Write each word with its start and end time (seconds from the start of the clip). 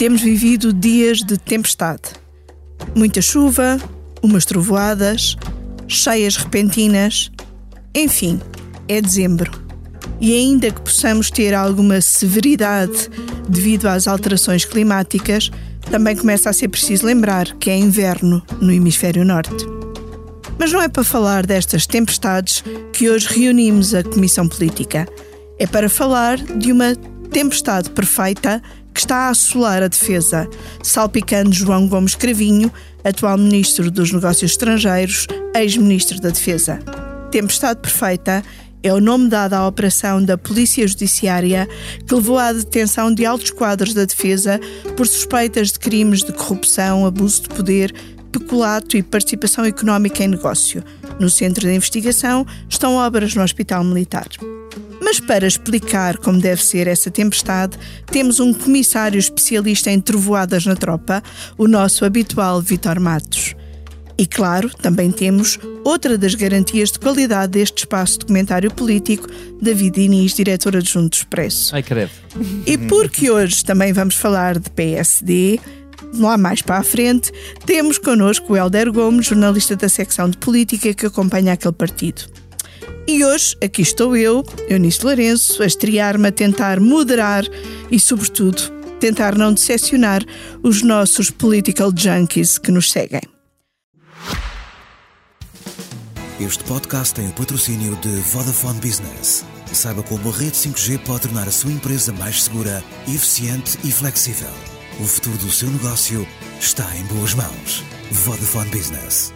Temos 0.00 0.22
vivido 0.22 0.72
dias 0.72 1.18
de 1.18 1.36
tempestade. 1.36 2.00
Muita 2.94 3.20
chuva, 3.20 3.78
umas 4.22 4.46
trovoadas, 4.46 5.36
cheias 5.86 6.36
repentinas. 6.36 7.30
Enfim, 7.94 8.40
é 8.88 8.98
dezembro. 9.02 9.50
E 10.18 10.34
ainda 10.34 10.70
que 10.70 10.80
possamos 10.80 11.30
ter 11.30 11.52
alguma 11.52 12.00
severidade 12.00 13.10
devido 13.46 13.88
às 13.88 14.08
alterações 14.08 14.64
climáticas, 14.64 15.50
também 15.90 16.16
começa 16.16 16.48
a 16.48 16.54
ser 16.54 16.68
preciso 16.68 17.04
lembrar 17.04 17.54
que 17.58 17.68
é 17.68 17.76
inverno 17.76 18.42
no 18.58 18.72
hemisfério 18.72 19.22
norte. 19.22 19.66
Mas 20.58 20.72
não 20.72 20.80
é 20.80 20.88
para 20.88 21.04
falar 21.04 21.44
destas 21.44 21.86
tempestades 21.86 22.64
que 22.94 23.10
hoje 23.10 23.28
reunimos 23.28 23.94
a 23.94 24.02
Comissão 24.02 24.48
Política. 24.48 25.06
É 25.58 25.66
para 25.66 25.90
falar 25.90 26.38
de 26.38 26.72
uma 26.72 26.96
tempestade 27.30 27.90
perfeita 27.90 28.62
que 28.92 29.00
está 29.00 29.16
a 29.16 29.28
assolar 29.30 29.82
a 29.82 29.88
defesa, 29.88 30.48
salpicando 30.82 31.52
João 31.52 31.88
Gomes 31.88 32.14
Cravinho, 32.14 32.72
atual 33.04 33.38
Ministro 33.38 33.90
dos 33.90 34.12
Negócios 34.12 34.52
Estrangeiros, 34.52 35.26
ex-Ministro 35.54 36.20
da 36.20 36.30
Defesa. 36.30 36.78
Tempestade 37.30 37.80
Perfeita 37.80 38.42
é 38.82 38.92
o 38.92 39.00
nome 39.00 39.28
dado 39.28 39.54
à 39.54 39.66
operação 39.66 40.22
da 40.24 40.38
Polícia 40.38 40.86
Judiciária 40.86 41.68
que 42.06 42.14
levou 42.14 42.38
à 42.38 42.52
detenção 42.52 43.12
de 43.12 43.26
altos 43.26 43.50
quadros 43.50 43.92
da 43.92 44.04
defesa 44.04 44.58
por 44.96 45.06
suspeitas 45.06 45.72
de 45.72 45.78
crimes 45.78 46.22
de 46.22 46.32
corrupção, 46.32 47.04
abuso 47.04 47.42
de 47.42 47.48
poder, 47.50 47.94
peculato 48.32 48.96
e 48.96 49.02
participação 49.02 49.64
económica 49.64 50.24
em 50.24 50.28
negócio. 50.28 50.82
No 51.18 51.28
centro 51.28 51.66
de 51.66 51.74
investigação 51.74 52.46
estão 52.68 52.94
obras 52.94 53.34
no 53.34 53.42
Hospital 53.42 53.84
Militar. 53.84 54.28
Mas 55.10 55.18
para 55.18 55.44
explicar 55.44 56.18
como 56.18 56.40
deve 56.40 56.64
ser 56.64 56.86
essa 56.86 57.10
tempestade, 57.10 57.76
temos 58.12 58.38
um 58.38 58.54
comissário 58.54 59.18
especialista 59.18 59.90
em 59.90 60.00
trovoadas 60.00 60.64
na 60.64 60.76
tropa, 60.76 61.20
o 61.58 61.66
nosso 61.66 62.04
habitual 62.04 62.62
Vitor 62.62 63.00
Matos. 63.00 63.56
E 64.16 64.24
claro, 64.24 64.70
também 64.80 65.10
temos 65.10 65.58
outra 65.84 66.16
das 66.16 66.36
garantias 66.36 66.92
de 66.92 67.00
qualidade 67.00 67.50
deste 67.50 67.78
espaço 67.78 68.20
documentário 68.20 68.72
político, 68.72 69.26
David 69.60 69.96
Diniz, 70.00 70.32
diretor 70.32 70.76
adjunto 70.76 71.08
do 71.08 71.14
Expresso. 71.14 71.74
Ai, 71.74 71.82
credo. 71.82 72.12
E 72.64 72.78
porque 72.78 73.32
hoje 73.32 73.64
também 73.64 73.92
vamos 73.92 74.14
falar 74.14 74.60
de 74.60 74.70
PSD, 74.70 75.58
lá 76.14 76.38
mais 76.38 76.62
para 76.62 76.78
a 76.78 76.84
frente, 76.84 77.32
temos 77.66 77.98
connosco 77.98 78.52
o 78.52 78.56
Helder 78.56 78.92
Gomes, 78.92 79.26
jornalista 79.26 79.74
da 79.74 79.88
secção 79.88 80.30
de 80.30 80.38
política 80.38 80.94
que 80.94 81.06
acompanha 81.06 81.54
aquele 81.54 81.74
partido. 81.74 82.30
E 83.06 83.24
hoje 83.24 83.56
aqui 83.62 83.82
estou 83.82 84.16
eu, 84.16 84.44
Eunice 84.68 85.04
Lourenço, 85.04 85.62
a 85.62 85.66
estrear-me 85.66 86.28
a 86.28 86.32
tentar 86.32 86.78
moderar 86.78 87.44
e, 87.90 87.98
sobretudo, 87.98 88.62
tentar 89.00 89.36
não 89.36 89.52
decepcionar 89.52 90.24
os 90.62 90.82
nossos 90.82 91.30
political 91.30 91.92
junkies 91.96 92.58
que 92.58 92.70
nos 92.70 92.90
seguem. 92.90 93.22
Este 96.38 96.64
podcast 96.64 97.14
tem 97.14 97.28
o 97.28 97.32
patrocínio 97.32 97.96
de 97.96 98.08
Vodafone 98.32 98.80
Business. 98.80 99.44
Saiba 99.72 100.02
como 100.02 100.30
a 100.30 100.32
rede 100.32 100.52
5G 100.52 100.98
pode 101.00 101.22
tornar 101.22 101.46
a 101.46 101.50
sua 101.50 101.70
empresa 101.70 102.12
mais 102.12 102.44
segura, 102.44 102.82
eficiente 103.06 103.78
e 103.84 103.92
flexível. 103.92 104.48
O 105.00 105.04
futuro 105.04 105.36
do 105.38 105.50
seu 105.50 105.68
negócio 105.70 106.26
está 106.58 106.84
em 106.96 107.04
boas 107.04 107.34
mãos. 107.34 107.84
Vodafone 108.10 108.70
Business. 108.70 109.32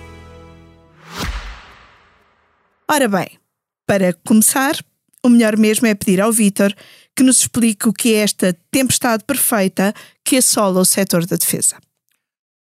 Ora 2.90 3.08
bem, 3.08 3.38
para 3.86 4.12
começar, 4.12 4.76
o 5.22 5.28
melhor 5.28 5.56
mesmo 5.56 5.86
é 5.86 5.94
pedir 5.94 6.20
ao 6.20 6.32
Vítor 6.32 6.74
que 7.16 7.22
nos 7.22 7.40
explique 7.40 7.88
o 7.88 7.92
que 7.92 8.14
é 8.14 8.18
esta 8.18 8.56
tempestade 8.70 9.24
perfeita 9.24 9.94
que 10.24 10.36
assola 10.36 10.80
o 10.80 10.84
setor 10.84 11.24
da 11.26 11.36
defesa. 11.36 11.78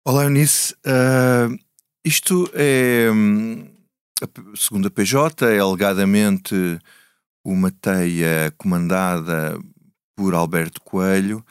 Olá, 0.05 0.25
Eunice. 0.25 0.73
Uh, 0.85 1.57
isto 2.03 2.49
é. 2.53 3.09
hum, 3.11 3.67
segundo 4.55 4.87
a 4.87 4.91
PJ, 4.91 5.45
é 5.45 5.59
alegadamente 5.59 6.79
uma 7.43 7.71
teia 7.71 8.53
comandada 8.57 9.59
por 10.15 10.33
Alberto 10.33 10.81
Coelho, 10.81 11.45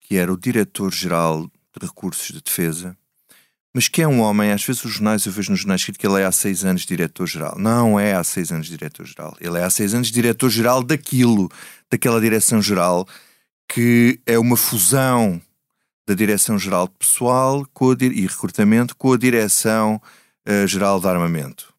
que 0.00 0.16
era 0.16 0.32
o 0.32 0.38
diretor-geral 0.38 1.46
de 1.46 1.86
Recursos 1.86 2.28
de 2.28 2.42
Defesa, 2.42 2.96
mas 3.78 3.86
que 3.86 4.02
é 4.02 4.08
um 4.08 4.18
homem, 4.18 4.50
às 4.50 4.64
vezes 4.64 4.84
os 4.84 4.94
jornais, 4.94 5.24
eu 5.24 5.30
vejo 5.30 5.52
nos 5.52 5.60
jornais 5.60 5.84
que 5.84 6.04
ele 6.04 6.20
é 6.20 6.24
há 6.24 6.32
seis 6.32 6.64
anos 6.64 6.84
diretor-geral. 6.84 7.56
Não 7.56 8.00
é 8.00 8.12
há 8.12 8.24
seis 8.24 8.50
anos 8.50 8.66
diretor-geral. 8.66 9.36
Ele 9.40 9.56
é 9.56 9.62
há 9.62 9.70
seis 9.70 9.94
anos 9.94 10.10
diretor-geral 10.10 10.82
daquilo, 10.82 11.48
daquela 11.88 12.20
direção-geral, 12.20 13.06
que 13.68 14.18
é 14.26 14.36
uma 14.36 14.56
fusão 14.56 15.40
da 16.08 16.14
Direção-Geral 16.14 16.88
de 16.88 16.94
Pessoal 16.98 17.64
com 17.72 17.92
e 17.92 18.26
Recrutamento 18.26 18.96
com 18.96 19.12
a 19.12 19.16
Direção-Geral 19.16 20.98
de 20.98 21.06
Armamento. 21.06 21.72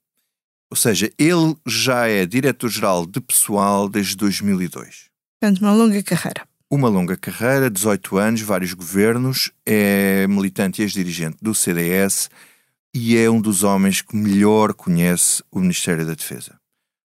Ou 0.72 0.78
seja, 0.78 1.12
ele 1.20 1.54
já 1.68 2.08
é 2.08 2.26
diretor-geral 2.26 3.06
de 3.06 3.20
pessoal 3.20 3.90
desde 3.90 4.16
2002. 4.16 5.10
Portanto, 5.42 5.60
uma 5.60 5.74
longa 5.74 6.02
carreira. 6.02 6.49
Uma 6.72 6.88
longa 6.88 7.18
carreira, 7.18 7.70
18 7.70 8.18
anos, 8.18 8.42
vários 8.42 8.74
governos, 8.74 9.52
é 9.66 10.28
militante 10.28 10.82
e 10.82 10.84
ex-dirigente 10.86 11.38
do 11.42 11.54
CDS 11.56 12.30
e 12.94 13.18
é 13.18 13.30
um 13.30 13.42
dos 13.42 13.64
homens 13.64 14.02
que 14.02 14.16
melhor 14.16 14.74
conhece 14.74 15.44
o 15.52 15.60
Ministério 15.60 16.06
da 16.06 16.14
Defesa. 16.14 16.60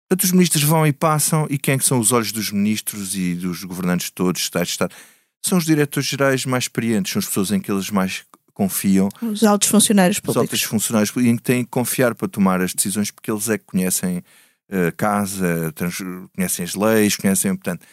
Portanto, 0.08 0.24
os 0.24 0.32
ministros 0.32 0.62
vão 0.64 0.86
e 0.86 0.92
passam, 0.92 1.47
e 1.48 1.56
quem 1.56 1.74
é 1.74 1.78
que 1.78 1.84
são 1.84 1.98
os 1.98 2.12
olhos 2.12 2.30
dos 2.30 2.50
ministros 2.53 3.14
e 3.14 3.34
dos 3.34 3.64
governantes 3.64 4.10
todos, 4.10 4.42
Estado 4.42 4.64
de 4.66 4.70
Estado? 4.70 4.94
São 5.42 5.56
os 5.56 5.64
diretores 5.64 6.06
gerais 6.08 6.44
mais 6.44 6.64
experientes, 6.64 7.12
são 7.12 7.20
as 7.20 7.26
pessoas 7.26 7.50
em 7.50 7.58
que 7.58 7.72
eles 7.72 7.88
mais 7.91 8.22
confiam 8.53 9.08
Os 9.22 9.42
altos 9.44 9.69
funcionários 9.69 10.16
os 10.19 10.20
públicos. 10.20 10.42
altos 10.53 10.62
funcionários 10.62 11.10
em 11.16 11.36
que 11.36 11.42
têm 11.42 11.64
que 11.64 11.70
confiar 11.70 12.14
para 12.14 12.28
tomar 12.28 12.60
as 12.60 12.74
decisões 12.74 13.10
porque 13.10 13.30
eles 13.30 13.48
é 13.48 13.56
que 13.58 13.64
conhecem 13.64 14.22
a 14.70 14.92
casa, 14.92 15.72
trans- 15.74 16.03
conhecem 16.34 16.64
as 16.64 16.74
leis, 16.74 17.16
conhecem, 17.16 17.54
portanto, 17.56 17.84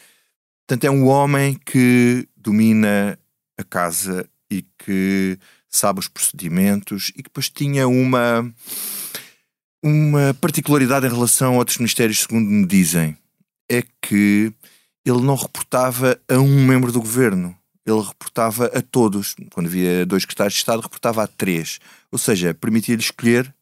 portanto 0.71 0.85
é 0.85 0.91
um 0.91 1.05
homem 1.05 1.59
que 1.65 2.25
domina 2.37 3.19
a 3.57 3.63
casa 3.63 4.25
e 4.49 4.63
que 4.79 5.37
sabe 5.67 5.99
os 5.99 6.07
procedimentos 6.07 7.09
e 7.09 7.17
que 7.17 7.23
depois 7.23 7.49
tinha 7.49 7.89
uma 7.89 8.49
uma 9.83 10.33
particularidade 10.35 11.05
em 11.05 11.09
relação 11.09 11.55
a 11.55 11.57
outros 11.57 11.77
ministérios, 11.77 12.19
segundo 12.19 12.49
me 12.49 12.65
dizem, 12.65 13.17
é 13.69 13.83
que 14.01 14.53
ele 15.03 15.21
não 15.21 15.35
reportava 15.35 16.17
a 16.29 16.37
um 16.37 16.65
membro 16.65 16.91
do 16.91 17.01
governo. 17.01 17.53
Ele 17.85 17.99
reportava 17.99 18.67
a 18.67 18.81
todos. 18.81 19.35
Quando 19.51 19.65
havia 19.65 20.05
dois 20.05 20.23
secretários 20.23 20.53
de 20.53 20.59
Estado, 20.59 20.83
reportava 20.83 21.23
a 21.23 21.27
três. 21.27 21.79
Ou 22.11 22.19
seja, 22.19 22.53
permitia-lhe 22.53 23.01
escolher, 23.01 23.53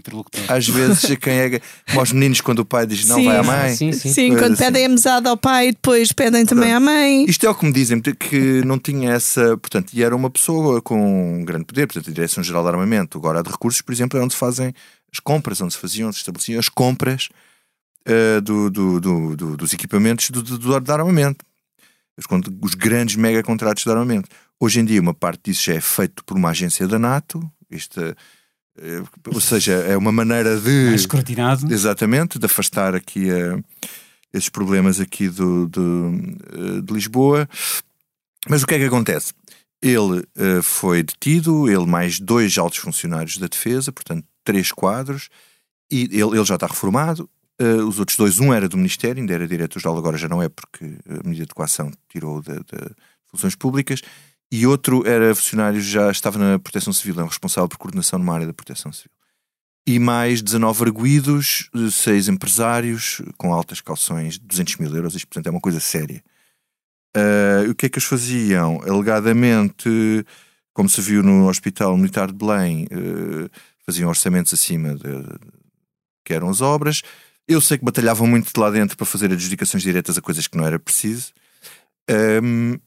Interlocutor. 0.00 0.40
às 0.48 0.66
vezes, 0.68 1.04
a 1.10 1.16
quem 1.16 1.32
é. 1.32 1.60
Aos 1.96 2.12
meninos, 2.12 2.40
quando 2.40 2.58
o 2.60 2.64
pai 2.64 2.86
diz 2.86 3.06
não 3.06 3.16
Sim. 3.16 3.24
vai 3.26 3.36
à 3.36 3.42
mãe. 3.42 3.74
Sim, 3.76 3.92
sim. 3.92 4.12
Sim, 4.12 4.30
quando 4.36 4.54
assim. 4.54 4.64
pedem 4.64 4.86
a 4.86 4.88
mesada 4.88 5.30
ao 5.30 5.36
pai, 5.36 5.70
depois 5.72 6.12
pedem 6.12 6.44
também 6.44 6.72
à 6.72 6.80
mãe. 6.80 7.24
Isto 7.26 7.46
é 7.46 7.50
o 7.50 7.54
que 7.54 7.64
me 7.64 7.72
dizem, 7.72 8.00
que 8.00 8.62
não 8.64 8.78
tinha 8.78 9.12
essa. 9.12 9.56
Portanto, 9.58 9.92
e 9.94 10.02
era 10.02 10.14
uma 10.16 10.28
pessoa 10.30 10.82
com 10.82 11.40
um 11.40 11.44
grande 11.44 11.64
poder, 11.66 11.86
portanto, 11.86 12.10
a 12.10 12.12
Direção-Geral 12.12 12.62
de 12.62 12.68
Armamento. 12.70 13.16
Agora, 13.18 13.40
a 13.40 13.42
de 13.42 13.50
recursos, 13.50 13.80
por 13.82 13.92
exemplo, 13.92 14.18
é 14.18 14.22
onde 14.22 14.34
se 14.34 14.38
fazem 14.40 14.72
as 15.12 15.20
compras, 15.20 15.60
onde 15.60 15.72
se 15.74 15.78
faziam, 15.78 16.08
onde 16.08 16.16
se 16.16 16.20
estabeleciam 16.20 16.58
as 16.58 16.68
compras 16.68 17.28
eh, 18.06 18.40
do, 18.40 18.70
do- 18.70 19.00
do- 19.00 19.36
do- 19.36 19.56
dos 19.56 19.72
equipamentos 19.72 20.30
do, 20.30 20.42
do, 20.42 20.80
de 20.80 20.90
armamento. 20.92 21.44
Os, 22.16 22.26
os 22.62 22.74
grandes 22.74 23.16
mega 23.16 23.42
contratos 23.42 23.82
de 23.84 23.90
armamento. 23.90 24.28
Hoje 24.58 24.78
em 24.80 24.84
dia, 24.84 25.00
uma 25.00 25.14
parte 25.14 25.40
disso 25.50 25.64
já 25.64 25.74
é 25.74 25.80
feito 25.80 26.22
por 26.24 26.36
uma 26.36 26.50
agência 26.50 26.86
da 26.86 26.98
NATO, 26.98 27.40
esta, 27.70 28.14
ou 29.26 29.40
seja, 29.40 29.72
é 29.72 29.96
uma 29.96 30.12
maneira 30.12 30.58
de. 30.58 30.86
Mais 30.86 31.02
escrutinado. 31.02 31.72
Exatamente, 31.72 32.38
de 32.38 32.46
afastar 32.46 32.94
aqui 32.94 33.30
eh, 33.30 33.58
esses 34.32 34.48
problemas 34.48 35.00
aqui 35.00 35.28
do, 35.28 35.68
do, 35.68 36.12
eh, 36.52 36.80
de 36.80 36.92
Lisboa. 36.92 37.48
Mas 38.48 38.62
o 38.62 38.66
que 38.66 38.74
é 38.74 38.78
que 38.78 38.84
acontece? 38.84 39.34
Ele 39.82 40.24
eh, 40.36 40.62
foi 40.62 41.02
detido, 41.02 41.68
ele 41.68 41.86
mais 41.86 42.18
dois 42.18 42.56
altos 42.56 42.78
funcionários 42.78 43.36
da 43.36 43.46
defesa, 43.46 43.92
portanto, 43.92 44.24
três 44.42 44.72
quadros, 44.72 45.28
e 45.90 46.04
ele, 46.04 46.36
ele 46.36 46.44
já 46.44 46.54
está 46.54 46.66
reformado. 46.66 47.28
os 47.86 47.98
outros 47.98 48.16
dois, 48.16 48.40
um 48.40 48.52
era 48.52 48.68
do 48.68 48.78
Ministério, 48.78 49.20
ainda 49.20 49.34
era 49.34 49.46
diretor-geral, 49.46 49.98
agora 49.98 50.16
já 50.16 50.28
não 50.28 50.42
é, 50.42 50.48
porque 50.48 50.96
a 51.06 51.28
medida 51.28 51.46
de 51.46 51.54
coação 51.54 51.90
tirou 52.08 52.40
de, 52.40 52.54
de 52.54 52.94
funções 53.26 53.54
públicas, 53.54 54.00
e 54.50 54.66
outro 54.66 55.06
era 55.06 55.34
funcionário, 55.34 55.80
já 55.80 56.10
estava 56.10 56.38
na 56.38 56.58
Proteção 56.58 56.92
Civil, 56.92 57.20
é 57.20 57.24
um 57.24 57.28
responsável 57.28 57.68
por 57.68 57.78
coordenação 57.78 58.18
numa 58.18 58.34
área 58.34 58.46
da 58.46 58.52
Proteção 58.52 58.92
Civil 58.92 59.20
e 59.86 59.98
mais 59.98 60.42
19 60.42 60.84
arguídos, 60.84 61.68
6 61.90 62.28
empresários 62.28 63.20
com 63.36 63.52
altas 63.52 63.80
calções 63.80 64.34
de 64.34 64.46
200 64.46 64.76
mil 64.76 64.94
euros. 64.94 65.14
Isto, 65.14 65.26
portanto, 65.26 65.46
é 65.46 65.50
uma 65.50 65.60
coisa 65.60 65.80
séria. 65.80 66.22
Ah, 67.16 67.68
o 67.68 67.74
que 67.74 67.86
é 67.86 67.88
que 67.88 67.98
eles 67.98 68.08
faziam? 68.08 68.80
Alegadamente, 68.82 70.24
como 70.72 70.88
se 70.88 71.00
viu 71.00 71.22
no 71.22 71.48
Hospital 71.48 71.96
Militar 71.96 72.28
de 72.28 72.34
Belém, 72.34 72.86
eh, 72.90 73.50
faziam 73.84 74.08
orçamentos 74.08 74.54
acima 74.54 74.94
de 74.94 75.24
que 76.24 76.32
eram 76.34 76.48
as 76.48 76.60
obras. 76.60 77.02
Eu 77.48 77.60
sei 77.60 77.78
que 77.78 77.84
batalhavam 77.84 78.26
muito 78.26 78.52
de 78.52 78.60
lá 78.60 78.70
dentro 78.70 78.96
para 78.96 79.06
fazer 79.06 79.32
adjudicações 79.32 79.82
diretas 79.82 80.16
a 80.16 80.20
coisas 80.22 80.46
que 80.46 80.56
não 80.56 80.64
era 80.64 80.78
preciso. 80.78 81.32
Ahm, 82.08 82.78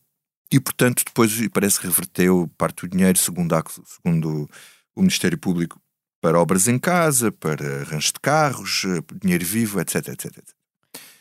e, 0.51 0.59
portanto, 0.59 1.03
depois 1.05 1.31
parece 1.49 1.79
que 1.79 1.87
reverteu 1.87 2.49
parte 2.57 2.81
do 2.81 2.89
dinheiro, 2.89 3.17
segundo, 3.17 3.53
a, 3.55 3.63
segundo 3.85 4.49
o 4.95 5.01
Ministério 5.01 5.37
Público, 5.37 5.81
para 6.21 6.39
obras 6.39 6.67
em 6.67 6.79
casa, 6.79 7.31
para 7.31 7.81
arranjos 7.81 8.11
de 8.13 8.19
carros, 8.21 8.83
eh, 8.85 9.01
dinheiro 9.21 9.43
vivo, 9.43 9.81
etc, 9.81 10.07
etc, 10.07 10.25
etc. 10.25 10.55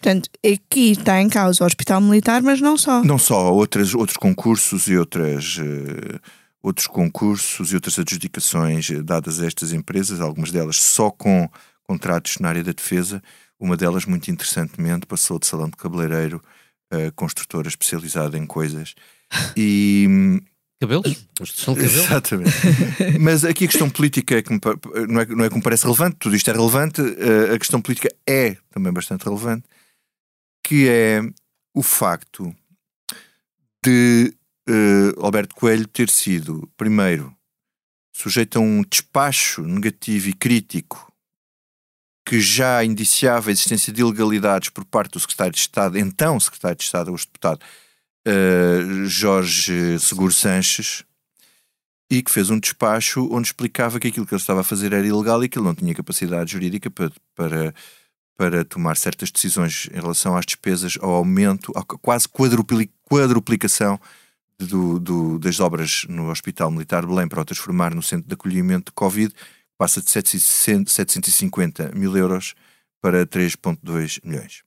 Portanto, 0.03 0.31
aqui 0.45 0.93
está 0.93 1.21
em 1.21 1.29
causa 1.29 1.63
o 1.63 1.67
Hospital 1.67 2.01
Militar, 2.01 2.43
mas 2.43 2.61
não 2.61 2.77
só. 2.77 3.03
Não 3.03 3.19
só, 3.19 3.53
outras, 3.53 3.95
outros 3.95 4.17
concursos 4.17 4.89
e 4.89 4.97
outras, 4.97 5.59
uh, 5.59 6.21
outros 6.63 6.87
concursos 6.87 7.73
e 7.73 7.75
outras 7.75 7.99
adjudicações 7.99 8.91
dadas 9.05 9.41
a 9.41 9.47
estas 9.47 9.73
empresas, 9.73 10.21
algumas 10.21 10.51
delas 10.51 10.77
só 10.77 11.11
com 11.11 11.49
contratos 11.85 12.39
na 12.39 12.49
área 12.49 12.65
da 12.65 12.73
defesa. 12.73 13.23
Uma 13.59 13.77
delas, 13.77 14.05
muito 14.05 14.31
interessantemente, 14.31 15.07
passou 15.07 15.39
de 15.39 15.47
salão 15.47 15.67
de 15.67 15.77
cabeleireiro 15.77 16.43
a 16.93 17.11
construtora 17.13 17.69
especializada 17.69 18.37
em 18.39 18.47
coisas. 18.47 18.95
E. 19.57 20.07
Cabelos? 20.79 21.27
Construção 21.39 21.75
de 21.75 21.81
cabelos? 21.81 22.05
Exatamente. 22.05 22.51
Mas 23.21 23.45
aqui 23.45 23.65
a 23.65 23.69
questão 23.69 23.89
política 23.89 24.37
é 24.37 24.43
que 24.43 24.51
não, 24.51 25.21
é, 25.21 25.27
não 25.27 25.45
é 25.45 25.49
que 25.49 25.55
me 25.55 25.63
parece 25.63 25.85
relevante, 25.85 26.17
tudo 26.19 26.35
isto 26.35 26.51
é 26.51 26.53
relevante, 26.53 27.01
uh, 27.01 27.55
a 27.55 27.59
questão 27.59 27.81
política 27.81 28.09
é 28.29 28.57
também 28.71 28.93
bastante 28.93 29.25
relevante 29.25 29.65
que 30.63 30.89
é 30.89 31.21
o 31.75 31.83
facto 31.83 32.55
de 33.85 34.33
uh, 34.69 35.25
Alberto 35.25 35.55
Coelho 35.55 35.87
ter 35.89 36.09
sido, 36.09 36.71
primeiro, 36.77 37.37
sujeito 38.15 38.59
a 38.59 38.61
um 38.61 38.83
despacho 38.83 39.63
negativo 39.63 40.29
e 40.29 40.33
crítico 40.33 41.12
que 42.25 42.41
já 42.41 42.85
indiciava 42.85 43.51
a 43.51 43.53
existência 43.53 43.93
de 43.93 44.01
ilegalidades 44.01 44.69
por 44.69 44.85
parte 44.85 45.13
do 45.13 45.21
secretário 45.21 45.53
de 45.53 45.59
Estado, 45.59 45.99
então 45.99 46.39
secretário 46.39 46.77
de 46.77 46.85
Estado, 46.85 47.13
hoje 47.13 47.27
deputado, 47.27 47.61
uh, 48.29 49.05
Jorge 49.07 49.99
Seguro 49.99 50.33
Sanches, 50.33 51.05
e 52.11 52.23
que 52.23 52.31
fez 52.31 52.51
um 52.51 52.59
despacho 52.59 53.29
onde 53.33 53.49
explicava 53.49 53.99
que 53.99 54.09
aquilo 54.09 54.27
que 54.27 54.35
ele 54.35 54.41
estava 54.41 54.61
a 54.61 54.65
fazer 54.65 54.93
era 54.93 55.07
ilegal 55.07 55.43
e 55.43 55.49
que 55.49 55.59
ele 55.59 55.67
não 55.67 55.75
tinha 55.75 55.95
capacidade 55.95 56.53
jurídica 56.53 56.91
para, 56.91 57.11
para 57.35 57.75
para 58.37 58.65
tomar 58.65 58.97
certas 58.97 59.31
decisões 59.31 59.89
em 59.93 60.01
relação 60.01 60.37
às 60.37 60.45
despesas, 60.45 60.99
ao 61.01 61.11
aumento, 61.11 61.73
à 61.77 61.85
quase 61.85 62.27
quadruplicação 62.29 64.01
do, 64.59 64.99
do, 64.99 65.39
das 65.39 65.61
obras 65.61 66.07
no 66.09 66.31
Hospital 66.31 66.71
Militar 66.71 67.03
de 67.03 67.09
Belém 67.09 67.29
para 67.29 67.41
o 67.41 67.45
transformar 67.45 67.95
no 67.95 68.03
centro 68.03 68.27
de 68.27 68.35
acolhimento 68.35 68.87
de 68.87 68.95
Covid, 68.95 69.33
passa 69.83 70.01
de 70.01 70.09
750 70.09 71.91
mil 71.93 72.17
euros 72.17 72.55
para 73.01 73.27
3,2 73.27 74.21
milhões. 74.23 74.63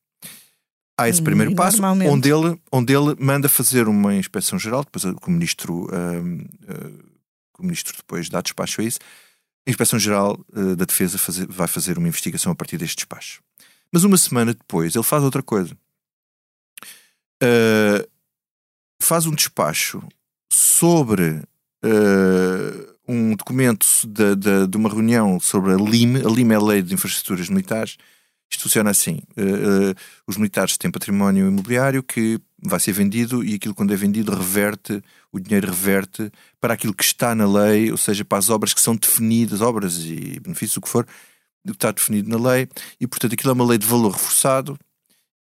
Há 1.00 1.08
esse 1.08 1.22
hum, 1.22 1.24
primeiro 1.24 1.54
e 1.54 1.56
passo, 1.56 1.82
onde 1.82 2.30
ele, 2.30 2.60
onde 2.70 2.94
ele 2.94 3.16
manda 3.18 3.48
fazer 3.48 3.88
uma 3.88 4.14
inspeção 4.14 4.60
geral, 4.60 4.84
depois 4.84 5.06
o 5.06 5.32
ministro, 5.32 5.88
um, 5.90 6.42
uh, 6.42 7.06
o 7.58 7.64
ministro 7.64 7.96
depois 7.96 8.28
dá 8.28 8.42
despacho 8.42 8.82
a 8.82 8.84
isso, 8.84 9.00
a 9.66 9.70
Inspeção 9.70 9.98
Geral 9.98 10.38
uh, 10.54 10.76
da 10.76 10.84
Defesa 10.84 11.18
fazer, 11.18 11.48
vai 11.48 11.68
fazer 11.68 11.98
uma 11.98 12.10
investigação 12.10 12.52
a 12.52 12.56
partir 12.56 12.78
deste 12.78 12.98
despacho. 12.98 13.42
Mas 13.94 14.04
uma 14.04 14.18
semana 14.18 14.54
depois 14.54 14.96
ele 14.96 15.04
faz 15.04 15.24
outra 15.24 15.42
coisa. 15.42 15.74
Uh, 17.42 18.06
faz 19.02 19.26
um 19.26 19.34
despacho 19.34 20.06
sobre 20.52 21.42
uh, 21.86 22.95
um 23.08 23.36
documento 23.36 23.86
de, 24.08 24.36
de, 24.36 24.68
de, 24.68 24.78
uma 24.78 24.90
reunião 24.90 25.40
sobre 25.40 25.74
a 25.74 25.76
LIM. 25.76 26.18
A 26.18 26.30
LIM 26.30 26.52
é 26.52 26.56
a 26.56 26.62
Lei 26.62 26.82
de 26.82 26.94
Infraestruturas 26.94 27.50
Militares. 27.50 27.98
Isto 28.50 28.64
funciona 28.64 28.90
assim: 28.90 29.22
uh, 29.38 29.96
os 30.28 30.38
militares 30.38 30.78
têm 30.78 30.92
património 30.92 31.48
imobiliário 31.48 32.04
que 32.04 32.40
vai 32.62 32.80
ser 32.80 32.92
vendido 32.94 33.44
e 33.44 33.56
aquilo, 33.56 33.76
quando 33.76 33.94
é 33.94 33.96
vendido, 33.96 34.34
reverte, 34.34 35.02
o 35.32 35.40
dinheiro 35.40 35.68
reverte 35.68 36.32
para 36.60 36.74
aquilo 36.74 36.94
que 36.94 37.04
está 37.04 37.36
na 37.36 37.48
lei, 37.48 37.92
ou 37.92 37.98
seja, 37.98 38.26
para 38.26 38.38
as 38.38 38.50
obras 38.50 38.74
que 38.74 38.82
são 38.82 38.96
definidas, 38.96 39.62
obras 39.62 39.98
e 40.04 40.40
benefícios, 40.40 40.78
o 40.78 40.82
que 40.82 40.90
for, 40.90 41.06
do 41.64 41.74
que 41.74 41.78
está 41.78 41.92
definido 41.92 42.30
na 42.30 42.52
lei, 42.52 42.68
e 43.00 43.08
portanto 43.08 43.34
aquilo 43.34 43.52
é 43.52 43.54
uma 43.54 43.66
lei 43.66 43.78
de 43.78 43.86
valor 43.86 44.12
reforçado 44.12 44.78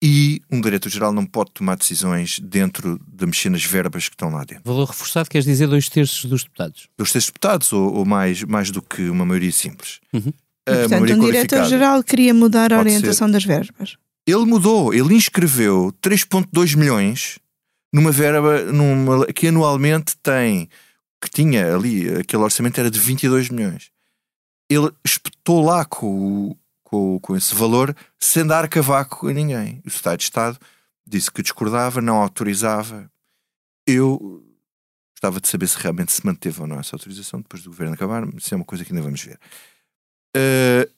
e 0.03 0.43
um 0.51 0.61
diretor-geral 0.61 1.13
não 1.13 1.25
pode 1.25 1.53
tomar 1.53 1.77
decisões 1.77 2.39
dentro 2.39 3.01
de 3.07 3.27
mexer 3.27 3.49
nas 3.49 3.65
verbas 3.65 4.09
que 4.09 4.15
estão 4.15 4.31
lá 4.31 4.45
dentro. 4.45 4.63
Valor 4.65 4.89
reforçado 4.89 5.29
quer 5.29 5.43
dizer 5.43 5.67
dois 5.67 5.89
terços 5.89 6.25
dos 6.25 6.45
deputados? 6.45 6.89
Dois 6.97 7.13
terços 7.13 7.29
dos 7.29 7.33
deputados, 7.33 7.73
ou, 7.73 7.95
ou, 7.95 8.05
mais, 8.05 8.43
mais 8.43 8.71
do 8.71 8.83
que 8.83 9.09
uma 9.09 9.25
maioria 9.25 9.53
simples. 9.53 10.01
Uhum. 10.13 10.33
E, 10.69 10.89
portanto, 10.89 11.13
um 11.13 11.21
diretor-geral 11.21 12.03
queria 12.03 12.35
mudar 12.35 12.73
a 12.73 12.79
orientação 12.79 13.29
ser. 13.29 13.33
das 13.33 13.45
verbas. 13.45 13.97
Ele 14.27 14.45
mudou, 14.45 14.93
ele 14.93 15.15
inscreveu 15.15 15.95
3.2 16.03 16.77
milhões 16.77 17.39
numa 17.93 18.11
verba 18.11 18.65
numa, 18.65 19.27
que 19.27 19.47
anualmente 19.47 20.17
tem, 20.23 20.69
que 21.23 21.31
tinha 21.31 21.75
ali, 21.75 22.11
aquele 22.17 22.43
orçamento 22.43 22.79
era 22.79 22.91
de 22.91 22.99
22 22.99 23.49
milhões 23.49 23.91
ele 24.69 24.91
espetou 25.05 25.65
lá 25.65 25.85
com, 25.85 26.57
com, 26.87 27.19
com 27.21 27.37
esse 27.37 27.55
valor 27.55 27.95
sem 28.19 28.47
dar 28.47 28.69
cavaco 28.69 29.29
a 29.29 29.33
ninguém. 29.33 29.83
O 29.85 29.89
Estado 29.89 30.19
de 30.19 30.25
Estado 30.25 30.59
disse 31.07 31.31
que 31.31 31.43
discordava, 31.43 32.01
não 32.01 32.17
autorizava. 32.17 33.11
Eu 33.87 34.45
gostava 35.13 35.41
de 35.41 35.49
saber 35.49 35.67
se 35.67 35.79
realmente 35.79 36.13
se 36.13 36.25
manteve 36.25 36.61
ou 36.61 36.67
não 36.67 36.79
essa 36.79 36.95
autorização 36.95 37.41
depois 37.41 37.63
do 37.63 37.71
governo 37.71 37.95
acabar, 37.95 38.27
isso 38.37 38.55
é 38.55 38.57
uma 38.57 38.65
coisa 38.65 38.85
que 38.85 38.93
ainda 38.93 39.03
vamos 39.03 39.21
ver. 39.21 39.39
Uh, 40.37 40.89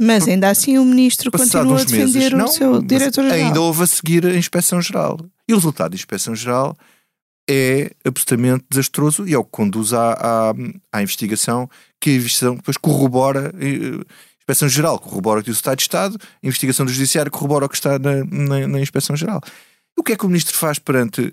mas 0.00 0.26
ainda 0.26 0.48
assim 0.48 0.78
o 0.78 0.84
ministro 0.84 1.30
continua 1.30 1.80
a 1.80 1.84
defender 1.84 2.06
meses, 2.06 2.32
o 2.32 2.36
não, 2.36 2.48
seu 2.48 2.82
diretor-geral. 2.82 3.46
Ainda 3.46 3.60
houve 3.60 3.82
a 3.82 3.86
seguir 3.86 4.24
a 4.26 4.36
inspeção-geral. 4.36 5.18
E 5.48 5.52
o 5.52 5.56
resultado 5.56 5.90
da 5.90 5.96
inspeção-geral 5.96 6.76
é 7.48 7.92
absolutamente 8.04 8.64
desastroso 8.70 9.26
e 9.26 9.34
é 9.34 9.38
o 9.38 9.44
que 9.44 9.50
conduz 9.50 9.92
à, 9.92 10.12
à, 10.12 10.54
à 10.92 11.02
investigação, 11.02 11.68
que 12.00 12.10
a 12.10 12.14
investigação 12.14 12.56
depois 12.56 12.76
corrobora, 12.76 13.52
eh, 13.58 14.04
inspeção 14.46 14.68
geral 14.68 14.98
corrobora 14.98 15.40
o 15.40 15.42
que 15.42 15.50
o 15.50 15.52
Estado 15.52 15.76
de 15.76 15.82
Estado, 15.82 16.16
a 16.20 16.46
investigação 16.46 16.86
do 16.86 16.92
Judiciário 16.92 17.30
corrobora 17.30 17.66
o 17.66 17.68
que 17.68 17.74
está 17.74 17.98
na, 17.98 18.24
na, 18.24 18.68
na 18.68 18.80
inspeção 18.80 19.16
geral. 19.16 19.40
O 19.98 20.02
que 20.02 20.12
é 20.12 20.16
que 20.16 20.24
o 20.24 20.28
Ministro 20.28 20.54
faz 20.54 20.78
perante 20.78 21.20
uh, 21.20 21.32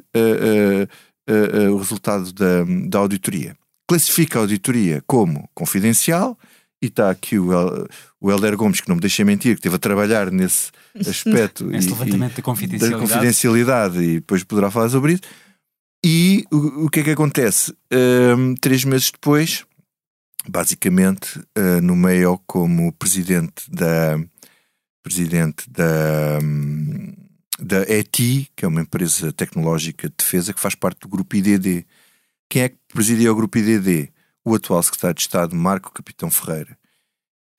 uh, 1.30 1.70
uh, 1.70 1.74
o 1.74 1.78
resultado 1.78 2.34
da, 2.34 2.64
da 2.88 3.00
auditoria? 3.00 3.56
Classifica 3.88 4.40
a 4.40 4.42
auditoria 4.42 5.04
como 5.06 5.48
confidencial, 5.54 6.38
e 6.82 6.88
está 6.88 7.10
aqui 7.10 7.38
o, 7.38 7.54
El, 7.54 7.88
o 8.20 8.32
Helder 8.32 8.58
Gomes, 8.58 8.82
que 8.82 8.90
não 8.90 8.96
me 8.96 9.02
deixa 9.02 9.24
mentir, 9.24 9.54
que 9.54 9.60
esteve 9.60 9.76
a 9.76 9.80
trabalhar 9.80 10.32
nesse 10.32 10.72
aspecto 11.08 11.66
levantamento 11.66 12.34
e, 12.34 12.36
da 12.38 12.42
confidencialidade. 12.42 12.92
da 12.92 13.00
confidencialidade 13.00 14.02
e 14.02 14.14
depois 14.16 14.44
poderá 14.44 14.72
falar 14.72 14.90
sobre 14.90 15.14
isso. 15.14 15.22
E 16.06 16.44
o, 16.52 16.86
o 16.86 16.90
que 16.90 17.02
é 17.02 17.04
que 17.04 17.12
acontece? 17.12 17.74
Um, 17.92 18.56
três 18.56 18.84
meses 18.84 19.12
depois, 19.12 19.66
basicamente, 20.48 21.40
uh, 21.58 21.82
no 21.82 21.96
meio 21.96 22.38
como 22.46 22.92
presidente 22.94 23.70
da 23.70 24.20
presidente 25.04 25.70
da, 25.70 26.40
um, 26.42 27.14
da 27.60 27.82
ETI, 27.82 28.48
que 28.56 28.64
é 28.64 28.68
uma 28.68 28.82
empresa 28.82 29.34
tecnológica 29.34 30.08
de 30.08 30.16
defesa 30.18 30.54
que 30.54 30.60
faz 30.60 30.76
parte 30.76 31.02
do 31.02 31.10
grupo 31.10 31.36
IDD. 31.36 31.86
Quem 32.50 32.64
é 32.64 32.70
que 32.70 32.78
presidia 32.88 33.32
o 33.32 33.36
grupo 33.36 33.58
IDD? 33.58 34.12
O 34.46 34.56
atual 34.56 34.82
secretário 34.82 35.16
de 35.16 35.22
Estado, 35.22 35.56
Marco 35.56 35.92
Capitão 35.92 36.32
Ferreira. 36.32 36.78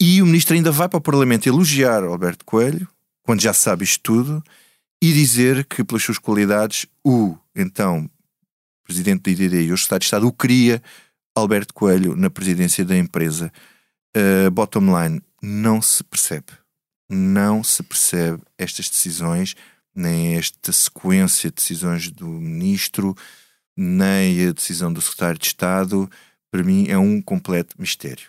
E 0.00 0.20
o 0.22 0.26
ministro 0.26 0.54
ainda 0.54 0.72
vai 0.72 0.88
para 0.88 0.98
o 0.98 1.02
Parlamento 1.02 1.46
elogiar 1.46 2.02
Alberto 2.02 2.44
Coelho, 2.44 2.88
quando 3.22 3.42
já 3.42 3.52
sabe 3.52 3.84
isto 3.84 4.02
tudo, 4.02 4.44
e 5.00 5.12
dizer 5.12 5.64
que, 5.66 5.84
pelas 5.84 6.02
suas 6.02 6.18
qualidades, 6.18 6.86
o 7.04 7.36
então 7.54 8.08
presidente 8.84 9.22
da 9.22 9.30
IDD 9.30 9.62
e 9.62 9.72
hoje 9.72 9.82
Estado 9.82 10.00
de 10.00 10.04
Estado, 10.06 10.26
o 10.26 10.32
queria 10.32 10.82
Alberto 11.34 11.74
Coelho 11.74 12.14
na 12.16 12.30
presidência 12.30 12.84
da 12.84 12.96
empresa. 12.96 13.52
Uh, 14.16 14.50
bottom 14.50 14.86
line, 14.98 15.20
não 15.42 15.82
se 15.82 16.02
percebe. 16.04 16.46
Não 17.10 17.62
se 17.62 17.82
percebe 17.82 18.42
estas 18.56 18.88
decisões, 18.88 19.54
nem 19.94 20.36
esta 20.36 20.72
sequência 20.72 21.50
de 21.50 21.56
decisões 21.56 22.10
do 22.10 22.26
ministro, 22.26 23.14
nem 23.76 24.46
a 24.46 24.52
decisão 24.52 24.92
do 24.92 25.00
secretário 25.00 25.38
de 25.38 25.46
Estado. 25.46 26.10
Para 26.50 26.62
mim 26.62 26.86
é 26.88 26.96
um 26.96 27.20
completo 27.20 27.74
mistério. 27.78 28.28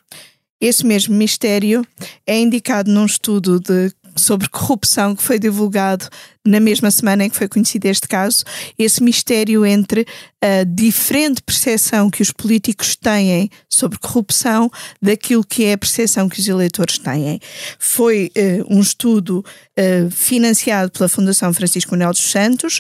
Esse 0.60 0.86
mesmo 0.86 1.16
mistério 1.16 1.86
é 2.26 2.40
indicado 2.40 2.90
num 2.92 3.06
estudo 3.06 3.60
de 3.60 3.94
sobre 4.18 4.50
corrupção 4.50 5.16
que 5.16 5.24
foi 5.24 5.38
divulgado 5.38 6.08
na 6.46 6.60
mesma 6.60 6.92
semana 6.92 7.26
em 7.26 7.30
que 7.30 7.36
foi 7.36 7.48
conhecido 7.48 7.86
este 7.86 8.08
caso, 8.08 8.44
esse 8.78 9.02
mistério 9.02 9.66
entre 9.66 10.06
a 10.42 10.64
diferente 10.64 11.42
percepção 11.42 12.10
que 12.10 12.22
os 12.22 12.32
políticos 12.32 12.96
têm 12.96 13.50
sobre 13.68 13.98
corrupção 13.98 14.70
daquilo 15.02 15.44
que 15.44 15.66
é 15.66 15.74
a 15.74 15.78
percepção 15.78 16.30
que 16.30 16.40
os 16.40 16.48
eleitores 16.48 17.00
têm. 17.00 17.40
Foi 17.80 18.32
uh, 18.38 18.76
um 18.76 18.80
estudo 18.80 19.40
uh, 19.40 20.12
financiado 20.12 20.92
pela 20.92 21.10
Fundação 21.10 21.52
Francisco 21.52 21.92
Manuel 21.92 22.12
dos 22.12 22.30
Santos, 22.30 22.80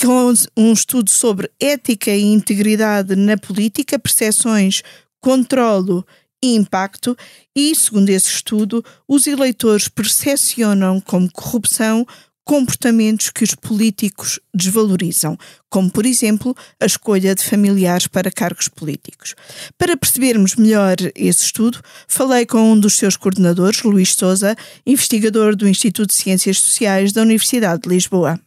com 0.00 0.34
um 0.56 0.72
estudo 0.72 1.10
sobre 1.10 1.50
ética 1.58 2.10
e 2.10 2.22
integridade 2.22 3.16
na 3.16 3.36
política, 3.38 3.98
percepções, 3.98 4.82
controlo 5.20 6.06
e 6.42 6.54
impacto, 6.54 7.16
e, 7.54 7.74
segundo 7.74 8.08
esse 8.10 8.28
estudo, 8.28 8.84
os 9.06 9.26
eleitores 9.26 9.88
percepcionam 9.88 11.00
como 11.00 11.30
corrupção 11.32 12.06
comportamentos 12.48 13.28
que 13.28 13.44
os 13.44 13.54
políticos 13.54 14.40
desvalorizam, 14.54 15.36
como, 15.68 15.90
por 15.90 16.06
exemplo, 16.06 16.56
a 16.80 16.86
escolha 16.86 17.34
de 17.34 17.44
familiares 17.44 18.06
para 18.06 18.30
cargos 18.30 18.68
políticos. 18.68 19.34
Para 19.76 19.98
percebermos 19.98 20.56
melhor 20.56 20.96
esse 21.14 21.44
estudo, 21.44 21.78
falei 22.06 22.46
com 22.46 22.72
um 22.72 22.80
dos 22.80 22.94
seus 22.94 23.18
coordenadores, 23.18 23.82
Luís 23.82 24.14
Souza, 24.14 24.56
investigador 24.86 25.54
do 25.54 25.68
Instituto 25.68 26.08
de 26.08 26.14
Ciências 26.14 26.58
Sociais 26.58 27.12
da 27.12 27.20
Universidade 27.20 27.82
de 27.82 27.90
Lisboa. 27.90 28.40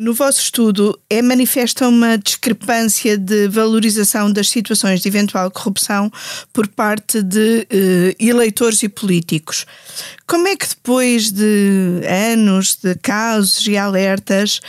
No 0.00 0.14
vosso 0.14 0.40
estudo, 0.40 0.98
é 1.10 1.20
manifesta 1.20 1.86
uma 1.86 2.16
discrepância 2.16 3.18
de 3.18 3.48
valorização 3.48 4.32
das 4.32 4.48
situações 4.48 5.02
de 5.02 5.08
eventual 5.08 5.50
corrupção 5.50 6.10
por 6.54 6.66
parte 6.68 7.22
de 7.22 7.66
uh, 7.70 8.16
eleitores 8.18 8.82
e 8.82 8.88
políticos. 8.88 9.66
Como 10.26 10.48
é 10.48 10.56
que 10.56 10.66
depois 10.66 11.30
de 11.30 12.00
anos 12.32 12.76
de 12.82 12.94
casos 12.94 13.66
e 13.66 13.76
alertas, 13.76 14.62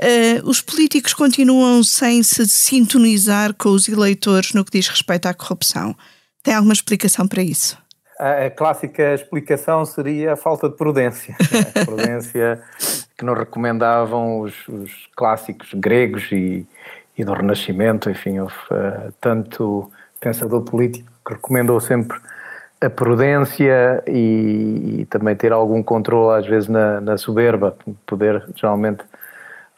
uh, 0.00 0.48
os 0.48 0.62
políticos 0.62 1.12
continuam 1.12 1.84
sem 1.84 2.22
se 2.22 2.48
sintonizar 2.48 3.52
com 3.52 3.68
os 3.68 3.86
eleitores 3.90 4.54
no 4.54 4.64
que 4.64 4.78
diz 4.78 4.88
respeito 4.88 5.26
à 5.26 5.34
corrupção? 5.34 5.94
Tem 6.42 6.54
alguma 6.54 6.72
explicação 6.72 7.28
para 7.28 7.42
isso? 7.42 7.76
A 8.18 8.50
clássica 8.50 9.14
explicação 9.14 9.84
seria 9.84 10.32
a 10.32 10.36
falta 10.36 10.68
de 10.68 10.76
prudência. 10.76 11.36
A 11.80 11.84
prudência 11.84 12.60
que 13.16 13.24
nos 13.24 13.38
recomendavam 13.38 14.40
os, 14.40 14.66
os 14.66 15.08
clássicos 15.16 15.72
gregos 15.74 16.30
e, 16.32 16.66
e, 17.16 17.24
do 17.24 17.32
Renascimento, 17.32 18.10
enfim, 18.10 18.40
houve 18.40 18.54
uh, 18.72 19.12
tanto 19.20 19.90
pensador 20.20 20.62
político 20.62 21.08
que 21.24 21.34
recomendou 21.34 21.80
sempre 21.80 22.18
a 22.80 22.90
prudência 22.90 24.02
e, 24.06 25.00
e, 25.00 25.06
também 25.06 25.34
ter 25.34 25.52
algum 25.52 25.82
controle 25.82 26.40
às 26.40 26.46
vezes 26.46 26.68
na, 26.68 27.00
na 27.00 27.16
soberba, 27.18 27.76
poder 28.06 28.44
geralmente 28.54 29.04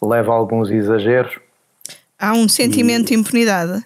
leva 0.03 0.33
a 0.33 0.35
alguns 0.35 0.71
exageros. 0.71 1.39
Há 2.19 2.33
um 2.33 2.49
sentimento 2.49 3.05
e, 3.05 3.15
de 3.15 3.15
impunidade? 3.15 3.85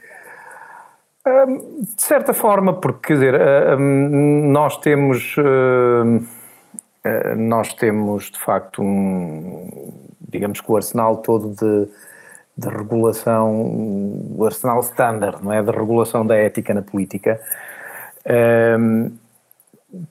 De 1.24 2.02
certa 2.02 2.34
forma, 2.34 2.74
porque 2.74 3.08
quer 3.08 3.14
dizer, 3.14 3.40
nós 3.78 4.76
temos 4.78 5.36
nós 7.36 7.72
temos 7.74 8.30
de 8.30 8.38
facto 8.38 8.82
um 8.82 9.92
digamos 10.28 10.60
que 10.60 10.70
o 10.70 10.76
arsenal 10.76 11.18
todo 11.18 11.50
de, 11.54 11.88
de 12.56 12.68
regulação, 12.68 13.52
o 14.36 14.44
arsenal 14.44 14.80
standard, 14.80 15.42
não 15.42 15.52
é, 15.52 15.62
de 15.62 15.70
regulação 15.70 16.26
da 16.26 16.34
ética 16.36 16.74
na 16.74 16.82
política. 16.82 17.40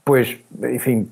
Pois, 0.05 0.37
enfim, 0.61 1.09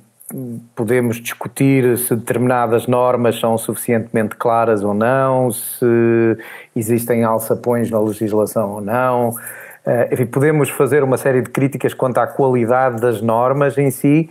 podemos 0.75 1.17
discutir 1.17 1.97
se 1.97 2.15
determinadas 2.15 2.87
normas 2.87 3.39
são 3.39 3.57
suficientemente 3.57 4.35
claras 4.35 4.83
ou 4.83 4.93
não, 4.93 5.51
se 5.51 6.37
existem 6.75 7.23
alçapões 7.23 7.91
na 7.91 7.99
legislação 7.99 8.75
ou 8.75 8.81
não. 8.81 9.35
Eh, 9.85 10.09
enfim, 10.13 10.25
podemos 10.27 10.69
fazer 10.69 11.03
uma 11.03 11.17
série 11.17 11.41
de 11.41 11.49
críticas 11.49 11.93
quanto 11.93 12.19
à 12.19 12.27
qualidade 12.27 13.01
das 13.01 13.21
normas 13.21 13.77
em 13.77 13.89
si, 13.89 14.29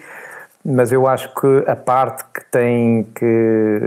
mas 0.64 0.92
eu 0.92 1.06
acho 1.06 1.34
que 1.34 1.64
a 1.66 1.74
parte 1.74 2.24
que 2.32 2.44
tem 2.50 3.04
que 3.14 3.80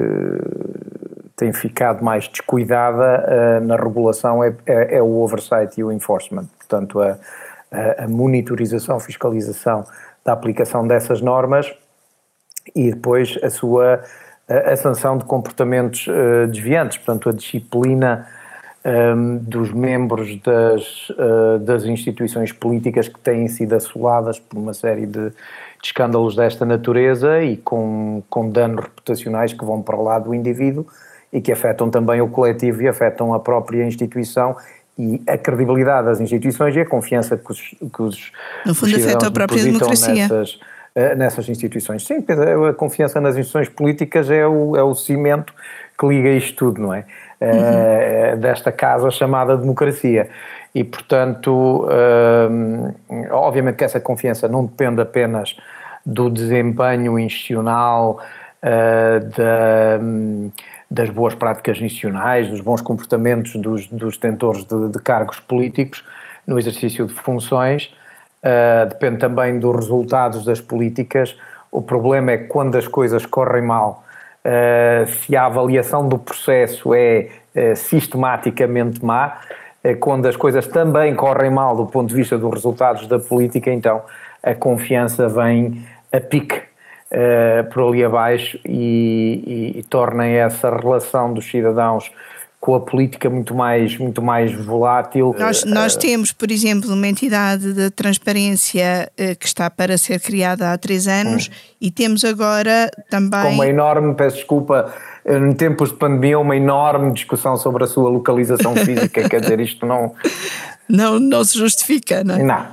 tem 1.36 1.51
ficado 1.51 2.03
mais 2.03 2.27
descuidada 2.27 3.25
uh, 3.60 3.65
na 3.65 3.75
regulação 3.75 4.43
é, 4.43 4.53
é, 4.65 4.98
é, 4.98 5.01
o 5.01 5.15
oversight 5.15 5.79
e 5.79 5.84
o 5.84 5.91
enforcement, 5.91 6.46
portanto 6.58 7.01
a, 7.01 7.17
a, 7.72 8.03
a 8.03 8.08
monitorização, 8.08 9.00
fiscalização 9.00 9.86
da 10.24 10.32
aplicação 10.32 10.88
dessas 10.88 11.22
normas 11.22 11.74
e 12.75 12.91
depois 12.91 13.38
a 13.41 13.50
sua 13.50 14.03
a, 14.48 14.72
a 14.72 14.77
sanção 14.77 15.17
de 15.17 15.25
comportamentos 15.25 16.08
uh, 16.08 16.48
desviantes, 16.48 16.98
portanto 16.98 17.29
a 17.29 17.34
disciplina 17.34 18.27
um, 18.86 19.38
dos 19.38 19.72
membros 19.72 20.38
das, 20.42 21.10
uh, 21.12 21.60
das 21.60 21.86
instituições 21.86 22.52
políticas 22.52 23.08
que 23.08 23.20
têm 23.20 23.48
sido 23.48 23.74
assoladas 23.74 24.40
por 24.40 24.58
uma 24.58 24.74
série 24.74 25.06
de, 25.06 25.30
de, 25.30 25.36
escândalos 25.82 26.36
desta 26.36 26.66
natureza 26.66 27.42
e 27.42 27.58
com, 27.58 28.24
com 28.30 28.50
danos 28.50 28.84
reputacionais 28.84 29.54
que 29.54 29.63
vão 29.63 29.82
para 29.82 29.98
lado 29.98 30.25
do 30.25 30.36
indivíduo 30.36 30.86
e 31.32 31.42
que 31.42 31.52
afetam 31.52 31.90
também 31.90 32.22
o 32.22 32.28
coletivo 32.28 32.82
e 32.84 32.88
afetam 32.88 33.34
a 33.34 33.40
própria 33.40 33.86
instituição 33.86 34.56
e 34.98 35.22
a 35.28 35.38
credibilidade 35.38 36.06
das 36.06 36.20
instituições 36.20 36.75
e 36.75 36.82
a 36.82 36.86
confiança 36.86 37.38
que 37.38 37.52
os, 37.52 37.60
que 37.60 38.02
os 38.02 38.32
no 38.66 38.75
fundo 38.75 38.96
afeta 38.96 39.28
a 39.28 39.32
própria 39.32 39.63
democracia 39.63 40.13
nessas, 40.13 40.54
uh, 40.54 41.16
nessas 41.18 41.50
instituições. 41.50 42.06
Sim, 42.06 42.24
a 42.70 42.74
confiança 42.74 43.20
nas 43.20 43.36
instituições 43.36 43.70
políticas 43.70 44.30
é 44.30 44.46
o, 44.46 44.75
é 44.75 44.84
o 44.84 44.94
cimento 44.94 45.54
que 45.98 46.08
liga 46.08 46.30
isto 46.30 46.56
tudo, 46.56 46.82
não 46.82 46.94
é? 46.94 47.06
Uhum. 47.44 48.40
desta 48.40 48.72
casa 48.72 49.12
chamada 49.12 49.58
democracia. 49.58 50.30
E, 50.74 50.84
portanto, 50.84 51.86
uh, 51.86 52.96
obviamente 53.32 53.76
que 53.76 53.84
essa 53.84 54.00
confiança 54.00 54.48
não 54.48 54.66
depende 54.66 55.02
apenas 55.02 55.56
do 56.06 56.30
desempenho 56.30 57.18
institucional, 57.18 58.20
da, 58.64 60.00
das 60.90 61.10
boas 61.10 61.36
práticas 61.36 61.78
institucionais, 61.78 62.50
dos 62.50 62.62
bons 62.62 62.82
comportamentos 62.82 63.56
dos, 63.56 63.88
dos 63.88 64.18
detentores 64.18 64.64
de, 64.64 64.90
de 64.90 65.00
cargos 65.00 65.40
políticos 65.40 66.04
no 66.46 66.58
exercício 66.58 67.06
de 67.06 67.14
funções, 67.14 67.94
depende 68.90 69.18
também 69.18 69.60
dos 69.60 69.76
resultados 69.76 70.46
das 70.46 70.62
políticas. 70.62 71.36
O 71.72 71.82
problema 71.82 72.32
é 72.32 72.38
que 72.38 72.48
quando 72.48 72.78
as 72.78 72.88
coisas 72.88 73.26
correm 73.26 73.64
mal, 73.64 74.03
se 75.08 75.36
a 75.36 75.46
avaliação 75.46 76.08
do 76.08 76.20
processo 76.20 76.94
é 76.94 77.30
uh, 77.56 77.76
sistematicamente 77.76 79.04
má, 79.04 79.40
uh, 79.84 79.96
quando 79.98 80.26
as 80.26 80.36
coisas 80.36 80.68
também 80.68 81.16
correm 81.16 81.50
mal 81.50 81.76
do 81.76 81.86
ponto 81.86 82.10
de 82.10 82.16
vista 82.16 82.38
dos 82.38 82.52
resultados 82.52 83.08
da 83.08 83.20
política, 83.20 83.72
então 83.72 84.02
a 84.42 84.54
confiança 84.54 85.30
vem 85.30 85.86
a 86.12 86.20
pique 86.20 86.62
por 87.72 87.90
ali 87.90 88.04
abaixo 88.04 88.60
e, 88.66 89.72
e, 89.76 89.80
e 89.80 89.84
torna 89.84 90.26
essa 90.26 90.76
relação 90.76 91.32
dos 91.32 91.46
cidadãos 91.46 92.12
com 92.63 92.75
a 92.75 92.79
política 92.79 93.29
muito 93.29 93.53
mais, 93.53 93.98
muito 93.98 94.22
mais 94.22 94.53
volátil. 94.55 95.36
Nós, 95.38 95.65
nós 95.65 95.98
temos, 95.98 96.32
por 96.32 96.50
exemplo, 96.50 96.93
uma 96.93 97.05
entidade 97.10 97.74
de 97.74 97.89
transparência 97.89 99.12
uh, 99.20 99.38
que 99.38 99.46
está 99.46 99.70
para 99.70 99.98
ser 99.98 100.22
criada 100.22 100.72
há 100.72 100.77
três 100.77 101.05
anos 101.05 101.50
hum. 101.50 101.75
e 101.82 101.91
temos 101.91 102.24
agora 102.24 102.89
também. 103.10 103.41
Com 103.41 103.50
uma 103.50 103.67
enorme, 103.67 104.15
peço 104.15 104.38
desculpa, 104.38 104.93
em 105.25 105.53
tempos 105.55 105.89
de 105.89 105.96
pandemia, 105.96 106.39
uma 106.39 106.55
enorme 106.55 107.12
discussão 107.12 107.58
sobre 107.58 107.84
a 107.84 107.88
sua 107.88 108.10
localização 108.10 108.74
física. 108.77 109.27
Quer 109.27 109.41
dizer, 109.41 109.60
isto 109.60 109.86
não. 109.86 110.13
Não, 110.89 111.17
não 111.17 111.46
se 111.46 111.58
justifica, 111.58 112.25
não 112.25 112.36
é? 112.36 112.43
Não. 112.43 112.67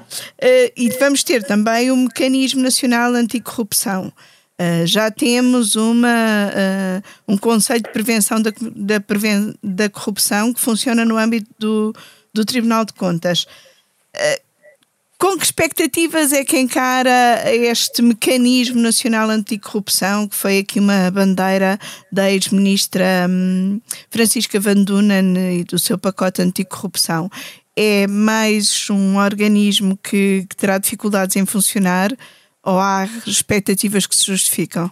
E 0.77 0.91
vamos 0.99 1.23
ter 1.23 1.45
também 1.45 1.93
o 1.93 1.95
um 1.95 1.97
Mecanismo 2.03 2.61
Nacional 2.61 3.15
Anticorrupção. 3.15 4.13
Uh, 4.61 4.87
já 4.87 5.11
temos 5.11 5.75
uma, 5.75 6.07
uh, 6.07 7.03
um 7.27 7.39
conceito 7.39 7.87
de 7.87 7.93
prevenção 7.95 8.43
da, 8.43 8.53
da, 8.77 9.01
preven 9.01 9.55
da, 9.63 9.89
corrupção 9.89 10.53
que 10.53 10.61
funciona 10.61 11.03
no 11.03 11.17
âmbito 11.17 11.49
do, 11.59 11.95
do 12.35 12.45
Tribunal 12.45 12.85
de 12.85 12.93
Contas. 12.93 13.47
Uh, 14.15 14.51
com 15.17 15.39
que 15.39 15.45
expectativas 15.45 16.35
é 16.35 16.45
que 16.45 16.59
encara 16.59 17.43
este 17.47 18.03
mecanismo 18.03 18.81
nacional 18.83 19.31
anticorrupção, 19.31 20.29
que 20.29 20.37
foi 20.37 20.59
aqui 20.59 20.79
uma 20.79 21.11
bandeira 21.11 21.79
da 22.13 22.31
ex-ministra 22.31 23.27
um, 23.31 23.81
Francisca 24.11 24.61
Van 24.61 24.83
Dunen 24.83 25.61
e 25.61 25.65
do 25.65 25.79
seu 25.79 25.97
pacote 25.97 26.43
anticorrupção? 26.43 27.31
É 27.75 28.07
mais 28.07 28.91
um 28.91 29.17
organismo 29.17 29.99
que, 30.03 30.45
que 30.49 30.57
terá 30.57 30.77
dificuldades 30.77 31.37
em 31.37 31.47
funcionar? 31.47 32.15
Ou 32.65 32.79
há 32.79 33.05
expectativas 33.27 34.07
que 34.07 34.15
se 34.15 34.27
justificam? 34.27 34.91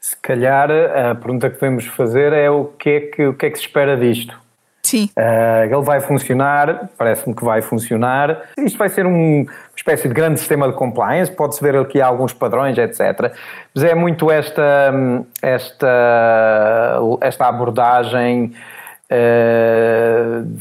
Se 0.00 0.16
calhar 0.16 0.70
a 0.70 1.14
pergunta 1.14 1.48
que 1.48 1.60
devemos 1.60 1.86
fazer 1.86 2.32
é 2.32 2.50
o 2.50 2.64
que 2.64 2.90
é 2.90 3.00
que, 3.00 3.26
o 3.26 3.34
que, 3.34 3.46
é 3.46 3.50
que 3.50 3.58
se 3.58 3.66
espera 3.66 3.96
disto? 3.96 4.40
Sim. 4.82 5.08
Uh, 5.16 5.64
ele 5.64 5.82
vai 5.82 6.00
funcionar, 6.00 6.90
parece-me 6.98 7.34
que 7.34 7.44
vai 7.44 7.62
funcionar. 7.62 8.42
Isto 8.58 8.76
vai 8.76 8.88
ser 8.88 9.06
um, 9.06 9.42
uma 9.42 9.46
espécie 9.76 10.08
de 10.08 10.14
grande 10.14 10.40
sistema 10.40 10.66
de 10.68 10.74
compliance, 10.74 11.30
pode-se 11.30 11.62
ver 11.62 11.76
aqui 11.76 12.00
alguns 12.00 12.32
padrões, 12.32 12.76
etc. 12.76 13.32
Mas 13.72 13.84
é 13.84 13.94
muito 13.94 14.30
esta, 14.30 14.92
esta, 15.40 16.98
esta 17.20 17.46
abordagem 17.46 18.52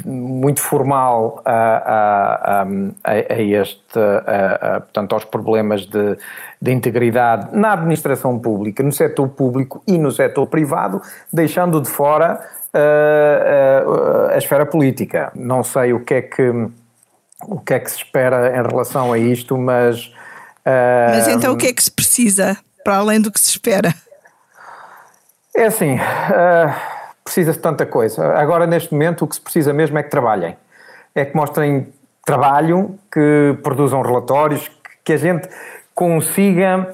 muito 0.05 0.61
formal 0.61 1.41
a, 1.45 1.51
a, 1.53 2.61
a, 2.61 3.11
a 3.11 3.41
este, 3.41 3.99
portanto, 4.81 5.13
aos 5.13 5.25
problemas 5.25 5.85
de, 5.85 6.17
de 6.61 6.71
integridade 6.71 7.55
na 7.55 7.73
administração 7.73 8.37
pública, 8.39 8.83
no 8.83 8.91
setor 8.91 9.29
público 9.29 9.81
e 9.87 9.97
no 9.97 10.11
setor 10.11 10.47
privado, 10.47 11.01
deixando 11.31 11.79
de 11.81 11.89
fora 11.89 12.39
a 14.33 14.37
esfera 14.37 14.65
política. 14.65 15.31
Não 15.35 15.63
sei 15.63 15.93
o 15.93 15.99
que 16.01 16.13
é 16.15 16.21
que 16.21 16.69
o 17.43 17.59
que 17.59 17.73
é 17.73 17.79
que 17.79 17.89
se 17.89 17.97
espera 17.97 18.55
em 18.55 18.67
relação 18.67 19.11
a 19.11 19.17
isto, 19.17 19.57
mas 19.57 20.11
mas 20.65 21.27
então 21.27 21.53
o 21.53 21.57
que 21.57 21.67
é 21.67 21.73
que 21.73 21.83
se 21.83 21.91
precisa 21.91 22.57
para 22.83 22.97
além 22.97 23.19
do 23.19 23.31
que 23.31 23.39
se 23.39 23.49
espera? 23.49 23.93
É 25.55 25.65
assim, 25.65 25.95
uh, 25.95 26.73
precisa-se 27.31 27.59
tanta 27.59 27.85
coisa. 27.85 28.33
Agora, 28.33 28.67
neste 28.67 28.91
momento, 28.91 29.23
o 29.23 29.27
que 29.27 29.35
se 29.35 29.41
precisa 29.41 29.71
mesmo 29.71 29.97
é 29.97 30.03
que 30.03 30.09
trabalhem. 30.09 30.57
É 31.15 31.23
que 31.23 31.33
mostrem 31.33 31.87
trabalho, 32.25 32.99
que 33.11 33.57
produzam 33.63 34.01
relatórios, 34.01 34.69
que 35.03 35.13
a 35.13 35.17
gente 35.17 35.47
consiga, 35.95 36.93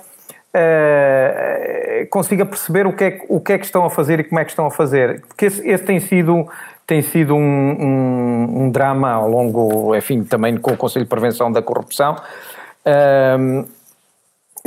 uh, 0.53 2.07
consiga 2.11 2.45
perceber 2.45 2.85
o 2.85 2.93
que, 2.93 3.03
é, 3.03 3.21
o 3.27 3.41
que 3.41 3.53
é 3.53 3.57
que 3.57 3.65
estão 3.65 3.83
a 3.83 3.89
fazer 3.89 4.19
e 4.19 4.23
como 4.23 4.39
é 4.39 4.45
que 4.45 4.51
estão 4.51 4.67
a 4.67 4.71
fazer. 4.71 5.21
Porque 5.21 5.47
esse, 5.47 5.67
esse 5.67 5.83
tem 5.83 5.99
sido, 5.99 6.47
tem 6.85 7.01
sido 7.01 7.35
um, 7.35 7.39
um, 7.39 8.63
um, 8.63 8.69
drama 8.69 9.11
ao 9.11 9.27
longo, 9.27 9.95
enfim, 9.95 10.23
também 10.23 10.55
com 10.55 10.71
o 10.71 10.77
Conselho 10.77 11.05
de 11.05 11.09
Prevenção 11.09 11.51
da 11.51 11.63
Corrupção. 11.63 12.15
Uh, 12.85 13.67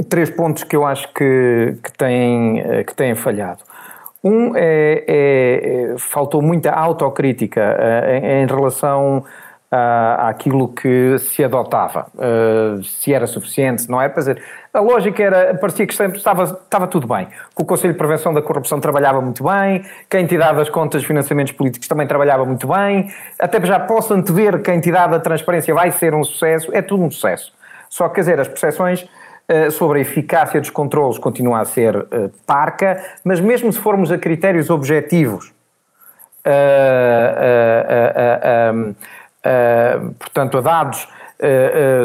três 0.08 0.30
pontos 0.30 0.64
que 0.64 0.74
eu 0.74 0.84
acho 0.84 1.12
que, 1.14 1.76
que, 1.82 1.92
têm, 1.92 2.84
que 2.84 2.94
têm 2.94 3.14
falhado. 3.14 3.70
Um 4.22 4.54
é, 4.54 5.04
é, 5.06 5.92
é 5.92 5.98
faltou 5.98 6.42
muita 6.42 6.70
autocrítica 6.70 7.60
uh, 7.60 8.10
em, 8.10 8.42
em, 8.42 8.46
relação 8.46 9.24
uh, 9.72 10.26
àquilo 10.28 10.68
que 10.68 11.18
se 11.18 11.42
adotava, 11.42 12.06
uh, 12.14 12.82
se 12.84 13.14
era 13.14 13.26
suficiente, 13.26 13.88
não 13.88 14.00
é? 14.00 14.08
Para 14.08 14.20
dizer, 14.20 14.42
a 14.74 14.80
lógica 14.80 15.22
era, 15.22 15.54
parecia 15.54 15.86
que 15.86 15.94
sempre 15.94 16.18
estava, 16.18 16.44
estava 16.44 16.86
tudo 16.86 17.06
bem, 17.06 17.26
que 17.26 17.62
o 17.62 17.64
Conselho 17.64 17.92
de 17.92 17.98
Prevenção 17.98 18.34
da 18.34 18.42
Corrupção 18.42 18.78
trabalhava 18.78 19.20
muito 19.20 19.42
bem, 19.42 19.84
que 20.08 20.16
a 20.16 20.20
entidade 20.20 20.58
das 20.58 20.68
contas 20.68 21.00
de 21.00 21.06
financiamentos 21.06 21.52
políticos 21.52 21.88
também 21.88 22.06
trabalhava 22.06 22.44
muito 22.44 22.68
bem, 22.68 23.10
até 23.38 23.64
já 23.64 23.80
posso 23.80 24.12
antever 24.12 24.60
que 24.60 24.70
a 24.70 24.74
entidade 24.74 25.12
da 25.12 25.20
transparência 25.20 25.74
vai 25.74 25.90
ser 25.92 26.14
um 26.14 26.22
sucesso, 26.22 26.70
é 26.74 26.82
tudo 26.82 27.02
um 27.02 27.10
sucesso. 27.10 27.52
Só 27.88 28.08
que, 28.08 28.16
quer 28.16 28.20
dizer, 28.20 28.40
as 28.40 28.46
percepções 28.48 29.02
eh, 29.02 29.08
sobre 29.72 29.98
a 29.98 30.02
eficácia 30.02 30.60
dos 30.60 30.70
controlos 30.70 31.18
continua 31.18 31.58
a 31.60 31.64
ser 31.64 31.96
uh, 31.96 32.30
parca, 32.46 33.02
mas 33.24 33.40
mesmo 33.40 33.72
se 33.72 33.80
formos 33.80 34.12
a 34.12 34.18
critérios 34.18 34.70
objetivos, 34.70 35.52
uh, 36.46 38.94
portanto, 40.18 40.58
a 40.58 40.60
dados 40.60 41.08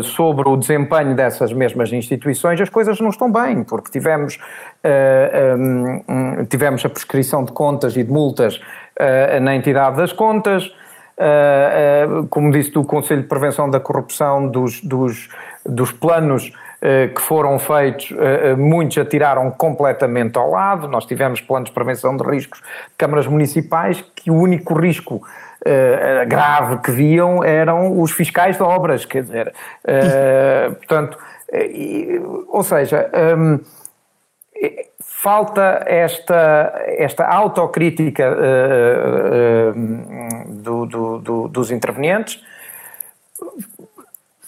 sobre 0.03 0.47
o 0.47 0.55
desempenho 0.55 1.13
dessas 1.13 1.51
mesmas 1.51 1.91
instituições, 1.91 2.61
as 2.61 2.69
coisas 2.69 3.01
não 3.01 3.09
estão 3.09 3.29
bem, 3.29 3.65
porque 3.65 3.91
tivemos, 3.91 4.39
um, 5.59 6.45
tivemos 6.45 6.85
a 6.85 6.89
prescrição 6.89 7.43
de 7.43 7.51
contas 7.51 7.97
e 7.97 8.03
de 8.05 8.09
multas 8.09 8.61
na 9.41 9.53
entidade 9.53 9.97
das 9.97 10.13
contas, 10.13 10.73
como 12.29 12.49
disse 12.49 12.71
do 12.71 12.85
Conselho 12.85 13.23
de 13.23 13.27
Prevenção 13.27 13.69
da 13.69 13.81
Corrupção, 13.81 14.47
dos, 14.47 14.79
dos, 14.79 15.27
dos 15.65 15.91
planos 15.91 16.49
eh, 16.49 16.64
que 17.13 17.21
foram 17.21 17.57
feitos, 17.57 18.11
eh, 18.11 18.51
eh, 18.51 18.55
muitos 18.55 18.97
atiraram 18.97 19.49
completamente 19.51 20.37
ao 20.37 20.49
lado. 20.51 20.87
Nós 20.87 21.05
tivemos 21.05 21.41
planos 21.41 21.69
de 21.69 21.73
prevenção 21.73 22.15
de 22.15 22.23
riscos 22.23 22.59
de 22.59 22.95
câmaras 22.97 23.27
municipais 23.27 24.03
que 24.15 24.29
o 24.29 24.35
único 24.35 24.73
risco 24.73 25.21
grave 26.27 26.77
que 26.83 26.91
viam 26.91 27.43
eram 27.43 27.99
os 27.99 28.11
fiscais 28.11 28.55
de 28.55 28.61
obras, 28.61 29.03
quer 29.03 29.23
dizer, 29.23 29.51
portanto, 30.77 31.17
ou 32.49 32.61
seja, 32.61 33.09
ehm, 33.11 33.57
falta 34.99 35.83
esta, 35.87 36.71
esta 36.85 37.25
autocrítica 37.25 38.31
do, 40.45 40.85
do, 40.85 41.17
do, 41.17 41.47
dos 41.47 41.71
intervenientes 41.71 42.43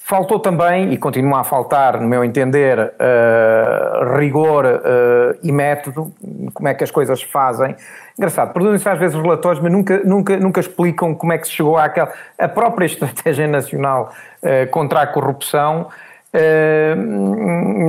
Faltou 0.08 0.40
também, 0.40 0.94
e 0.94 0.98
continua 0.98 1.42
a 1.42 1.44
faltar, 1.44 2.00
no 2.00 2.08
meu 2.08 2.24
entender, 2.24 2.80
uh, 2.80 4.18
rigor 4.18 4.64
uh, 4.64 5.38
e 5.44 5.52
método, 5.52 6.14
como 6.54 6.70
é 6.70 6.74
que 6.74 6.82
as 6.82 6.90
coisas 6.90 7.20
se 7.20 7.26
fazem. 7.26 7.76
Engraçado, 8.18 8.54
produzem-se 8.54 8.88
às 8.88 8.98
vezes 8.98 9.22
relatórios, 9.22 9.62
mas 9.62 9.70
nunca, 9.70 10.02
nunca, 10.06 10.38
nunca 10.38 10.62
explicam 10.62 11.14
como 11.14 11.34
é 11.34 11.38
que 11.38 11.46
se 11.46 11.56
chegou 11.56 11.78
àquela. 11.78 12.10
A 12.40 12.48
própria 12.48 12.86
Estratégia 12.88 13.48
Nacional 13.48 14.14
uh, 14.42 14.72
contra 14.72 15.02
a 15.02 15.08
Corrupção 15.08 15.90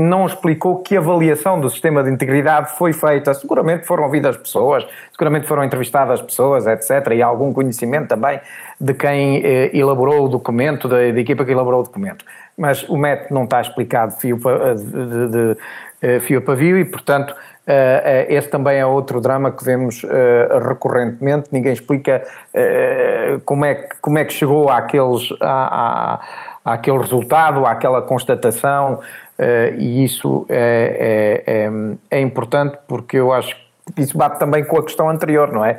não 0.00 0.24
explicou 0.24 0.78
que 0.78 0.96
avaliação 0.96 1.60
do 1.60 1.68
sistema 1.68 2.02
de 2.02 2.10
integridade 2.10 2.70
foi 2.78 2.92
feita. 2.94 3.34
Seguramente 3.34 3.84
foram 3.84 4.04
ouvidas 4.04 4.36
pessoas, 4.36 4.86
seguramente 5.12 5.46
foram 5.46 5.64
entrevistadas 5.64 6.22
pessoas, 6.22 6.66
etc. 6.66 7.12
E 7.14 7.20
algum 7.20 7.52
conhecimento 7.52 8.08
também 8.08 8.40
de 8.80 8.94
quem 8.94 9.44
eh, 9.44 9.76
elaborou 9.76 10.24
o 10.26 10.28
documento, 10.28 10.88
da, 10.88 10.96
da, 10.96 11.20
equipa 11.20 11.44
que 11.44 11.50
elaborou 11.50 11.80
o 11.80 11.82
documento. 11.82 12.24
Mas 12.56 12.88
o 12.88 12.96
método 12.96 13.34
não 13.34 13.44
está 13.44 13.60
explicado 13.60 14.12
fio 14.12 14.38
para, 14.38 14.74
de, 14.74 14.84
de, 14.84 15.28
de, 15.28 15.56
eh, 16.00 16.20
fio 16.20 16.40
para 16.42 16.56
fio 16.56 16.78
e, 16.78 16.84
portanto, 16.84 17.34
Uh, 17.68 18.24
esse 18.30 18.48
também 18.48 18.78
é 18.78 18.86
outro 18.86 19.20
drama 19.20 19.52
que 19.52 19.62
vemos 19.62 20.02
uh, 20.02 20.08
recorrentemente. 20.66 21.50
Ninguém 21.52 21.74
explica 21.74 22.24
como, 23.44 23.66
é 23.66 23.74
que, 23.74 23.96
como 24.00 24.16
é 24.16 24.24
que 24.24 24.32
chegou 24.32 24.70
àqueles, 24.70 25.28
à, 25.38 26.20
à, 26.64 26.72
àquele 26.72 26.96
resultado, 26.96 27.66
àquela 27.66 28.00
constatação, 28.00 29.00
e 29.76 30.02
isso 30.02 30.46
é, 30.48 31.44
é, 31.46 31.66
é, 31.66 32.18
é, 32.18 32.20
importante 32.22 32.78
porque 32.88 33.18
eu 33.18 33.34
acho 33.34 33.54
que 33.94 34.00
isso 34.00 34.16
bate 34.16 34.38
também 34.38 34.64
com 34.64 34.78
a 34.78 34.82
questão 34.82 35.10
anterior, 35.10 35.52
não 35.52 35.62
é? 35.62 35.78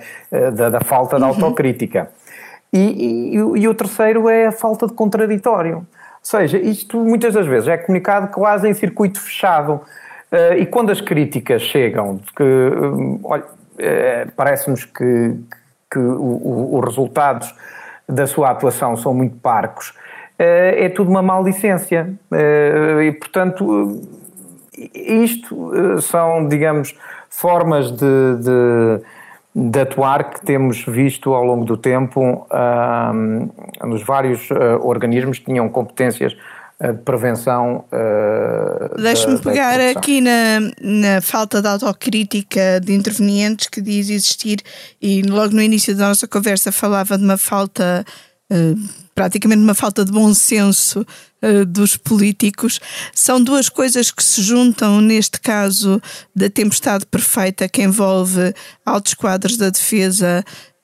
Da, 0.54 0.70
da 0.70 0.82
falta 0.82 1.18
de 1.18 1.24
uhum. 1.24 1.30
E, 2.72 2.80
e, 2.80 3.36
e, 3.36 3.68
o 3.68 3.74
terceiro 3.74 4.30
é 4.30 4.48
a 4.48 4.52
falta 4.52 4.86
de 4.86 4.94
contraditório. 4.94 5.78
Ou 5.78 5.86
seja, 6.22 6.58
isto 6.58 7.00
muitas 7.00 7.34
das 7.34 7.48
vezes 7.48 7.68
é 7.68 7.78
comunicado 7.78 8.28
quase 8.28 8.68
em 8.68 8.74
circuito 8.74 9.20
fechado. 9.20 9.82
Uh, 10.32 10.54
e 10.60 10.66
quando 10.68 10.92
as 10.92 11.02
críticas 11.02 11.64
chegam, 11.64 12.20
que, 12.36 12.44
uh, 12.44 13.20
olha, 13.24 13.44
uh, 13.44 14.32
parece-nos 14.36 14.86
que, 14.86 15.36
que 15.90 15.98
os 15.98 16.86
resultados 16.86 17.56
da 18.08 18.28
sua 18.28 18.52
atuação 18.52 18.96
são 18.96 19.14
muito 19.14 19.36
parcos, 19.38 19.94
é 20.38 20.88
tudo 20.90 21.10
uma 21.10 21.22
maldicência. 21.22 22.14
e, 23.04 23.12
portanto, 23.12 24.02
isto 24.96 26.02
são, 26.02 26.48
digamos, 26.48 26.96
formas 27.30 27.92
de, 27.92 28.36
de 28.42 29.02
de 29.56 29.80
atuar 29.80 30.30
que 30.30 30.46
temos 30.46 30.84
visto 30.86 31.34
ao 31.34 31.44
longo 31.44 31.66
do 31.66 31.76
tempo 31.76 32.48
uh, 32.52 33.88
nos 33.88 34.04
vários 34.04 34.50
uh, 34.52 34.80
organismos 34.82 35.40
que 35.40 35.46
tinham 35.46 35.68
competências 35.68 36.34
uh, 36.80 36.94
de 36.94 37.00
prevenção. 37.00 37.84
Uh, 37.92 39.02
Deixe-me 39.02 39.40
pegar 39.40 39.80
aqui 39.80 40.22
na, 40.22 40.60
na 40.82 41.22
falta 41.22 41.62
de 41.62 41.68
autocrítica 41.68 42.80
de 42.80 42.94
intervenientes 42.94 43.68
que 43.68 43.82
diz 43.82 44.10
existir, 44.10 44.60
e 45.02 45.24
logo 45.24 45.56
no 45.56 45.62
início 45.62 45.96
da 45.96 46.10
nossa 46.10 46.28
conversa 46.28 46.72
falava 46.72 47.18
de 47.18 47.24
uma 47.24 47.38
falta 47.38 48.06
praticamente 49.14 49.62
uma 49.62 49.76
falta 49.76 50.04
de 50.04 50.12
bom 50.12 50.34
senso 50.34 51.06
uh, 51.42 51.66
dos 51.66 51.98
políticos. 51.98 52.80
São 53.14 53.44
duas 53.44 53.70
coisas 53.70 54.12
que 54.12 54.24
se 54.24 54.42
juntam 54.42 55.02
neste 55.02 55.40
caso 55.40 56.02
da 56.36 56.50
tempestade 56.50 57.06
perfeita 57.06 57.68
que 57.68 57.82
envolve 57.82 58.54
altos 58.86 59.14
quadros 59.14 59.58
da 59.58 59.70
defesa 59.70 60.44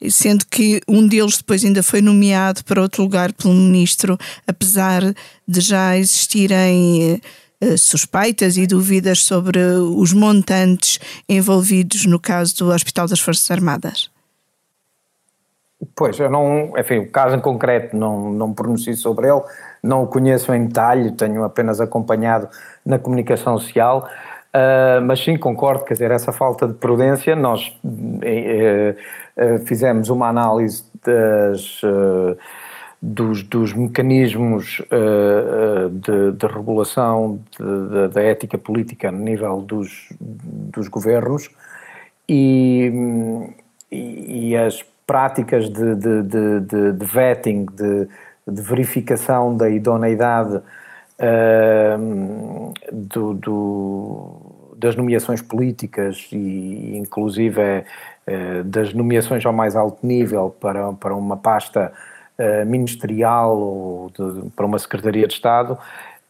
sendo 0.10 0.46
que 0.46 0.82
um 0.88 1.08
deles 1.08 1.38
depois 1.38 1.63
ainda 1.63 1.82
foi 1.82 2.02
nomeado 2.02 2.63
para 2.63 2.82
outro 2.82 3.02
lugar 3.02 3.34
pelo 3.34 3.54
ministro, 3.54 4.18
apesar 4.46 5.02
de 5.48 5.62
já 5.62 5.98
existirem 5.98 7.22
uh, 7.63 7.78
suspeitas 7.78 8.58
e 8.58 8.68
dúvidas 8.68 9.24
sobre 9.24 9.60
os 9.60 10.13
montantes 10.13 11.00
envolvidos 11.28 12.06
no 12.06 12.20
caso 12.20 12.58
do 12.58 12.70
Hospital 12.72 13.08
das 13.08 13.20
Forças 13.20 13.50
Armadas. 13.50 14.10
Pois, 15.96 16.18
eu 16.20 16.30
não, 16.30 16.74
enfim, 16.78 17.00
o 17.00 17.12
caso 17.12 17.36
em 17.36 17.39
concreto 17.39 17.96
não, 17.96 18.32
não 18.32 18.54
pronuncio 18.54 18.96
sobre 18.96 19.28
ele, 19.28 19.41
não 19.86 20.04
o 20.04 20.08
conheço 20.08 20.54
em 20.54 20.65
detalhe, 20.65 21.12
tenho 21.12 21.43
apenas 21.43 21.80
acompanhado 21.80 22.50
na 22.86 22.98
comunicação 22.98 23.58
social, 23.58 24.10
uh, 24.54 25.02
mas 25.06 25.24
sim, 25.24 25.38
concordo, 25.38 25.86
quer 25.86 25.93
dizer, 25.93 26.12
essa 26.12 26.32
falta 26.32 26.67
de 26.67 26.74
prudência, 26.74 27.36
nós 27.36 27.67
uh, 27.84 27.88
uh, 27.88 29.65
fizemos 29.65 30.10
uma 30.10 30.28
análise 30.28 30.84
das, 31.06 31.82
dos, 33.00 33.43
dos, 33.43 33.74
mecanismos 33.74 34.82
de, 35.91 36.32
de, 36.32 36.48
regulação 36.48 37.39
da 38.12 38.24
ética 38.24 38.58
política 38.58 39.12
no 39.12 39.19
nível 39.19 39.62
dos, 39.62 40.10
dos 40.19 40.88
governos 40.88 41.48
e, 42.28 42.91
e 43.91 44.58
as 44.58 44.84
práticas 45.06 45.69
de, 45.69 45.95
de, 45.95 46.24
de, 46.24 46.93
de 46.93 47.06
vetting, 47.06 47.67
de, 47.71 48.08
de, 48.47 48.62
verificação 48.62 49.55
da 49.55 49.69
idoneidade 49.69 50.58
uh, 51.19 52.73
do, 52.91 53.34
do, 53.34 54.73
das 54.77 54.95
nomeações 54.95 55.41
políticas 55.41 56.27
e 56.31 56.97
inclusive 56.97 57.62
uh, 57.62 58.63
das 58.63 58.93
nomeações 58.93 59.45
ao 59.45 59.53
mais 59.53 59.75
alto 59.75 60.05
nível 60.05 60.55
para, 60.60 60.93
para 60.93 61.15
uma 61.15 61.38
pasta 61.38 61.91
uh, 62.38 62.65
ministerial 62.65 63.58
ou 63.58 64.12
para 64.55 64.65
uma 64.65 64.79
Secretaria 64.79 65.27
de 65.27 65.34
Estado 65.34 65.77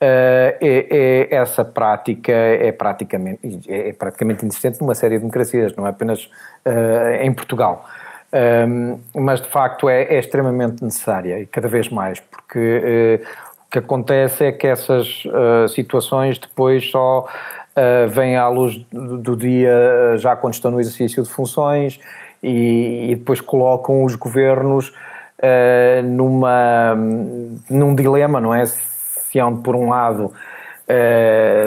é, 0.02 0.58
é, 0.62 1.36
essa 1.36 1.64
prática 1.64 2.32
é 2.32 2.72
praticamente, 2.72 3.40
é, 3.70 3.94
praticamente 3.94 4.42
inexistente 4.44 4.82
numa 4.82 4.94
série 4.94 5.16
de 5.16 5.20
democracias, 5.20 5.74
não 5.76 5.88
é 5.88 5.90
apenas 5.90 6.30
em 7.22 7.34
Portugal. 7.34 7.86
Um, 8.36 9.00
mas 9.16 9.40
de 9.40 9.48
facto 9.48 9.88
é, 9.88 10.04
é, 10.04 10.20
extremamente 10.20 10.84
necessária 10.84 11.40
e 11.40 11.46
cada 11.46 11.70
vez 11.70 11.88
mais, 11.88 12.20
porque 12.20 13.22
uh, 13.24 13.28
o 13.66 13.72
que 13.72 13.80
acontece 13.80 14.44
é 14.44 14.52
que 14.52 14.68
essas 14.68 15.24
uh, 15.24 15.70
situações 15.70 16.38
depois 16.38 16.86
só 16.92 17.22
uh, 17.22 18.10
vêm 18.10 18.36
à 18.36 18.50
luz 18.50 18.86
do, 18.92 19.38
dia 19.38 20.18
já 20.18 20.36
quando 20.36 20.54
estão 20.54 20.70
no 20.70 20.82
exercício 20.82 21.24
de 21.24 21.30
funções 21.30 21.98
e, 22.44 23.12
e 23.12 23.16
depois 23.16 23.40
colocam 23.40 24.04
os 24.04 24.16
governos 24.16 24.92
numa, 26.04 26.96
num 27.70 27.94
dilema, 27.94 28.42
não 28.42 28.54
é? 28.54 28.66
Se 28.66 29.38
hão 29.40 29.54
de, 29.54 29.62
por 29.62 29.76
um 29.76 29.90
lado, 29.90 30.34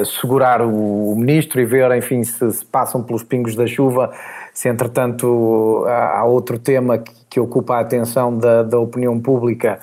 segurar 0.05 0.63
o, 0.63 1.15
ministro 1.17 1.61
e 1.61 1.65
ver, 1.65 1.91
enfim, 1.97 2.23
se, 2.23 2.53
se 2.53 2.65
passam 2.65 3.03
pelos 3.03 3.23
pingos 3.23 3.57
da 3.57 3.67
chuva 3.67 4.13
se 4.59 4.69
entretanto 4.69 5.85
há 5.87 6.25
outro 6.25 6.59
tema 6.59 6.99
que, 6.99 7.13
que 7.31 7.39
ocupa 7.39 7.77
a 7.77 7.81
atenção 7.81 8.37
da, 8.37 8.65
da 8.65 8.77
opinião 8.77 9.21
pública, 9.21 9.79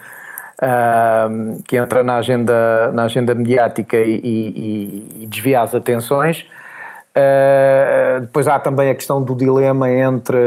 uh, 0.61 1.63
que 1.63 1.77
entra 1.77 2.03
na 2.03 2.17
agenda, 2.17 2.91
na 2.91 3.03
agenda 3.05 3.33
mediática 3.33 3.95
e, 3.95 4.19
e, 4.21 5.23
e 5.23 5.27
desvia 5.27 5.61
as 5.61 5.73
atenções. 5.73 6.45
Uh, 7.15 8.19
depois 8.19 8.49
há 8.49 8.59
também 8.59 8.89
a 8.89 8.95
questão 8.95 9.23
do 9.23 9.33
dilema 9.33 9.89
entre 9.89 10.37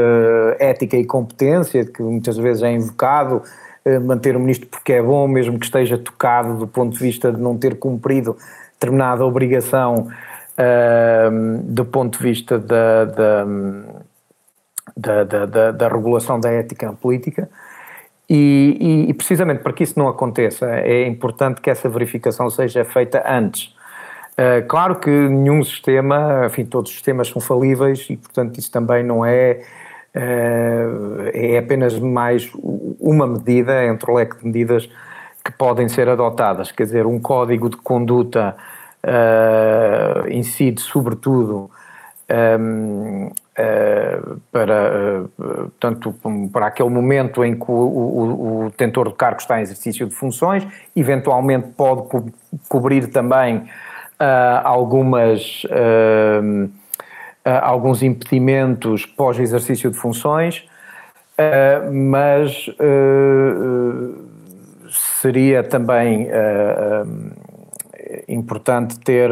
ética 0.59 0.95
e 0.95 1.03
competência, 1.03 1.83
que 1.83 2.03
muitas 2.03 2.37
vezes 2.37 2.61
é 2.61 2.71
invocado, 2.71 3.41
uh, 3.83 4.01
manter 4.01 4.35
o 4.35 4.39
ministro 4.39 4.67
porque 4.69 4.93
é 4.93 5.01
bom, 5.01 5.27
mesmo 5.27 5.57
que 5.57 5.65
esteja 5.65 5.97
tocado 5.97 6.55
do 6.55 6.67
ponto 6.67 6.95
de 6.95 7.03
vista 7.03 7.31
de 7.31 7.41
não 7.41 7.57
ter 7.57 7.79
cumprido 7.79 8.37
determinada 8.79 9.25
obrigação 9.25 10.07
uh, 10.57 11.57
do 11.63 11.83
ponto 11.85 12.17
de 12.17 12.23
vista 12.23 12.57
da, 12.57 13.05
da 13.05 13.45
da, 14.95 15.23
da, 15.23 15.71
da, 15.71 15.87
regulação 15.87 16.39
da 16.39 16.49
ética 16.49 16.91
política. 16.93 17.49
E, 18.29 18.77
e, 18.79 19.09
e, 19.09 19.13
precisamente 19.13 19.63
para 19.63 19.73
que 19.73 19.83
isso 19.83 19.97
não 19.97 20.07
aconteça, 20.07 20.65
é 20.69 21.07
importante 21.07 21.61
que 21.61 21.69
essa 21.69 21.89
verificação 21.89 22.49
seja 22.49 22.85
feita 22.85 23.23
antes. 23.25 23.73
Uh, 24.33 24.65
claro 24.67 24.95
que 24.95 25.09
nenhum 25.09 25.63
sistema, 25.63 26.45
enfim, 26.45 26.63
todos 26.63 26.91
os 26.91 26.95
sistemas 26.95 27.27
são 27.27 27.41
falíveis 27.41 28.05
e, 28.09 28.17
portanto, 28.17 28.57
isso 28.57 28.71
também 28.71 29.03
não 29.03 29.25
é. 29.25 29.61
Uh, 30.15 31.29
é 31.33 31.57
apenas 31.57 31.97
mais 31.99 32.49
uma 32.99 33.27
medida 33.27 33.85
entre 33.85 34.09
o 34.09 34.15
leque 34.15 34.37
de 34.39 34.45
medidas 34.45 34.89
que 35.49 35.57
podem 35.57 35.89
ser 35.89 36.07
adotadas. 36.07 36.71
Quer 36.71 36.83
dizer, 36.83 37.05
um 37.05 37.19
código 37.19 37.69
de 37.69 37.77
conduta 37.77 38.55
uh, 39.03 40.29
incide, 40.29 40.81
sobretudo, 40.81 41.71
um, 42.59 43.27
uh, 43.27 44.41
para, 44.51 45.23
uh, 45.41 46.49
para 46.51 46.67
aquele 46.67 46.89
momento 46.89 47.43
em 47.43 47.55
que 47.55 47.71
o, 47.71 47.73
o, 47.73 48.65
o, 48.65 48.69
detentor 48.69 49.09
do 49.09 49.15
cargo 49.15 49.39
está 49.41 49.59
em 49.59 49.63
exercício 49.63 50.07
de 50.07 50.13
funções, 50.13 50.67
eventualmente 50.95 51.69
pode 51.69 52.03
co 52.03 52.25
cobrir 52.67 53.07
também 53.07 53.67
algumas, 54.65 55.65
alguns 57.61 58.03
impedimentos 58.03 59.05
pós-exercício 59.05 59.89
de 59.89 59.97
funções, 59.97 60.67
mas 61.89 62.69
seria 64.91 65.63
também 65.63 66.29
importante 68.27 68.99
ter 68.99 69.29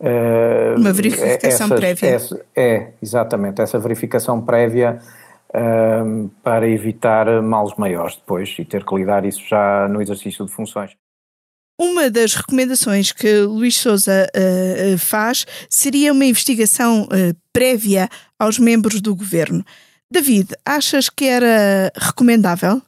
Uh, 0.00 0.78
Uma 0.78 0.92
verificação 0.92 1.66
essas, 1.66 1.80
prévia. 1.80 2.08
Essa, 2.08 2.46
é, 2.54 2.88
exatamente, 3.00 3.62
essa 3.62 3.78
verificação 3.78 4.40
prévia 4.40 5.00
uh, 5.48 6.28
para 6.42 6.68
evitar 6.68 7.40
males 7.40 7.74
maiores 7.78 8.16
depois 8.16 8.54
e 8.58 8.64
ter 8.64 8.84
que 8.84 8.94
lidar 8.94 9.24
isso 9.24 9.42
já 9.48 9.88
no 9.88 10.02
exercício 10.02 10.44
de 10.44 10.52
funções. 10.52 10.90
Uma 11.80 12.10
das 12.10 12.34
recomendações 12.34 13.12
que 13.12 13.40
Luís 13.42 13.76
Souza 13.76 14.28
uh, 14.36 14.98
faz 14.98 15.46
seria 15.70 16.12
uma 16.12 16.24
investigação 16.24 17.08
prévia 17.52 18.08
aos 18.38 18.58
membros 18.58 19.00
do 19.00 19.14
governo. 19.14 19.64
David, 20.10 20.54
achas 20.66 21.08
que 21.08 21.24
era 21.24 21.90
recomendável? 21.96 22.82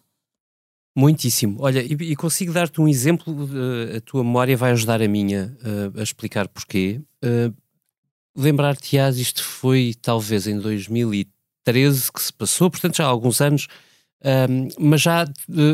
Muitíssimo. 0.96 1.58
Olha, 1.60 1.82
e, 1.82 1.92
e 1.92 2.16
consigo 2.16 2.54
dar-te 2.54 2.80
um 2.80 2.88
exemplo, 2.88 3.34
uh, 3.34 3.98
a 3.98 4.00
tua 4.00 4.24
memória 4.24 4.56
vai 4.56 4.72
ajudar 4.72 5.02
a 5.02 5.06
minha 5.06 5.54
uh, 5.62 6.00
a 6.00 6.02
explicar 6.02 6.48
porquê. 6.48 7.02
Uh, 7.22 7.54
Lembrar-te-ás, 8.34 9.18
isto 9.18 9.42
foi 9.42 9.94
talvez 10.00 10.46
em 10.46 10.58
2013 10.58 12.12
que 12.12 12.22
se 12.22 12.32
passou, 12.32 12.70
portanto 12.70 12.96
já 12.96 13.04
há 13.04 13.08
alguns 13.08 13.40
anos, 13.40 13.66
um, 14.22 14.68
mas 14.78 15.00
já, 15.00 15.24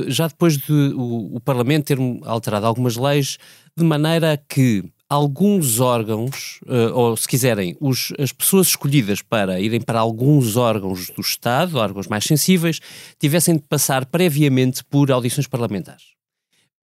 já 0.07 0.29
depois 0.29 0.59
de 0.59 0.73
o, 0.73 1.35
o 1.35 1.41
Parlamento 1.41 1.87
ter 1.87 1.99
alterado 2.25 2.65
algumas 2.65 2.97
leis 2.97 3.37
de 3.77 3.83
maneira 3.83 4.41
que 4.49 4.85
alguns 5.13 5.79
órgãos, 5.79 6.59
uh, 6.63 6.95
ou 6.95 7.17
se 7.19 7.29
quiserem, 7.29 7.77
os, 7.79 8.15
as 8.19 8.33
pessoas 8.33 8.69
escolhidas 8.69 9.21
para 9.21 9.61
irem 9.61 9.81
para 9.81 10.01
alguns 10.01 10.57
órgãos 10.57 11.11
do 11.11 11.21
Estado, 11.21 11.77
órgãos 11.77 12.07
mais 12.07 12.25
sensíveis, 12.25 12.81
tivessem 13.19 13.57
de 13.57 13.63
passar 13.63 14.07
previamente 14.07 14.83
por 14.83 15.13
audições 15.13 15.47
parlamentares. 15.47 16.05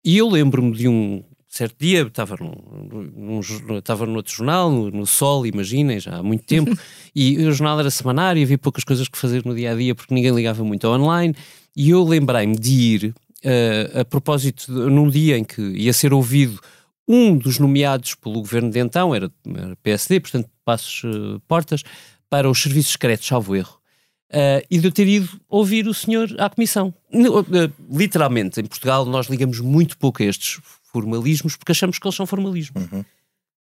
E 0.05 0.15
eu 0.15 0.29
lembro-me 0.29 0.77
de 0.77 0.87
um 0.87 1.23
certo 1.47 1.75
dia, 1.79 2.03
estava 2.03 2.37
num, 2.39 3.09
num, 3.15 3.39
estava 3.79 4.05
no 4.05 4.17
outro 4.17 4.31
jornal, 4.31 4.69
no, 4.69 4.91
no, 4.91 5.07
Sol, 5.07 5.47
imaginem, 5.47 5.99
já 5.99 6.17
há 6.17 6.23
muito 6.23 6.43
tempo, 6.43 6.77
e 7.15 7.35
o 7.39 7.51
jornal 7.51 7.79
era 7.79 7.89
semanário, 7.89 8.43
havia 8.43 8.59
poucas 8.59 8.83
coisas 8.83 9.07
que 9.07 9.17
fazer 9.17 9.43
no 9.43 9.55
dia 9.55 9.71
a 9.71 9.75
dia 9.75 9.95
porque 9.95 10.13
ninguém 10.13 10.35
ligava 10.35 10.63
muito 10.63 10.85
ao 10.85 10.93
online, 10.93 11.35
e 11.75 11.89
eu 11.89 12.03
lembrei-me 12.03 12.55
de 12.55 12.73
ir, 12.73 13.15
uh, 13.43 14.01
a 14.01 14.05
propósito, 14.05 14.71
de, 14.71 14.91
num 14.91 15.09
dia 15.09 15.35
em 15.35 15.43
que 15.43 15.59
ia 15.59 15.93
ser 15.93 16.13
ouvido 16.13 16.59
um 17.09 17.35
dos 17.35 17.57
nomeados 17.57 18.13
pelo 18.13 18.35
governo 18.35 18.69
de 18.69 18.77
então, 18.77 19.15
era, 19.15 19.31
era 19.55 19.75
PSD, 19.77 20.19
portanto, 20.19 20.47
passos 20.63 21.03
uh, 21.03 21.41
portas, 21.47 21.83
para 22.29 22.47
os 22.47 22.61
serviços 22.61 22.91
secretos, 22.91 23.25
salvo 23.25 23.55
erro. 23.55 23.79
Uh, 24.31 24.61
e 24.69 24.77
de 24.77 24.87
eu 24.87 24.91
ter 24.91 25.07
ido 25.07 25.27
ouvir 25.49 25.87
o 25.87 25.93
senhor 25.93 26.29
à 26.37 26.47
comissão. 26.47 26.93
Uh, 27.11 27.73
literalmente, 27.91 28.61
em 28.61 28.65
Portugal, 28.65 29.03
nós 29.05 29.25
ligamos 29.25 29.59
muito 29.59 29.97
pouco 29.97 30.21
a 30.21 30.25
estes 30.27 30.59
formalismos 30.83 31.55
porque 31.55 31.71
achamos 31.71 31.97
que 31.97 32.07
eles 32.07 32.15
são 32.15 32.27
formalismos. 32.27 32.83
Uhum. 32.91 33.03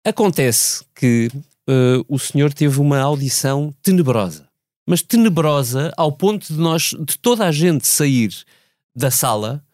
Acontece 0.04 0.84
que 0.92 1.30
uh, 1.68 2.04
o 2.08 2.18
senhor 2.18 2.52
teve 2.52 2.80
uma 2.80 2.98
audição 2.98 3.72
tenebrosa, 3.80 4.48
mas 4.84 5.02
tenebrosa 5.02 5.92
ao 5.96 6.10
ponto 6.10 6.52
de 6.52 6.58
nós, 6.58 6.90
de 6.98 7.16
toda 7.16 7.46
a 7.46 7.52
gente 7.52 7.86
sair 7.86 8.32
da 8.94 9.10
sala 9.10 9.64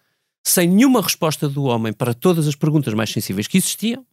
sem 0.43 0.69
nenhuma 0.69 1.01
resposta 1.01 1.49
do 1.49 1.65
homem 1.65 1.93
para 1.93 2.13
todas 2.13 2.49
as 2.49 2.55
perguntas 2.55 2.93
mais 2.95 3.11
sensíveis 3.11 3.47
que 3.47 3.59
existiam. 3.59 4.05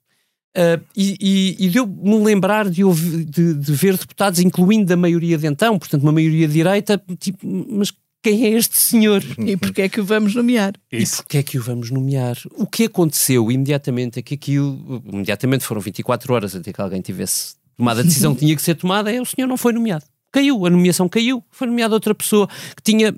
Uh, 0.57 0.83
e, 0.95 1.15
e, 1.19 1.65
e 1.65 1.69
deu-me 1.69 2.23
lembrar 2.23 2.69
de, 2.69 2.83
ouvir, 2.83 3.23
de, 3.23 3.53
de, 3.53 3.71
ver 3.71 3.95
deputados, 3.95 4.39
incluindo 4.39 4.85
da 4.85 4.97
maioria 4.97 5.37
de 5.37 5.45
então, 5.45 5.77
portanto, 5.77 6.01
uma 6.01 6.11
maioria 6.11 6.47
direita, 6.47 7.01
tipo, 7.19 7.39
mas 7.69 7.93
quem 8.23 8.45
é 8.45 8.49
este 8.49 8.77
senhor? 8.77 9.23
E 9.37 9.55
porquê 9.55 9.83
é 9.83 9.89
que 9.89 10.01
o 10.01 10.03
vamos 10.03 10.33
nomear? 10.33 10.73
Isso. 10.91 11.15
E 11.15 11.17
porquê 11.17 11.37
é 11.37 11.43
que 11.43 11.57
o 11.59 11.61
vamos 11.61 11.91
nomear? 11.91 12.35
O 12.55 12.65
que 12.65 12.85
aconteceu 12.85 13.51
imediatamente 13.51 14.19
é 14.19 14.21
que 14.23 14.33
aquilo, 14.33 15.03
imediatamente 15.13 15.63
foram 15.63 15.81
24 15.81 16.33
horas 16.33 16.55
até 16.55 16.73
que 16.73 16.81
alguém 16.81 16.99
tivesse 16.99 17.55
tomado 17.77 17.99
a 17.99 18.03
decisão 18.03 18.33
que 18.33 18.39
tinha 18.39 18.55
que 18.55 18.61
ser 18.61 18.75
tomada, 18.75 19.13
é 19.13 19.21
o 19.21 19.25
senhor 19.25 19.47
não 19.47 19.55
foi 19.55 19.71
nomeado 19.71 20.03
caiu, 20.31 20.65
a 20.65 20.69
nomeação 20.69 21.09
caiu, 21.09 21.43
foi 21.51 21.67
nomeada 21.67 21.93
outra 21.93 22.13
pessoa 22.13 22.47
que 22.75 22.81
tinha, 22.83 23.13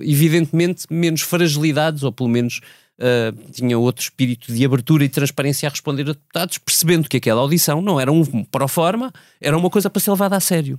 evidentemente, 0.00 0.86
menos 0.90 1.22
fragilidades, 1.22 2.02
ou 2.02 2.12
pelo 2.12 2.28
menos 2.28 2.60
uh, 2.98 3.50
tinha 3.52 3.78
outro 3.78 4.02
espírito 4.02 4.52
de 4.52 4.64
abertura 4.64 5.04
e 5.04 5.08
transparência 5.08 5.68
a 5.68 5.70
responder 5.70 6.02
a 6.02 6.12
deputados, 6.12 6.58
percebendo 6.58 7.08
que 7.08 7.16
aquela 7.16 7.40
audição 7.40 7.80
não 7.80 8.00
era 8.00 8.10
um 8.10 8.44
pro 8.44 8.68
forma, 8.68 9.12
era 9.40 9.56
uma 9.56 9.70
coisa 9.70 9.90
para 9.90 10.00
ser 10.00 10.10
levada 10.10 10.36
a 10.36 10.40
sério. 10.40 10.78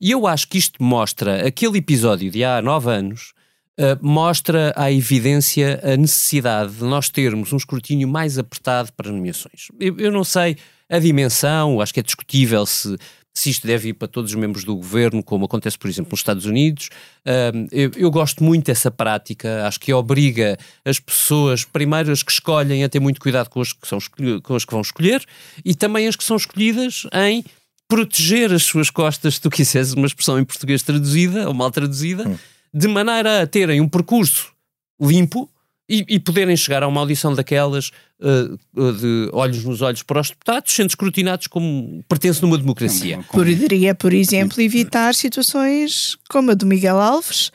E 0.00 0.10
eu 0.10 0.26
acho 0.26 0.48
que 0.48 0.58
isto 0.58 0.82
mostra, 0.82 1.46
aquele 1.46 1.78
episódio 1.78 2.30
de 2.30 2.44
há 2.44 2.60
nove 2.60 2.90
anos, 2.90 3.32
Uh, 3.72 3.96
mostra 4.06 4.70
à 4.76 4.92
evidência 4.92 5.80
a 5.82 5.96
necessidade 5.96 6.74
de 6.74 6.84
nós 6.84 7.08
termos 7.08 7.54
um 7.54 7.56
escrutínio 7.56 8.06
mais 8.06 8.36
apertado 8.36 8.92
para 8.92 9.10
nomeações. 9.10 9.68
Eu, 9.80 9.98
eu, 9.98 10.12
não 10.12 10.24
sei 10.24 10.58
a 10.90 10.98
dimensão, 10.98 11.80
acho 11.80 11.94
que 11.94 12.00
é 12.00 12.02
discutível 12.02 12.66
se 12.66 12.98
se 13.34 13.50
isto 13.50 13.66
deve 13.66 13.90
ir 13.90 13.92
para 13.94 14.08
todos 14.08 14.30
os 14.30 14.36
membros 14.36 14.64
do 14.64 14.76
governo, 14.76 15.22
como 15.22 15.46
acontece, 15.46 15.78
por 15.78 15.88
exemplo, 15.88 16.10
nos 16.10 16.20
Estados 16.20 16.44
Unidos. 16.44 16.90
eu, 17.70 17.90
eu, 17.96 18.10
gosto 18.10 18.44
muito 18.44 18.66
dessa 18.66 18.90
prática, 18.90 19.66
acho 19.66 19.80
que 19.80 19.92
obriga 19.92 20.58
as 20.84 21.00
pessoas, 21.00 21.64
primeiro 21.64 22.12
as 22.12 22.22
que 22.22 22.30
escolhem, 22.30 22.84
a 22.84 22.88
ter 22.88 23.00
muito 23.00 23.20
cuidado 23.20 23.48
com 23.48 23.60
as 23.60 23.72
que, 23.72 23.88
são, 23.88 23.98
com 24.42 24.54
as 24.54 24.64
que 24.64 24.72
vão 24.72 24.82
escolher 24.82 25.24
e 25.64 25.74
também 25.74 26.06
as 26.06 26.16
que 26.16 26.24
são 26.24 26.36
escolhidas 26.36 27.06
em 27.12 27.42
proteger 27.88 28.52
as 28.52 28.62
suas 28.62 28.90
costas, 28.90 29.34
se 29.34 29.40
tu 29.40 29.50
quiseres 29.50 29.92
uma 29.92 30.06
expressão 30.06 30.38
em 30.38 30.44
português 30.44 30.82
traduzida 30.82 31.48
ou 31.48 31.54
mal 31.54 31.70
traduzida, 31.70 32.28
hum. 32.28 32.38
de 32.72 32.88
maneira 32.88 33.42
a 33.42 33.46
terem 33.46 33.80
um 33.80 33.88
percurso 33.88 34.52
limpo 35.00 35.50
e, 35.92 36.04
e, 36.08 36.18
poderem 36.18 36.56
chegar 36.56 36.82
a 36.82 36.88
uma 36.88 37.00
audição 37.00 37.34
daquelas 37.34 37.90
uh, 38.18 38.92
de 38.94 39.28
olhos 39.30 39.62
nos 39.62 39.82
olhos 39.82 40.02
para 40.02 40.22
os 40.22 40.30
deputados, 40.30 40.72
sendo 40.72 40.88
escrutinados 40.88 41.46
como 41.46 42.02
pertence 42.08 42.40
numa 42.40 42.56
democracia. 42.56 43.22
Poderia, 43.30 43.94
por 43.94 44.14
exemplo, 44.14 44.62
evitar 44.62 45.14
situações 45.14 46.16
como 46.30 46.50
a 46.50 46.54
do 46.54 46.64
Miguel 46.64 46.98
Alves, 46.98 47.52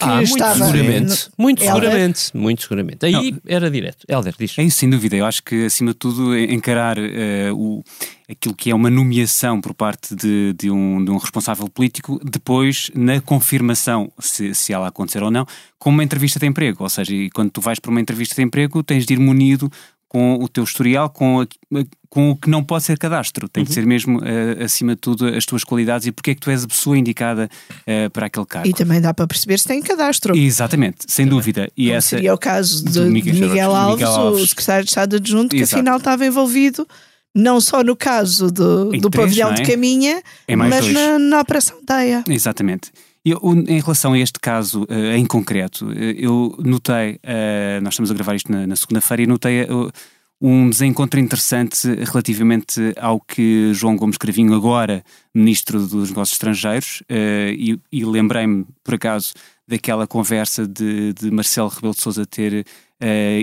que 0.00 0.06
ah, 0.06 0.22
estava 0.22 0.58
muito 0.58 0.72
seguramente, 0.72 1.28
no... 1.36 1.42
muito 1.42 1.62
seguramente, 1.62 2.30
muito 2.32 2.62
seguramente. 2.62 3.04
Aí 3.04 3.12
Não, 3.12 3.40
era 3.46 3.70
direto. 3.70 4.06
Helder, 4.08 4.34
diz. 4.38 4.58
É 4.58 4.62
isso, 4.62 4.78
sem 4.78 4.88
dúvida. 4.88 5.14
Eu 5.14 5.26
acho 5.26 5.42
que, 5.42 5.66
acima 5.66 5.90
de 5.90 5.98
tudo, 5.98 6.36
encarar 6.38 6.98
uh, 6.98 7.54
o, 7.54 7.84
aquilo 8.28 8.54
que 8.54 8.70
é 8.70 8.74
uma 8.74 8.88
nomeação 8.88 9.60
por 9.60 9.74
parte 9.74 10.14
de, 10.14 10.54
de, 10.54 10.70
um, 10.70 11.04
de 11.04 11.10
um 11.10 11.18
responsável 11.18 11.68
político, 11.68 12.18
depois, 12.24 12.90
na 12.94 13.20
confirmação, 13.20 14.10
se, 14.18 14.54
se 14.54 14.72
ela 14.72 14.88
acontecer 14.88 15.22
ou 15.22 15.30
não, 15.30 15.46
com 15.78 15.90
uma 15.90 16.02
entrevista 16.02 16.40
de 16.40 16.46
emprego. 16.46 16.82
Ou 16.82 16.88
seja, 16.88 17.12
quando 17.34 17.50
tu 17.50 17.60
vais 17.60 17.78
para 17.78 17.90
uma 17.90 18.00
entrevista 18.00 18.34
de 18.34 18.42
emprego, 18.42 18.82
tens 18.82 19.04
de 19.04 19.12
ir 19.12 19.18
munido 19.18 19.70
com 20.10 20.42
o 20.42 20.48
teu 20.48 20.64
historial, 20.64 21.08
com, 21.08 21.40
a, 21.40 21.46
com 22.08 22.32
o 22.32 22.36
que 22.36 22.50
não 22.50 22.64
pode 22.64 22.82
ser 22.82 22.98
cadastro. 22.98 23.48
Tem 23.48 23.62
uhum. 23.62 23.66
que 23.68 23.72
ser 23.72 23.86
mesmo, 23.86 24.18
uh, 24.18 24.64
acima 24.64 24.96
de 24.96 25.00
tudo, 25.00 25.24
as 25.28 25.46
tuas 25.46 25.62
qualidades 25.62 26.08
e 26.08 26.10
porque 26.10 26.32
é 26.32 26.34
que 26.34 26.40
tu 26.40 26.50
és 26.50 26.64
a 26.64 26.66
pessoa 26.66 26.98
indicada 26.98 27.48
uh, 27.82 28.10
para 28.10 28.26
aquele 28.26 28.44
cargo. 28.44 28.68
E 28.68 28.72
também 28.72 29.00
dá 29.00 29.14
para 29.14 29.28
perceber 29.28 29.56
se 29.60 29.68
tem 29.68 29.80
cadastro. 29.80 30.36
Exatamente, 30.36 31.04
sem 31.06 31.26
também. 31.26 31.38
dúvida. 31.38 31.70
E 31.76 31.92
essa... 31.92 32.16
Seria 32.16 32.34
o 32.34 32.38
caso 32.38 32.84
de, 32.84 33.02
Miguel, 33.02 33.34
Miguel, 33.34 33.72
Alves, 33.72 34.00
Miguel, 34.00 34.10
Alves, 34.10 34.42
o 34.42 34.46
secretário 34.48 34.84
de 34.84 34.90
Estado 34.90 35.16
adjunto, 35.16 35.54
que 35.54 35.62
Exato. 35.62 35.76
afinal 35.76 35.98
estava 35.98 36.26
envolvido 36.26 36.88
não 37.32 37.60
só 37.60 37.84
no 37.84 37.94
caso 37.94 38.50
do, 38.50 38.86
do 38.90 39.10
três, 39.10 39.26
pavilhão 39.26 39.50
é? 39.52 39.54
de 39.54 39.62
Caminha, 39.62 40.20
mas 40.58 40.92
na, 40.92 41.20
na, 41.20 41.40
Operação 41.40 41.78
Teia. 41.84 42.24
Exatamente. 42.28 42.90
Eu, 43.22 43.38
em 43.68 43.80
relação 43.80 44.14
a 44.14 44.18
este 44.18 44.40
caso 44.40 44.84
uh, 44.84 45.14
em 45.14 45.26
concreto, 45.26 45.86
uh, 45.86 45.92
eu 45.92 46.56
notei, 46.64 47.16
uh, 47.16 47.82
nós 47.82 47.92
estamos 47.92 48.10
a 48.10 48.14
gravar 48.14 48.34
isto 48.34 48.50
na, 48.50 48.66
na 48.66 48.74
segunda-feira, 48.74 49.22
e 49.22 49.26
notei 49.26 49.66
um 50.40 50.70
desencontro 50.70 51.20
interessante 51.20 51.86
relativamente 52.02 52.94
ao 52.98 53.20
que 53.20 53.74
João 53.74 53.94
Gomes 53.94 54.16
Cravinho, 54.16 54.54
agora 54.54 55.04
Ministro 55.34 55.86
dos 55.86 56.08
Negócios 56.08 56.36
Estrangeiros, 56.36 57.02
e, 57.10 57.78
e 57.92 58.04
lembrei-me, 58.06 58.64
por 58.82 58.94
acaso, 58.94 59.34
daquela 59.68 60.06
conversa 60.06 60.66
de, 60.66 61.12
de 61.12 61.30
Marcelo 61.30 61.68
Rebelo 61.68 61.92
de 61.92 62.00
Sousa 62.00 62.24
ter 62.24 62.64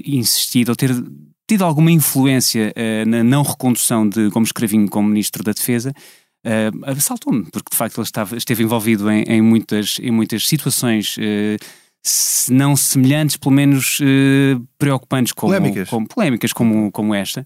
insistido, 0.04 0.70
ou 0.70 0.76
ter 0.76 0.90
tido 1.48 1.63
alguma 1.63 1.92
influência 1.92 2.74
na 3.06 3.24
não 3.24 3.44
recondução 3.44 4.10
de 4.10 4.30
Gomes 4.30 4.52
Cravinho 4.52 4.90
como 4.90 5.08
Ministro 5.08 5.44
da 5.44 5.52
Defesa, 5.52 5.94
uh, 6.45 6.91
assaltou-me, 6.97 7.45
porque 7.52 7.69
de 7.71 7.78
facto 7.78 7.97
ele 7.97 8.06
estava, 8.06 8.38
esteve 8.38 8.63
envolvido 8.63 9.10
em, 9.10 9.23
em 9.23 9.41
muitas, 9.41 9.97
em 10.02 10.12
muitas 10.12 10.47
situações. 10.47 11.17
Uh, 11.17 11.58
se 12.04 12.54
não 12.54 12.76
semelhantes, 12.76 13.36
pelo 13.36 13.54
menos 13.54 14.00
uh, 14.00 14.65
preocupantes 14.78 15.34
como 15.34 15.54
polémicas, 15.54 15.89
como, 15.89 16.08
polémicas 16.08 16.54
como, 16.54 16.91
como 16.91 17.13
esta. 17.13 17.45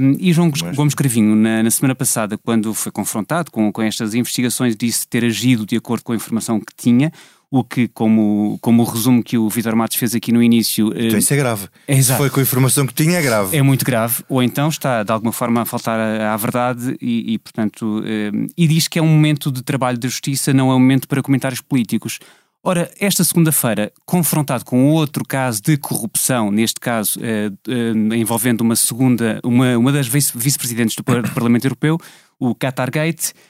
Um, 0.00 0.16
e 0.18 0.32
João 0.32 0.50
Mas... 0.50 0.76
Gomes 0.76 0.94
Cravinho, 0.94 1.36
na, 1.36 1.62
na, 1.62 1.70
semana 1.70 1.94
passada, 1.94 2.36
quando 2.36 2.74
foi 2.74 2.90
confrontado 2.90 3.52
com, 3.52 3.72
com 3.72 3.80
estas 3.80 4.14
investigações, 4.14 4.74
disse 4.74 5.06
ter 5.06 5.24
agido 5.24 5.64
de 5.64 5.76
acordo 5.76 6.02
com 6.02 6.12
a 6.12 6.16
informação 6.16 6.58
que 6.58 6.74
tinha, 6.76 7.12
o 7.50 7.64
que, 7.64 7.88
como, 7.88 8.58
como 8.60 8.82
o 8.82 8.86
resumo 8.86 9.22
que 9.22 9.36
o 9.36 9.48
Vitor 9.48 9.74
Matos 9.74 9.96
fez 9.96 10.14
aqui 10.14 10.30
no 10.30 10.40
início. 10.40 10.92
Então 10.94 11.18
isso 11.18 11.34
é 11.34 11.36
grave. 11.36 11.66
É 11.88 11.96
exato. 11.96 12.22
Se 12.22 12.28
foi 12.28 12.30
com 12.30 12.38
a 12.38 12.42
informação 12.42 12.86
que 12.86 12.94
tinha, 12.94 13.18
é 13.18 13.22
grave. 13.22 13.56
É 13.56 13.60
muito 13.60 13.84
grave, 13.84 14.22
ou 14.28 14.40
então 14.42 14.68
está 14.68 15.02
de 15.02 15.10
alguma 15.10 15.32
forma 15.32 15.62
a 15.62 15.64
faltar 15.64 15.98
à, 15.98 16.36
verdade 16.36 16.96
e, 17.00 17.34
e 17.34 17.38
portanto, 17.38 18.02
eh, 18.06 18.30
e 18.56 18.68
diz 18.68 18.86
que 18.86 18.98
é 18.98 19.02
um 19.02 19.08
momento 19.08 19.50
de 19.50 19.62
trabalho 19.62 19.98
da 19.98 20.08
justiça, 20.08 20.52
não 20.52 20.70
é 20.70 20.74
um 20.74 20.78
momento 20.78 21.08
para 21.08 21.20
comentários 21.22 21.60
políticos. 21.60 22.20
Ora, 22.62 22.90
esta 23.00 23.24
segunda-feira, 23.24 23.90
confrontado 24.04 24.64
com 24.66 24.90
outro 24.90 25.24
caso 25.26 25.62
de 25.62 25.78
corrupção, 25.78 26.52
neste 26.52 26.78
caso 26.78 27.18
eh, 27.20 27.50
eh, 27.66 28.16
envolvendo 28.16 28.60
uma 28.60 28.76
segunda, 28.76 29.40
uma, 29.42 29.76
uma 29.76 29.90
das 29.90 30.06
vice-presidentes 30.06 30.94
do 30.94 31.02
Parlamento 31.02 31.64
Europeu, 31.64 31.98
o 32.38 32.54
Qatar 32.54 32.90
Gate, 32.90 33.32
Uh, 33.32 33.49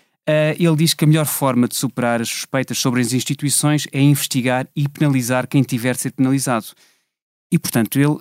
ele 0.58 0.76
diz 0.76 0.94
que 0.94 1.04
a 1.04 1.08
melhor 1.08 1.26
forma 1.26 1.66
de 1.66 1.74
superar 1.74 2.20
as 2.20 2.28
suspeitas 2.28 2.78
sobre 2.78 3.00
as 3.00 3.12
instituições 3.12 3.88
é 3.92 4.00
investigar 4.00 4.68
e 4.76 4.88
penalizar 4.88 5.48
quem 5.48 5.62
tiver 5.62 5.94
de 5.94 6.02
ser 6.02 6.12
penalizado. 6.12 6.66
E, 7.52 7.58
portanto, 7.58 7.98
ele 7.98 8.06
uh, 8.06 8.20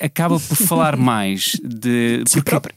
acaba 0.00 0.40
por 0.40 0.56
falar 0.56 0.96
mais 0.98 1.58
de, 1.62 2.24
de 2.24 2.30
si 2.30 2.42
próprio. 2.42 2.74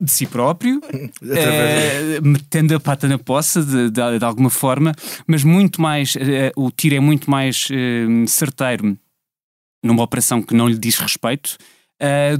De 0.00 0.10
si 0.10 0.26
próprio, 0.26 0.78
uh, 0.82 2.26
metendo 2.26 2.74
a 2.74 2.80
pata 2.80 3.06
na 3.06 3.18
poça 3.18 3.62
de, 3.62 3.90
de, 3.90 4.18
de 4.18 4.24
alguma 4.24 4.50
forma, 4.50 4.94
mas 5.26 5.44
muito 5.44 5.80
mais, 5.80 6.14
o 6.56 6.70
tiro 6.70 6.96
é 6.96 7.00
muito 7.00 7.30
mais 7.30 7.68
certeiro 8.26 8.98
numa 9.84 10.02
operação 10.02 10.42
que 10.42 10.54
não 10.54 10.68
lhe 10.68 10.78
diz 10.78 10.96
respeito, 10.96 11.56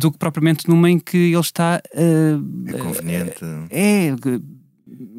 do 0.01 0.11
que 0.11 0.19
propriamente 0.19 0.69
numa 0.69 0.91
em 0.91 0.99
que 0.99 1.17
ele 1.17 1.39
está. 1.39 1.81
é 1.95 2.79
conveniente. 2.79 3.45
é 3.71 4.13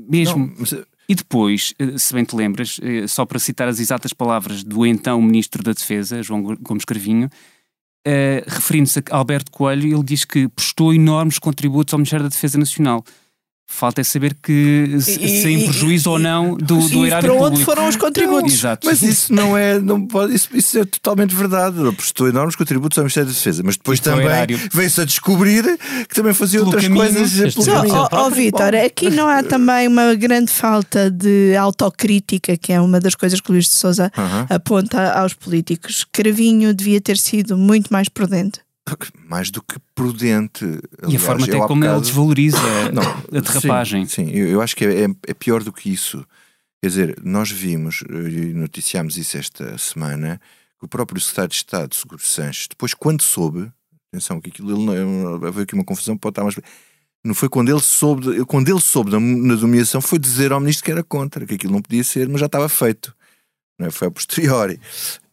mesmo. 0.09 0.47
Não, 0.47 0.53
mas... 0.59 0.75
E 1.07 1.15
depois, 1.15 1.73
eh, 1.77 1.97
se 1.97 2.13
bem 2.13 2.23
te 2.23 2.35
lembras, 2.35 2.79
eh, 2.81 3.07
só 3.07 3.25
para 3.25 3.37
citar 3.37 3.67
as 3.67 3.79
exatas 3.79 4.13
palavras 4.13 4.63
do 4.63 4.85
então 4.85 5.21
Ministro 5.21 5.61
da 5.61 5.73
Defesa, 5.73 6.23
João 6.23 6.55
Gomes 6.61 6.85
Carvinho, 6.85 7.29
referindo-se 8.45 9.01
a 9.09 9.17
Alberto 9.17 9.49
Coelho, 9.49 9.95
ele 9.95 10.03
diz 10.03 10.25
que 10.25 10.49
prestou 10.49 10.93
enormes 10.93 11.39
contributos 11.39 11.93
ao 11.93 11.97
Ministério 11.97 12.23
da 12.23 12.29
Defesa 12.29 12.57
Nacional. 12.57 13.03
Falta 13.73 14.01
é 14.01 14.03
saber 14.03 14.35
que 14.35 14.51
e, 14.95 15.01
sem 15.01 15.65
prejuízo 15.65 16.09
e, 16.09 16.11
ou 16.11 16.19
não 16.19 16.55
do, 16.55 16.79
sim, 16.83 16.89
do 16.89 17.05
erário 17.07 17.27
para 17.27 17.37
onde 17.37 17.49
público. 17.49 17.65
foram 17.65 17.87
os 17.87 17.95
contributos. 17.95 18.53
Exato. 18.53 18.85
Mas 18.85 19.01
isso 19.01 19.33
não 19.33 19.57
é, 19.57 19.79
não 19.79 20.05
pode, 20.05 20.35
isso, 20.35 20.47
isso 20.53 20.77
é 20.77 20.85
totalmente 20.85 21.33
verdade. 21.33 21.77
Prestou 21.95 22.29
enormes 22.29 22.55
contributos 22.55 22.99
ao 22.99 23.03
Ministério 23.03 23.27
da 23.27 23.33
Defesa, 23.33 23.63
mas 23.65 23.75
depois 23.75 23.99
também 23.99 24.27
veio-se 24.71 25.01
a 25.01 25.05
descobrir 25.05 25.63
que 26.07 26.13
também 26.13 26.35
fazia 26.35 26.59
pelo 26.59 26.67
outras 26.67 26.83
caminho, 26.83 27.03
coisas. 27.03 27.53
Pelo 27.55 27.65
caminho. 27.65 28.07
Ó 28.11 28.27
oh, 28.27 28.29
Vitor, 28.29 28.75
aqui 28.75 29.09
não 29.09 29.27
há 29.27 29.41
também 29.41 29.87
uma 29.87 30.13
grande 30.13 30.51
falta 30.51 31.09
de 31.09 31.55
autocrítica, 31.55 32.55
que 32.55 32.71
é 32.71 32.79
uma 32.79 32.99
das 32.99 33.15
coisas 33.15 33.41
que 33.41 33.49
o 33.49 33.53
Luís 33.53 33.65
de 33.65 33.73
Souza 33.73 34.11
uh 34.15 34.21
-huh. 34.21 34.55
aponta 34.55 35.13
aos 35.13 35.33
políticos. 35.33 36.05
Cravinho 36.11 36.73
devia 36.75 37.01
ter 37.01 37.17
sido 37.17 37.57
muito 37.57 37.91
mais 37.91 38.07
prudente 38.07 38.62
mais 39.27 39.49
do 39.49 39.61
que 39.61 39.79
prudente. 39.95 40.63
Aliás, 41.01 41.13
e 41.13 41.15
a 41.15 41.19
forma 41.19 41.45
até 41.45 41.57
como 41.57 41.81
bocado... 41.81 41.93
ele 41.95 42.01
desvaloriza 42.01 42.57
não, 42.91 43.03
a 43.03 43.41
derrapagem. 43.41 44.05
Sim, 44.05 44.25
sim 44.27 44.31
eu, 44.31 44.61
acho 44.61 44.75
que 44.75 44.85
é, 44.85 45.05
é, 45.05 45.07
é, 45.27 45.33
pior 45.33 45.63
do 45.63 45.71
que 45.71 45.91
isso. 45.91 46.25
Quer 46.81 46.89
dizer, 46.89 47.19
nós 47.23 47.49
vimos 47.49 48.03
e 48.09 48.53
noticiámos 48.53 49.17
isso 49.17 49.37
esta 49.37 49.77
semana 49.77 50.39
que 50.77 50.85
o 50.85 50.87
próprio 50.87 51.19
secretário 51.21 51.49
de 51.49 51.55
Estado, 51.55 51.95
Seguro 51.95 52.21
Sanches, 52.21 52.67
depois, 52.67 52.93
quando 52.93 53.21
soube, 53.21 53.71
atenção, 54.11 54.41
que 54.41 54.49
aquilo 54.49 54.93
ele 54.93 55.51
veio 55.51 55.63
aqui 55.63 55.73
uma 55.73 55.85
confusão, 55.85 56.17
pode 56.17 56.33
estar 56.33 56.43
mais. 56.43 56.55
Não 57.23 57.33
foi 57.33 57.47
quando 57.47 57.69
ele 57.69 57.79
soube, 57.79 58.43
quando 58.45 58.67
ele 58.67 58.81
soube 58.81 59.11
na, 59.11 59.19
na 59.19 59.55
nomeação, 59.55 60.01
foi 60.01 60.19
dizer 60.19 60.51
ao 60.51 60.59
ministro 60.59 60.83
que 60.83 60.91
era 60.91 61.03
contra, 61.03 61.45
que 61.45 61.53
aquilo 61.53 61.71
não 61.71 61.81
podia 61.81 62.03
ser, 62.03 62.27
mas 62.27 62.41
já 62.41 62.47
estava 62.47 62.67
feito. 62.67 63.15
Não 63.79 63.87
é? 63.87 63.91
Foi 63.91 64.09
a 64.09 64.11
posteriori. 64.11 64.77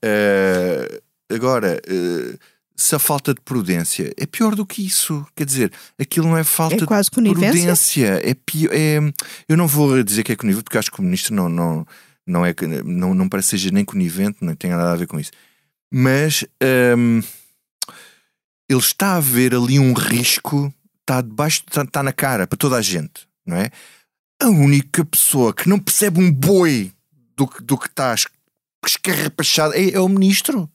Uh, 0.04 1.02
agora. 1.34 1.80
Uh, 1.88 2.38
se 2.80 2.94
a 2.94 2.98
falta 2.98 3.34
de 3.34 3.40
prudência 3.40 4.12
é 4.16 4.26
pior 4.26 4.54
do 4.54 4.64
que 4.64 4.84
isso. 4.84 5.26
Quer 5.34 5.44
dizer, 5.44 5.72
aquilo 5.98 6.28
não 6.28 6.36
é 6.36 6.44
falta 6.44 6.84
é 6.84 6.86
quase 6.86 7.10
de 7.10 7.30
prudência. 7.32 8.20
É 8.24 8.34
pior, 8.34 8.70
é, 8.72 8.98
eu 9.48 9.56
não 9.56 9.66
vou 9.66 10.02
dizer 10.02 10.22
que 10.22 10.32
é 10.32 10.36
conivente, 10.36 10.64
porque 10.64 10.78
acho 10.78 10.90
que 10.90 11.00
o 11.00 11.02
ministro 11.02 11.34
não, 11.34 11.48
não, 11.48 11.86
não, 12.26 12.46
é, 12.46 12.54
não, 12.84 13.14
não 13.14 13.28
parece 13.28 13.50
seja 13.50 13.70
nem 13.70 13.84
conivente, 13.84 14.38
não 14.40 14.54
tem 14.54 14.70
nada 14.70 14.92
a 14.92 14.96
ver 14.96 15.06
com 15.06 15.20
isso. 15.20 15.30
Mas 15.92 16.44
hum, 16.96 17.20
ele 18.68 18.80
está 18.80 19.16
a 19.16 19.20
ver 19.20 19.54
ali 19.54 19.78
um 19.78 19.92
risco, 19.92 20.72
está 21.00 21.20
debaixo, 21.20 21.64
está, 21.68 21.82
está 21.82 22.02
na 22.02 22.12
cara 22.12 22.46
para 22.46 22.56
toda 22.56 22.76
a 22.76 22.82
gente, 22.82 23.28
não 23.44 23.56
é? 23.56 23.70
A 24.42 24.48
única 24.48 25.04
pessoa 25.04 25.52
que 25.52 25.68
não 25.68 25.78
percebe 25.78 26.18
um 26.18 26.32
boi 26.32 26.92
do, 27.36 27.50
do 27.62 27.76
que 27.76 27.88
está 27.88 28.14
escarrapachado 28.86 29.74
é, 29.74 29.90
é 29.90 30.00
o 30.00 30.08
ministro. 30.08 30.70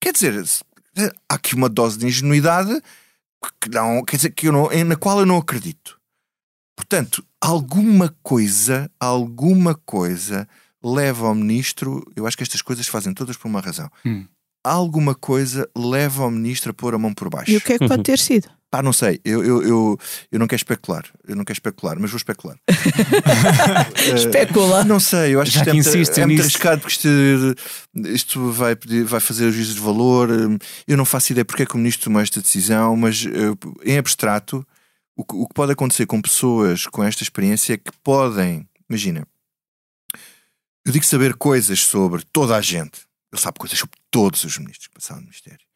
Quer 0.00 0.12
dizer, 0.12 0.42
há 1.28 1.34
aqui 1.34 1.54
uma 1.54 1.68
dose 1.68 1.98
de 1.98 2.06
ingenuidade 2.06 2.82
que 3.60 3.68
não, 3.68 4.04
quer 4.04 4.16
dizer, 4.16 4.30
que 4.30 4.48
eu 4.48 4.52
não, 4.52 4.68
na 4.84 4.96
qual 4.96 5.18
eu 5.18 5.26
não 5.26 5.36
acredito. 5.36 5.98
Portanto, 6.76 7.24
alguma 7.40 8.14
coisa, 8.22 8.90
alguma 9.00 9.74
coisa 9.74 10.48
leva 10.82 11.26
ao 11.26 11.34
ministro, 11.34 12.04
eu 12.16 12.26
acho 12.26 12.36
que 12.36 12.42
estas 12.42 12.62
coisas 12.62 12.86
fazem 12.86 13.14
todas 13.14 13.36
por 13.36 13.48
uma 13.48 13.60
razão. 13.60 13.90
Hum. 14.04 14.26
Alguma 14.64 15.14
coisa 15.14 15.68
leva 15.76 16.22
ao 16.22 16.30
ministro 16.30 16.70
a 16.70 16.74
pôr 16.74 16.94
a 16.94 16.98
mão 16.98 17.12
por 17.12 17.28
baixo. 17.28 17.50
E 17.50 17.56
o 17.56 17.60
que 17.60 17.74
é 17.74 17.78
que 17.78 17.88
pode 17.88 18.02
ter 18.04 18.18
sido? 18.18 18.48
Pá, 18.72 18.82
não 18.82 18.90
sei, 18.94 19.20
eu, 19.22 19.44
eu, 19.44 19.62
eu, 19.62 19.98
eu 20.32 20.38
não 20.38 20.46
quero 20.46 20.60
especular, 20.60 21.04
eu 21.28 21.36
não 21.36 21.44
quero 21.44 21.58
especular, 21.58 21.98
mas 22.00 22.10
vou 22.10 22.16
especular. 22.16 22.56
Especula. 24.16 24.82
Não 24.82 24.98
sei, 24.98 25.34
eu 25.34 25.42
acho 25.42 25.50
Já 25.50 25.62
que 25.62 25.76
isto 25.76 25.90
é, 25.90 25.94
muito, 25.94 26.20
é 26.20 26.26
muito 26.26 26.40
arriscado 26.40 26.80
porque 26.80 26.94
isto, 26.94 27.54
isto 27.94 28.50
vai, 28.50 28.74
vai 29.04 29.20
fazer 29.20 29.44
o 29.44 29.52
juízo 29.52 29.74
de 29.74 29.80
valor. 29.80 30.30
Eu 30.88 30.96
não 30.96 31.04
faço 31.04 31.32
ideia 31.32 31.44
porque 31.44 31.64
é 31.64 31.66
que 31.66 31.74
o 31.74 31.76
ministro 31.76 32.04
tomou 32.04 32.22
esta 32.22 32.40
decisão, 32.40 32.96
mas 32.96 33.26
em 33.84 33.98
abstrato, 33.98 34.66
o 35.14 35.22
que, 35.22 35.34
o 35.34 35.46
que 35.46 35.52
pode 35.52 35.72
acontecer 35.72 36.06
com 36.06 36.22
pessoas 36.22 36.86
com 36.86 37.04
esta 37.04 37.22
experiência 37.22 37.74
é 37.74 37.76
que 37.76 37.92
podem, 38.02 38.66
imagina, 38.88 39.28
eu 40.86 40.92
digo 40.94 41.04
saber 41.04 41.34
coisas 41.34 41.80
sobre 41.80 42.22
toda 42.32 42.56
a 42.56 42.62
gente. 42.62 43.02
Ele 43.30 43.42
sabe 43.42 43.58
coisas 43.58 43.78
sobre 43.78 43.98
todos 44.10 44.44
os 44.44 44.56
ministros 44.56 44.86
que 44.86 44.94
passaram 44.94 45.20
no 45.20 45.26
Ministério 45.26 45.71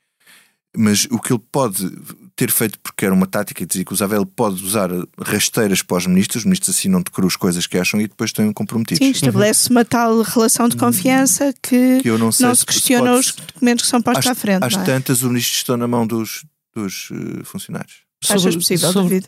mas 0.76 1.06
o 1.10 1.18
que 1.18 1.32
ele 1.32 1.42
pode 1.50 1.90
ter 2.36 2.50
feito, 2.50 2.78
porque 2.80 3.04
era 3.06 3.14
uma 3.14 3.26
tática 3.26 3.60
que 3.60 3.66
dizia 3.66 3.84
que 3.84 3.92
usava, 3.92 4.14
ele 4.14 4.26
pode 4.26 4.62
usar 4.62 4.90
rasteiras 5.18 5.82
para 5.82 5.96
os 5.96 6.06
ministros, 6.06 6.42
os 6.42 6.44
ministros 6.44 6.76
assinam 6.76 7.00
de 7.02 7.10
cruz 7.10 7.34
coisas 7.34 7.66
que 7.66 7.78
acham 7.78 7.98
e 8.00 8.06
depois 8.06 8.28
estão 8.28 8.52
comprometidos. 8.52 8.98
Sim, 8.98 9.10
estabelece 9.10 9.70
uma 9.70 9.84
tal 9.84 10.20
relação 10.22 10.68
de 10.68 10.76
confiança 10.76 11.54
que, 11.62 12.00
que 12.02 12.08
eu 12.10 12.18
não, 12.18 12.30
sei 12.30 12.46
não 12.46 12.54
se 12.54 12.60
se 12.60 12.66
questiona 12.66 13.10
pode- 13.12 13.20
os 13.20 13.32
documentos 13.32 13.84
que 13.84 13.90
são 13.90 14.02
postos 14.02 14.26
Às, 14.26 14.32
à 14.32 14.34
frente. 14.40 14.64
às 14.64 14.74
não 14.74 14.82
é? 14.82 14.84
tantas, 14.84 15.22
os 15.22 15.28
ministros 15.28 15.56
estão 15.56 15.76
na 15.78 15.88
mão 15.88 16.06
dos, 16.06 16.44
dos 16.74 17.08
eh, 17.12 17.42
funcionários. 17.44 17.94
Achas 18.28 18.54
possível, 18.56 18.92
David? 18.92 19.26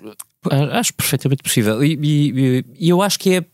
Ah, 0.50 0.78
Acho 0.78 0.92
perfeitamente 0.94 1.42
possível. 1.42 1.82
E, 1.84 1.98
e- 2.02 2.64
e 2.78 2.88
eu 2.90 3.00
acho 3.02 3.18
que 3.18 3.34
é, 3.36 3.44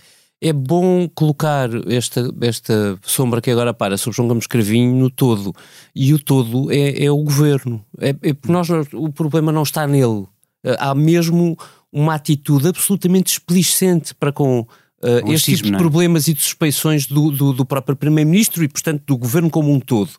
é 0.44 0.52
bom 0.52 1.08
colocar 1.08 1.70
esta, 1.90 2.30
esta 2.42 2.98
sombra 3.02 3.40
que 3.40 3.50
agora 3.50 3.72
para 3.72 3.96
sobre 3.96 4.14
João 4.14 4.28
Gomes 4.28 4.46
Cravinho 4.46 4.94
no 4.94 5.08
todo. 5.08 5.54
E 5.94 6.12
o 6.12 6.18
todo 6.18 6.70
é, 6.70 7.04
é 7.04 7.10
o 7.10 7.16
governo. 7.16 7.82
É, 7.98 8.10
é 8.10 8.36
nós, 8.46 8.68
o 8.92 9.10
problema 9.10 9.50
não 9.50 9.62
está 9.62 9.86
nele. 9.86 10.26
Ah, 10.62 10.90
Há 10.90 10.94
mesmo 10.94 11.56
uma 11.90 12.14
atitude 12.14 12.68
absolutamente 12.68 13.32
explicente 13.32 14.14
para 14.14 14.32
com. 14.32 14.66
Um 15.02 15.32
este 15.32 15.56
tipo 15.56 15.68
de 15.68 15.74
é? 15.74 15.78
problemas 15.78 16.28
e 16.28 16.34
de 16.34 16.40
suspeições 16.40 17.06
do, 17.06 17.30
do, 17.30 17.52
do 17.52 17.64
próprio 17.66 17.94
Primeiro-Ministro 17.94 18.64
e, 18.64 18.68
portanto, 18.68 19.02
do 19.06 19.18
governo 19.18 19.50
como 19.50 19.70
um 19.70 19.78
todo. 19.78 20.10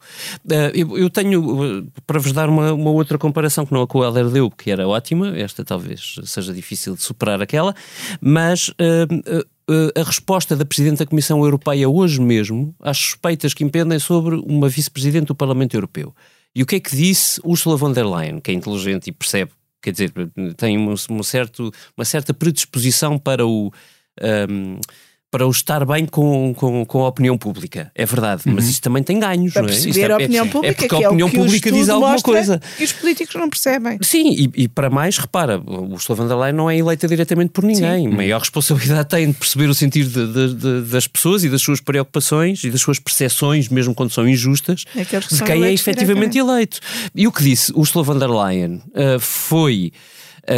Ah, 0.52 0.72
eu, 0.76 0.96
eu 0.98 1.10
tenho, 1.10 1.64
ah, 1.64 2.02
para 2.06 2.20
vos 2.20 2.32
dar 2.32 2.50
uma, 2.50 2.72
uma 2.74 2.92
outra 2.92 3.18
comparação 3.18 3.66
que 3.66 3.74
não 3.74 3.82
a 3.82 3.88
que 3.88 3.98
o 3.98 4.04
Helder 4.04 4.30
deu, 4.30 4.52
que 4.52 4.70
era 4.70 4.88
ótima, 4.88 5.36
esta 5.36 5.66
talvez 5.66 6.18
seja 6.24 6.54
difícil 6.54 6.96
de 6.96 7.02
superar 7.02 7.42
aquela, 7.42 7.74
mas 8.22 8.72
a 9.96 10.04
resposta 10.04 10.56
da 10.56 10.66
Presidente 10.66 11.00
da 11.00 11.06
Comissão 11.06 11.44
Europeia 11.44 11.90
hoje 11.90 12.22
mesmo 12.22 12.76
às 12.80 12.98
suspeitas 12.98 13.54
que 13.54 13.64
impendem 13.64 13.98
sobre 13.98 14.36
uma 14.36 14.70
Vice-Presidente 14.70 15.28
do 15.28 15.36
Parlamento 15.36 15.74
Europeu. 15.76 16.14
E 16.54 16.62
o 16.62 16.66
que 16.66 16.76
é 16.76 16.80
que 16.80 16.96
disse 16.96 17.42
Ursula 17.44 17.76
von 17.76 17.92
der 17.92 18.06
Leyen, 18.06 18.40
que 18.40 18.52
é 18.52 18.54
inteligente 18.54 19.08
e 19.08 19.12
percebe, 19.12 19.52
quer 19.82 19.92
dizer, 19.92 20.14
tem 20.56 20.78
um, 20.78 20.94
um 21.10 21.24
certo, 21.24 21.72
uma 21.98 22.06
certa 22.06 22.34
predisposição 22.34 23.18
para 23.18 23.46
o. 23.46 23.72
ahm, 24.21 24.80
para 25.32 25.45
o 25.45 25.51
estar 25.51 25.86
bem 25.86 26.06
com, 26.06 26.54
com, 26.54 26.86
com 26.86 27.04
a 27.04 27.10
opinião 27.10 27.38
pública. 27.38 27.91
É 27.93 28.06
verdade, 28.06 28.43
mas 28.45 28.69
isto 28.69 28.82
também 28.82 29.04
tem 29.04 29.19
ganhos, 29.19 29.51
Para 29.51 29.63
não 29.63 29.69
é? 29.69 29.73
Isto 29.73 29.84
perceber 29.84 30.10
é- 30.10 30.13
a 30.13 30.15
opinião 30.15 30.45
é, 30.45 30.49
pública, 30.49 30.71
é 30.71 30.73
porque 30.75 30.88
que 30.88 30.95
a 30.95 30.97
é 30.97 31.01
o 31.01 31.08
opinião 31.10 31.30
que 31.30 31.36
o 31.36 31.39
pública 31.41 31.71
diz 31.73 31.89
alguma 31.89 32.21
coisa. 32.21 32.62
E 32.80 32.84
os 32.86 32.93
políticos 32.93 33.36
não 33.36 33.49
percebem. 33.49 33.97
Sim, 34.01 34.30
e, 34.32 34.63
e 34.63 34.67
para 34.69 34.89
mais, 34.89 35.17
repara, 35.17 35.60
o 35.60 35.91
Ursula 35.91 36.15
von 36.15 36.28
der 36.30 36.38
Leyen 36.38 36.54
não 36.56 36.69
é 36.69 36.78
eleita 36.78 37.06
diretamente 37.06 37.49
por 37.51 37.65
ninguém. 37.65 38.08
Maior 38.08 38.39
responsabilidade 38.39 39.10
tem 39.10 39.28
de 39.28 39.34
perceber 39.34 39.67
o 39.67 39.73
sentido 39.75 40.10
de- 40.10 40.34
de- 40.54 40.56
de- 40.56 40.89
das 40.89 41.06
pessoas 41.06 41.43
e 41.43 41.49
das 41.49 41.62
suas 41.62 41.82
preocupações 41.82 42.63
e 42.63 42.69
das 42.71 42.80
suas 42.80 42.97
percepções, 42.97 43.67
mesmo 43.67 43.93
quando 43.93 44.12
são 44.12 44.25
injustas, 44.25 44.86
Aqueles 44.97 45.28
que 45.28 45.36
de 45.36 45.43
quem 45.43 45.65
é 45.65 45.73
efetivamente 45.73 46.38
eleito. 46.38 46.80
E 47.13 47.28
o 47.28 47.32
que 47.34 47.43
disse 47.43 47.73
Ursula 47.75 48.06
von 48.06 48.17
der 48.17 48.30
Leyen 48.30 48.82
ah, 48.95 49.19
foi 49.19 49.91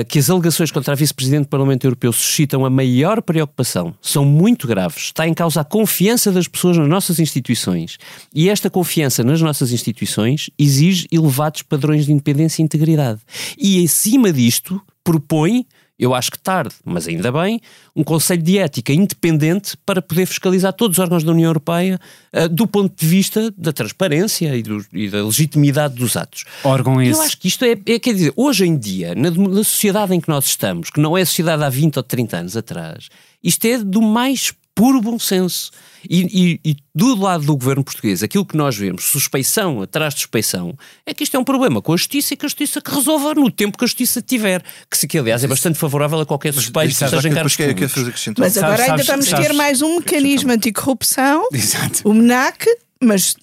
que 0.10 0.19
as 0.19 0.30
alegações 0.30 0.71
contra 0.71 0.93
a 0.93 0.95
vice-presidente 0.95 1.43
do 1.43 1.50
Parlamento 1.50 1.86
Europeu 1.86 2.12
suscitam 2.12 2.65
a 2.65 2.69
maior 2.69 3.21
preocupação, 3.21 3.95
são 4.02 4.26
muito 4.26 4.67
graves, 4.67 5.06
está 5.06 5.28
em 5.28 5.34
causa 5.34 5.62
a 5.62 5.63
confiança 5.63 6.32
das 6.32 6.47
pessoas 6.47 6.78
nas 6.78 6.88
nossas 6.88 7.19
instituições 7.19 7.97
e 8.34 8.50
esta 8.50 8.69
confiança 8.69 9.23
nas 9.23 9.41
nossas 9.41 9.71
instituições 9.71 10.50
exige 10.58 11.08
elevados 11.12 11.62
padrões 11.62 12.06
de 12.06 12.12
independência 12.12 12.62
e 12.62 12.65
integridade. 12.65 13.21
E 13.58 13.84
acima 13.84 14.32
disto, 14.32 14.82
propõe, 15.04 15.65
eu 15.99 16.13
acho 16.13 16.31
que 16.31 16.38
tarde, 16.39 16.75
mas 16.86 17.07
ainda 17.07 17.31
bem, 17.31 17.60
um 17.95 18.03
Conselho 18.03 18.41
de 18.43 18.57
Ética 18.60 18.93
independente 18.93 19.75
para 19.86 20.01
poder 20.01 20.25
fiscalizar 20.25 20.71
todos 20.73 20.97
os 20.97 21.01
órgãos 21.03 21.23
da 21.23 21.31
União 21.31 21.49
Europeia 21.49 21.99
ah, 22.31 22.47
do 22.47 22.67
ponto 22.67 22.93
de 22.95 23.05
vista 23.07 23.51
da 23.57 23.73
transparência 23.73 24.55
e, 24.55 24.62
do- 24.62 24.86
e 24.93 25.10
da 25.10 25.23
legitimidade 25.25 25.95
dos 25.95 26.15
atos. 26.15 26.45
Órgão 26.63 27.01
Eu 27.01 27.12
esse. 27.12 27.21
acho 27.21 27.38
que 27.39 27.47
isto 27.47 27.65
é, 27.65 27.71
é, 27.86 27.97
quer 27.99 28.13
dizer, 28.13 28.31
hoje 28.36 28.65
em 28.65 28.77
dia, 28.77 29.15
na, 29.15 29.31
na 29.31 29.63
sociedade 29.63 30.13
em 30.13 30.21
que 30.21 30.29
nós 30.29 30.45
estamos, 30.45 30.89
que 30.89 30.99
não 30.99 31.17
é 31.17 31.21
a 31.21 31.25
sociedade 31.25 31.63
há 31.63 31.69
20 31.69 31.97
ou 31.97 32.03
30 32.03 32.38
anos 32.38 32.55
atrás, 32.57 33.10
isto 33.43 33.65
é 33.65 33.77
do 33.79 34.01
mais 34.01 34.53
puro 34.75 35.01
bom 35.01 35.17
senso. 35.17 35.71
E, 36.09 36.59
e, 36.63 36.71
e 36.71 36.77
do 36.95 37.15
lado 37.15 37.45
do 37.45 37.55
governo 37.57 37.83
português, 37.83 38.23
aquilo 38.23 38.45
que 38.45 38.55
nós 38.55 38.75
vemos, 38.75 39.03
suspeição 39.05 39.81
atrás 39.81 40.13
de 40.13 40.21
suspeição, 40.21 40.77
é 41.05 41.13
que 41.13 41.23
isto 41.23 41.35
é 41.35 41.39
um 41.39 41.43
problema 41.43 41.81
com 41.81 41.93
a 41.93 41.97
justiça 41.97 42.33
e 42.33 42.37
que 42.37 42.45
a 42.45 42.49
justiça 42.49 42.81
que 42.81 42.89
resolva 42.93 43.33
no 43.35 43.51
tempo 43.51 43.77
que 43.77 43.83
a 43.83 43.87
justiça 43.87 44.21
tiver. 44.21 44.63
Que, 44.89 44.97
se- 44.97 45.07
que 45.07 45.17
aliás, 45.17 45.43
é 45.43 45.47
bastante 45.47 45.77
favorável 45.77 46.19
a 46.19 46.25
qualquer 46.25 46.53
suspeito, 46.53 46.91
Isso, 46.91 47.07
seja 47.07 47.27
em 47.27 47.33
cargos 47.33 47.55
quero 47.55 47.73
públicos. 47.73 47.93
fazer. 47.93 48.33
Mas 48.37 48.53
Sabes- 48.53 48.57
agora 48.57 48.83
ainda 48.83 49.03
sabes- 49.03 49.07
vamos 49.07 49.25
sabes- 49.27 49.47
ter 49.47 49.53
mais 49.53 49.81
um 49.81 49.95
mecanismo 49.97 50.51
anticorrupção, 50.51 51.47
Exato. 51.51 52.01
o 52.09 52.13
MENAC, 52.13 52.65
mas 53.03 53.35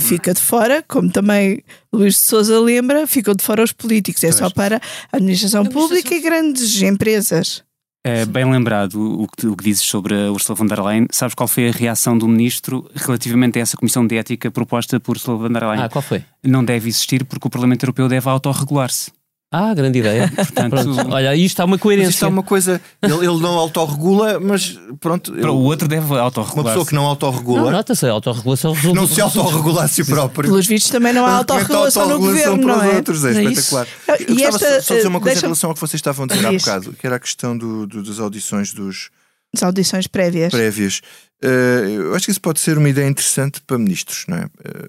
fica 0.00 0.32
de 0.32 0.40
fora, 0.40 0.84
como 0.86 1.10
também 1.10 1.62
Luís 1.92 2.14
de 2.14 2.20
Souza 2.20 2.58
lembra, 2.60 3.06
ficam 3.06 3.34
de 3.34 3.42
fora 3.44 3.62
os 3.64 3.72
políticos. 3.72 4.22
É 4.24 4.30
só 4.32 4.48
para 4.50 4.80
a 5.12 5.16
administração 5.16 5.64
pública 5.66 6.14
e 6.14 6.20
grandes 6.20 6.80
empresas. 6.82 7.62
É 8.04 8.24
bem 8.24 8.50
lembrado 8.50 8.94
o 8.96 9.26
que, 9.26 9.46
o 9.46 9.56
que 9.56 9.64
dizes 9.64 9.82
sobre 9.82 10.14
a 10.14 10.30
Ursula 10.30 10.56
von 10.56 10.66
der 10.66 10.80
Leyen. 10.80 11.06
Sabes 11.10 11.34
qual 11.34 11.48
foi 11.48 11.68
a 11.68 11.72
reação 11.72 12.16
do 12.16 12.28
ministro 12.28 12.88
relativamente 12.94 13.58
a 13.58 13.62
essa 13.62 13.76
comissão 13.76 14.06
de 14.06 14.16
ética 14.16 14.50
proposta 14.50 15.00
por 15.00 15.16
Ursula 15.16 15.36
von 15.36 15.52
der 15.52 15.64
Leyen? 15.64 15.84
Ah, 15.84 15.88
qual 15.88 16.02
foi? 16.02 16.24
Não 16.42 16.64
deve 16.64 16.88
existir 16.88 17.24
porque 17.24 17.48
o 17.48 17.50
Parlamento 17.50 17.82
Europeu 17.82 18.08
deve 18.08 18.28
autorregular-se. 18.28 19.10
Ah, 19.50 19.72
grande 19.72 19.98
ideia. 19.98 20.30
Portanto, 20.36 20.76
olha, 21.10 21.30
aí 21.30 21.44
está 21.46 21.64
uma 21.64 21.72
Mas 21.76 21.80
coerência. 21.80 22.10
isto 22.10 22.24
é 22.26 22.28
uma 22.28 22.42
coisa, 22.42 22.78
ele, 23.02 23.14
ele 23.14 23.40
não 23.40 23.54
autorregula, 23.58 24.38
mas 24.38 24.78
pronto, 25.00 25.32
ele- 25.32 25.40
para 25.40 25.52
o 25.52 25.62
outro 25.62 25.88
deve 25.88 26.04
uma 26.04 26.20
autorregular-se. 26.20 26.70
pessoa 26.70 26.86
que 26.86 26.94
não 26.94 27.02
Não, 27.02 27.08
autorregula, 27.08 27.70
nota-se, 27.70 28.04
a 28.04 28.10
autorregulação 28.12 28.72
resulta. 28.74 29.00
não 29.00 29.06
se 29.06 29.20
autorregula 29.22 29.84
a 29.84 29.88
si 29.88 30.04
próprio. 30.04 30.50
Pelos 30.50 30.66
vistos 30.66 30.90
também 30.90 31.14
não 31.14 31.24
há 31.24 31.36
autorregulação 31.38 32.06
no 32.08 32.18
governo, 32.18 32.58
para 32.62 32.76
não 32.76 32.82
é? 32.84 32.96
outros, 32.96 33.24
é, 33.24 33.28
É 33.28 33.42
isso. 33.44 33.60
espetacular. 33.60 33.86
Eu 34.08 34.14
e 34.20 34.24
gostava 34.42 34.56
esta, 34.56 34.82
só, 34.82 34.94
dizer 34.96 35.08
uma 35.08 35.18
coisa 35.20 35.34
deixa- 35.34 35.46
em 35.46 35.48
relação 35.48 35.70
ao 35.70 35.74
que 35.74 35.80
vocês 35.80 35.94
estavam 35.98 36.24
a 36.24 36.28
dizer 36.28 36.46
há 36.46 36.52
bocado, 36.52 36.92
que 36.92 37.06
era 37.06 37.16
a 37.16 37.20
questão 37.20 37.56
do, 37.56 37.86
do- 37.86 38.02
das 38.02 38.20
audições 38.20 38.74
dos 38.74 39.08
As 39.56 39.62
audições 39.62 40.06
prévias. 40.06 40.50
prévias. 40.52 41.00
Eh, 41.42 41.84
eu 41.96 42.14
acho 42.14 42.26
que 42.26 42.32
isso 42.32 42.40
pode 42.42 42.60
ser 42.60 42.76
uma 42.76 42.88
ideia 42.90 43.08
interessante 43.08 43.62
para 43.66 43.78
ministros, 43.78 44.24
não 44.28 44.36
é? 44.36 44.44
Eh, 44.62 44.88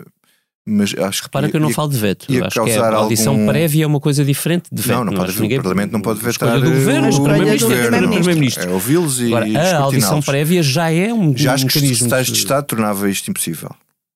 mas 0.70 0.94
acho 0.98 1.24
Repara 1.24 1.48
que 1.48 1.52
que 1.52 1.58
eu 1.58 1.62
não 1.62 1.70
ia- 1.70 1.76
falo 1.76 1.90
de 1.90 1.98
veto. 1.98 2.26
ia 2.32 2.46
acho 2.46 2.64
que 2.64 2.70
é 2.70 2.78
a 2.78 2.96
audição 2.96 3.34
algum- 3.34 3.48
prévia 3.48 3.84
é 3.84 3.88
uma 3.88 4.00
coisa 4.00 4.24
diferente 4.24 4.70
de 4.72 4.82
veto. 4.82 4.96
Não, 4.98 5.06
não 5.06 5.14
Eu 5.14 5.18
pode 5.20 5.34
que 5.34 5.40
haver. 5.44 5.60
O 5.60 5.64
Parlamento 5.64 5.92
não 5.92 6.02
pode 6.02 6.20
escolha 6.28 6.52
vetar 6.54 6.70
do 6.70 6.76
governo, 6.78 7.10
o 7.10 7.24
primeiro-ministro 7.24 8.64
é 8.70 8.74
ouvi-los 8.74 9.20
e 9.22 9.28
Agora, 9.28 9.46
a 9.78 9.78
audição 9.80 10.22
prévia 10.22 10.62
já 10.64 10.92
é 10.92 11.14
um, 11.14 11.36
Já 11.36 11.52
um 11.52 11.54
acho 11.56 11.66
que 11.68 11.78
os 11.78 11.84
secretários 11.98 12.28
de 12.32 12.38
Estado 12.38 12.66
tornava 12.66 13.10
isto 13.10 13.30
impossível. 13.30 13.70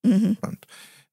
Uhum. 0.05 0.35
Pronto. 0.39 0.57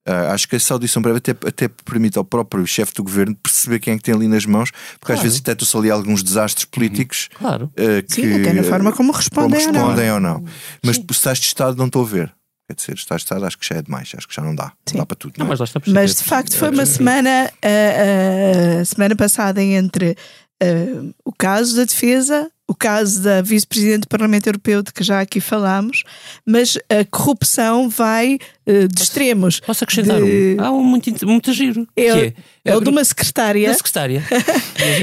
Ah, 0.07 0.33
acho 0.33 0.49
que 0.49 0.57
essa 0.57 0.73
audição 0.73 1.03
prévia 1.03 1.19
até, 1.19 1.31
até 1.47 1.69
permite 1.85 2.17
ao 2.17 2.25
próprio 2.25 2.67
chefe 2.67 2.93
do 2.95 3.05
governo 3.05 3.37
perceber 3.41 3.79
quem 3.79 3.93
é 3.95 3.97
que 3.99 4.03
tem 4.03 4.15
ali 4.15 4.27
nas 4.27 4.47
mãos, 4.47 4.71
porque 4.99 5.13
às 5.13 5.17
Claro. 5.19 5.23
vezes 5.23 5.41
detectam-se 5.41 5.77
ali 5.77 5.91
alguns 5.91 6.23
desastres 6.23 6.65
políticos 6.65 7.29
Claro. 7.39 7.71
ah, 7.77 8.03
que, 8.03 8.15
Sim, 8.15 8.41
até 8.41 8.53
na 8.55 8.63
forma 8.63 8.93
como 8.93 9.13
respondem, 9.13 9.61
como 9.61 9.67
ou 9.69 9.73
não. 9.75 9.81
respondem 9.89 10.13
ou 10.13 10.21
não. 10.21 10.45
Mas 10.83 10.97
os 10.97 11.17
Estados 11.17 11.41
de 11.41 11.47
Estado 11.49 11.77
não 11.77 11.87
estou 11.87 12.03
a 12.03 12.07
ver. 12.07 12.33
Quer 12.71 12.75
dizer, 12.75 12.95
de 12.95 13.15
Estado 13.15 13.45
acho 13.45 13.59
que 13.59 13.67
já 13.67 13.77
é 13.77 13.83
demais, 13.83 14.13
acho 14.17 14.29
que 14.29 14.35
já 14.35 14.43
não 14.43 14.55
dá. 14.55 14.73
Sim. 14.87 14.95
Não 14.97 15.01
dá 15.01 15.07
para 15.07 15.17
tudo. 15.17 15.35
Não, 15.39 15.47
Não, 15.47 15.53
é? 15.53 15.57
mas 15.59 15.69
está 15.69 15.81
por 15.81 15.93
Mas 15.93 16.15
de 16.15 16.23
facto 16.23 16.57
foi 16.57 16.71
uma 16.71 16.87
semana, 16.87 17.51
a, 17.63 18.81
a 18.81 18.85
semana 18.85 19.17
passada 19.17 19.63
entre 19.63 20.17
ah, 20.63 21.13
o 21.25 21.33
caso 21.33 21.77
da 21.77 21.85
defesa, 21.85 22.51
o 22.69 22.75
caso 22.75 23.21
da 23.23 23.43
vice-presidente 23.43 24.03
do 24.03 24.09
Parlamento 24.09 24.47
Europeu, 24.47 24.81
de 24.83 24.93
que 24.93 25.03
já 25.03 25.21
aqui 25.21 25.41
falámos, 25.41 26.05
mas 26.47 26.79
a 26.89 27.05
corrupção 27.11 27.89
vai 27.89 28.39
ah, 28.67 28.87
de 28.93 29.03
extremos. 29.03 29.59
Posso 29.61 29.83
acrescentar 29.85 30.23
de- 30.23 30.57
um? 30.59 30.65
Há 30.65 30.71
um 30.71 30.85
muito, 30.85 31.27
muito 31.27 31.53
giro. 31.53 31.87
É, 31.97 32.03
que 32.05 32.13
o- 32.13 32.25
é, 32.25 32.35
é 32.67 32.77
o 32.77 32.81
de 32.81 32.89
uma 32.91 33.03
secretária. 33.05 33.69
da 33.69 33.75
secretária. 33.75 34.23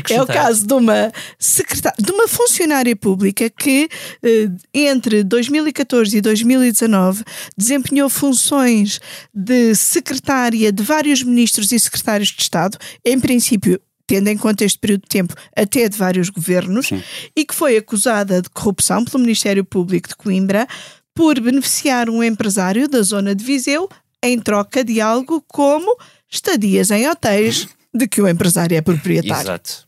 É 0.10 0.20
o 0.22 0.26
caso 0.26 0.66
de 0.66 0.74
uma 0.74 1.12
secretária, 1.38 1.98
de 2.04 2.12
uma 2.12 2.28
funcionária 2.28 2.96
pública 2.96 3.48
que 3.48 3.88
eh, 4.24 4.50
entre 4.74 5.24
2014 5.24 6.18
e 6.18 6.22
2019 6.22 7.24
desempenhou 7.56 8.10
funções 8.10 9.00
de 9.32 9.76
secretária 9.76 10.72
de 10.72 10.82
vários 10.82 11.22
ministros 11.22 11.72
e 11.72 11.80
secretários 11.80 12.30
de 12.30 12.42
Estado, 12.42 12.76
em 13.06 13.20
princípio 13.20 13.80
tendo 14.08 14.30
em 14.30 14.38
conta 14.38 14.64
este 14.64 14.80
período 14.80 15.02
de 15.02 15.10
tempo, 15.10 15.36
até 15.56 15.88
de 15.90 15.98
vários 15.98 16.30
governos, 16.30 16.88
Sim. 16.88 17.04
e 17.36 17.46
que 17.46 17.54
foi 17.54 17.78
acusada 17.78 18.42
de 18.42 18.50
corrupção 18.50 19.04
pelo 19.04 19.20
Ministério 19.20 19.66
Público 19.66 20.08
de 20.08 20.16
Coimbra 20.16 20.66
por 21.14 21.40
beneficiar 21.40 22.10
um 22.10 22.24
empresário 22.24 22.88
da 22.88 23.02
zona 23.02 23.36
de 23.36 23.44
Viseu 23.44 23.90
em 24.24 24.40
troca 24.40 24.84
de 24.84 25.02
algo 25.02 25.44
como 25.48 25.96
estadias 26.32 26.90
em 26.90 27.08
hotéis 27.08 27.68
de 27.94 28.08
que 28.08 28.22
o 28.22 28.28
empresário 28.28 28.78
é 28.78 28.82
proprietário. 28.82 29.42
Exato. 29.42 29.88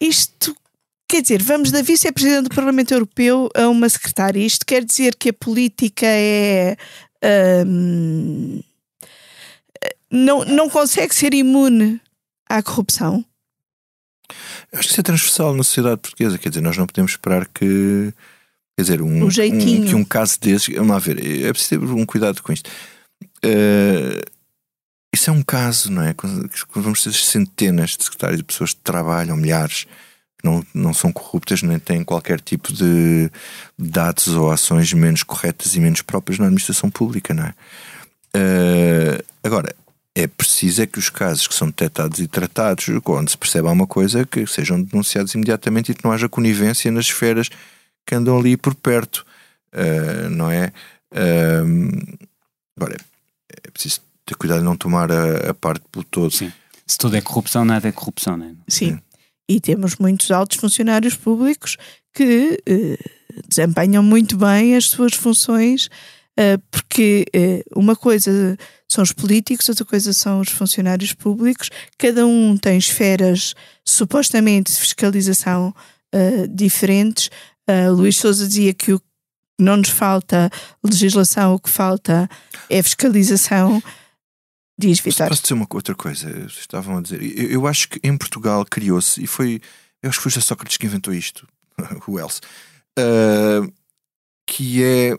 Isto 0.00 0.56
quer 1.08 1.22
dizer, 1.22 1.42
vamos 1.42 1.70
da 1.70 1.82
vice-presidente 1.82 2.48
do 2.48 2.54
Parlamento 2.54 2.92
Europeu 2.92 3.50
a 3.54 3.68
uma 3.68 3.88
secretária. 3.88 4.44
Isto 4.44 4.64
quer 4.64 4.84
dizer 4.84 5.14
que 5.16 5.28
a 5.28 5.32
política 5.32 6.06
é. 6.06 6.76
hum, 7.66 8.60
não, 10.10 10.44
não 10.44 10.70
consegue 10.70 11.14
ser 11.14 11.34
imune 11.34 12.00
à 12.48 12.62
corrupção. 12.62 13.24
Acho 14.72 14.82
que 14.88 14.92
isso 14.92 15.00
é 15.00 15.04
transversal 15.04 15.54
na 15.54 15.62
sociedade 15.62 16.00
portuguesa. 16.00 16.38
Quer 16.38 16.48
dizer, 16.48 16.60
nós 16.62 16.76
não 16.76 16.86
podemos 16.86 17.12
esperar 17.12 17.46
que. 17.46 18.12
Quer 18.76 18.82
dizer, 18.82 19.02
um, 19.02 19.30
jeitinho. 19.30 19.82
um- 19.82 19.86
que 19.88 19.94
um 19.94 20.04
caso 20.04 20.38
desses. 20.40 20.74
Vamos 20.74 20.90
lá 20.92 20.98
ver, 20.98 21.18
é 21.44 21.52
preciso 21.52 21.80
ter 21.80 21.86
um 21.86 22.06
cuidado 22.06 22.42
com 22.42 22.52
isto. 22.52 22.70
Eh, 23.42 24.22
isso 25.14 25.28
é 25.28 25.32
um 25.32 25.42
caso, 25.42 25.90
não 25.90 26.02
é? 26.02 26.14
Vamos 26.74 27.02
ter 27.02 27.12
centenas 27.12 27.90
de 27.96 28.04
secretários 28.04 28.38
de 28.38 28.44
pessoas 28.44 28.72
que 28.72 28.80
trabalham, 28.82 29.36
milhares, 29.36 29.84
que 30.38 30.44
não, 30.48 30.64
não 30.72 30.94
são 30.94 31.12
corruptas, 31.12 31.62
nem 31.62 31.78
têm 31.78 32.02
qualquer 32.02 32.40
tipo 32.40 32.72
de 32.72 33.30
dados 33.78 34.28
ou 34.28 34.50
ações 34.50 34.90
menos 34.94 35.22
corretas 35.22 35.74
e 35.74 35.80
menos 35.80 36.00
próprias 36.00 36.38
na 36.38 36.46
administração 36.46 36.90
pública, 36.90 37.34
não 37.34 37.44
é? 37.44 37.54
Uh, 38.34 39.22
agora, 39.44 39.74
é 40.14 40.26
preciso 40.26 40.82
é 40.82 40.86
que 40.86 40.98
os 40.98 41.08
casos 41.08 41.46
que 41.46 41.54
são 41.54 41.68
detectados 41.68 42.18
e 42.20 42.26
tratados, 42.26 42.86
quando 43.02 43.30
se 43.30 43.38
percebe 43.38 43.66
alguma 43.66 43.86
coisa, 43.86 44.26
que 44.26 44.46
sejam 44.46 44.82
denunciados 44.82 45.34
imediatamente 45.34 45.90
e 45.90 45.94
que 45.94 46.04
não 46.04 46.12
haja 46.12 46.28
conivência 46.28 46.90
nas 46.90 47.06
esferas 47.06 47.48
que 48.06 48.14
andam 48.14 48.38
ali 48.38 48.56
por 48.56 48.74
perto, 48.74 49.24
uh, 49.74 50.28
não 50.28 50.50
é? 50.50 50.72
Uh, 51.12 52.18
agora, 52.76 52.96
é 53.48 53.70
preciso 53.70 54.00
ter 54.26 54.34
cuidado 54.34 54.58
de 54.58 54.64
não 54.64 54.76
tomar 54.76 55.10
a, 55.10 55.50
a 55.50 55.54
parte 55.54 55.84
pelo 55.90 56.04
todo. 56.04 56.30
Sim. 56.30 56.52
Se 56.86 56.98
tudo 56.98 57.16
é 57.16 57.20
corrupção, 57.20 57.64
nada 57.64 57.88
é 57.88 57.92
corrupção, 57.92 58.36
não 58.36 58.46
é? 58.46 58.52
Sim. 58.68 58.98
E 59.48 59.60
temos 59.60 59.96
muitos 59.96 60.30
altos 60.30 60.58
funcionários 60.58 61.14
públicos 61.14 61.76
que 62.12 62.62
uh, 62.68 63.42
desempenham 63.48 64.02
muito 64.02 64.36
bem 64.36 64.76
as 64.76 64.86
suas 64.86 65.14
funções, 65.14 65.86
uh, 65.86 65.90
porque 66.70 67.26
uh, 67.34 67.80
uma 67.80 67.94
coisa 67.94 68.56
são 68.88 69.02
os 69.02 69.12
políticos, 69.12 69.68
outra 69.68 69.84
coisa 69.84 70.12
são 70.12 70.40
os 70.40 70.48
funcionários 70.50 71.12
públicos, 71.12 71.70
cada 71.98 72.26
um 72.26 72.56
tem 72.56 72.78
esferas 72.78 73.54
supostamente 73.84 74.72
de 74.72 74.78
fiscalização 74.78 75.74
diferentes. 76.50 77.30
Luís 77.96 78.18
Souza 78.18 78.46
dizia 78.46 78.74
que 78.74 78.92
o 78.92 79.00
não 79.58 79.76
nos 79.76 79.88
falta 79.88 80.50
legislação, 80.82 81.54
o 81.54 81.58
que 81.58 81.70
falta 81.70 82.28
é 82.68 82.82
fiscalização. 82.82 83.82
Diz, 84.78 85.00
Vitor. 85.00 85.28
Posso 85.28 85.42
dizer 85.42 85.54
uma 85.54 85.66
outra 85.70 85.94
coisa? 85.94 86.46
Estavam 86.46 86.98
a 86.98 87.00
dizer. 87.00 87.22
Eu, 87.22 87.50
eu 87.50 87.66
acho 87.66 87.88
que 87.88 88.00
em 88.02 88.16
Portugal 88.16 88.64
criou-se, 88.64 89.22
e 89.22 89.26
foi. 89.26 89.60
Eu 90.02 90.10
acho 90.10 90.18
que 90.18 90.30
foi 90.30 90.40
o 90.40 90.42
Sócrates 90.42 90.76
que 90.76 90.86
inventou 90.86 91.14
isto, 91.14 91.46
o 92.08 92.18
Else, 92.18 92.40
uh, 92.98 93.72
que 94.46 94.82
é 94.82 95.16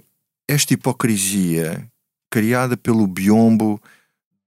esta 0.48 0.74
hipocrisia 0.74 1.88
criada 2.30 2.76
pelo 2.76 3.06
biombo 3.08 3.82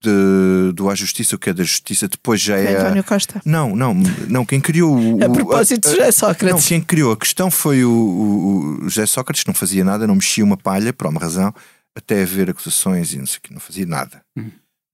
de, 0.03 0.72
do 0.74 0.90
A 0.90 0.94
Justiça, 0.94 1.36
o 1.36 1.38
que 1.38 1.51
é 1.51 1.53
da 1.53 1.64
Justiça, 1.64 2.09
depois 2.09 2.40
já 2.40 2.57
é. 2.57 2.76
António 2.76 3.05
Costa. 3.05 3.40
Não, 3.44 3.74
não, 3.74 3.94
não. 4.28 4.44
Quem 4.44 4.61
criou 4.61 4.97
o. 4.97 5.24
a 5.24 5.28
propósito 5.28 5.88
de 5.88 5.97
José 5.97 6.12
Sócrates. 6.12 6.62
Não, 6.62 6.68
quem 6.68 6.80
criou 6.80 7.12
a 7.12 7.16
questão 7.16 7.51
foi 7.51 7.84
o, 7.84 7.90
o, 7.90 8.84
o 8.84 8.88
José 8.88 9.07
Sócrates, 9.07 9.42
que 9.42 9.49
não 9.49 9.55
fazia 9.55 9.84
nada, 9.84 10.07
não 10.07 10.14
mexia 10.14 10.44
uma 10.44 10.57
palha, 10.57 10.92
por 10.92 11.07
uma 11.07 11.20
razão, 11.20 11.55
até 11.94 12.22
haver 12.22 12.51
acusações 12.51 13.12
e 13.12 13.18
não 13.18 13.26
sei 13.26 13.38
o 13.38 13.40
que, 13.40 13.53
não 13.53 13.61
fazia 13.61 13.86
nada. 13.86 14.22
Uhum. 14.36 14.51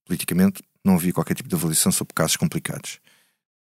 Politicamente, 0.07 0.63
não 0.85 0.95
havia 0.95 1.13
qualquer 1.13 1.35
tipo 1.35 1.49
de 1.49 1.55
avaliação 1.55 1.93
sobre 1.93 2.15
casos 2.15 2.37
complicados. 2.37 2.99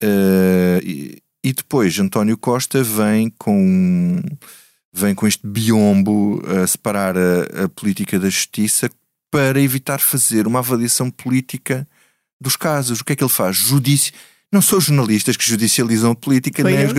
Uh, 0.04 0.80
e, 0.84 1.18
e, 1.44 1.54
depois 1.54 1.98
António 1.98 2.38
Costa 2.38 2.84
vem 2.84 3.30
com 3.38 4.22
vem 4.94 5.16
com 5.16 5.28
este 5.28 5.46
biombo 5.46 6.42
a 6.46 6.68
separar 6.68 7.16
a, 7.18 7.64
a 7.64 7.70
política 7.70 8.20
da 8.20 8.30
justiça 8.30 8.90
para 9.32 9.60
evitar 9.60 10.00
fazer 10.00 10.46
uma 10.46 10.60
avaliação 10.60 11.10
política 11.10 11.88
dos 12.40 12.56
casos. 12.56 13.00
O 13.00 13.04
que 13.04 13.14
é 13.14 13.16
que 13.16 13.24
ele 13.24 13.30
faz? 13.30 13.56
Judício. 13.56 14.14
Não 14.52 14.62
são 14.62 14.80
jornalistas 14.80 15.36
que 15.36 15.48
judicializam 15.48 16.12
a 16.12 16.16
política, 16.16 16.62
Foi 16.62 16.72
nem 16.72 16.86
os 16.86 16.94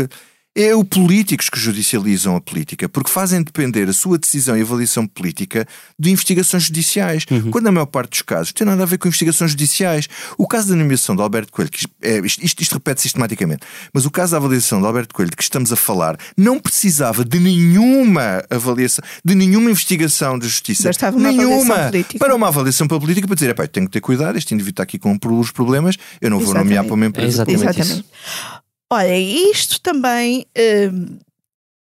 é 0.54 0.74
os 0.74 0.84
políticos 0.84 1.48
que 1.48 1.58
judicializam 1.58 2.36
a 2.36 2.40
política, 2.40 2.88
porque 2.88 3.10
fazem 3.10 3.42
depender 3.42 3.88
a 3.88 3.92
sua 3.92 4.16
decisão 4.16 4.56
e 4.56 4.62
avaliação 4.62 5.06
política 5.06 5.66
de 5.98 6.10
investigações 6.10 6.64
judiciais, 6.64 7.24
uhum. 7.30 7.50
quando 7.50 7.66
a 7.66 7.72
maior 7.72 7.86
parte 7.86 8.10
dos 8.10 8.22
casos 8.22 8.52
tem 8.52 8.64
nada 8.66 8.82
a 8.82 8.86
ver 8.86 8.98
com 8.98 9.08
investigações 9.08 9.50
judiciais. 9.50 10.08
O 10.38 10.46
caso 10.46 10.68
da 10.68 10.76
nomeação 10.76 11.16
de 11.16 11.22
Alberto 11.22 11.50
Coelho, 11.50 11.70
que 11.70 11.86
é, 12.00 12.18
isto, 12.20 12.44
isto, 12.44 12.62
isto 12.62 12.74
repete 12.74 13.02
sistematicamente, 13.02 13.62
mas 13.92 14.06
o 14.06 14.10
caso 14.10 14.32
da 14.32 14.36
avaliação 14.36 14.80
de 14.80 14.86
Alberto 14.86 15.12
Coelho 15.14 15.30
de 15.30 15.36
que 15.36 15.42
estamos 15.42 15.72
a 15.72 15.76
falar 15.76 16.16
não 16.36 16.60
precisava 16.60 17.24
de 17.24 17.40
nenhuma 17.40 18.44
avaliação, 18.48 19.04
de 19.24 19.34
nenhuma 19.34 19.70
investigação 19.70 20.38
de 20.38 20.46
justiça, 20.46 20.90
uma 21.12 21.32
nenhuma, 21.32 21.90
para 22.18 22.34
uma 22.34 22.48
avaliação 22.48 22.86
pela 22.86 23.00
política, 23.00 23.26
para 23.26 23.34
dizer, 23.34 23.54
tenho 23.68 23.86
que 23.86 23.92
ter 23.92 24.00
cuidado, 24.00 24.36
este 24.36 24.54
indivíduo 24.54 24.74
está 24.74 24.82
aqui 24.84 24.98
com 24.98 25.18
os 25.40 25.50
problemas, 25.50 25.96
eu 26.20 26.30
não 26.30 26.38
vou 26.38 26.46
Exatamente. 26.46 26.64
nomear 26.64 26.84
para 26.84 26.94
uma 26.94 27.06
empresa. 27.06 27.42
É 27.42 27.52
exatamente. 27.52 27.80
Exatamente. 27.80 28.63
Olha, 28.94 29.18
isto 29.18 29.80
também 29.80 30.46
uh, 30.56 31.18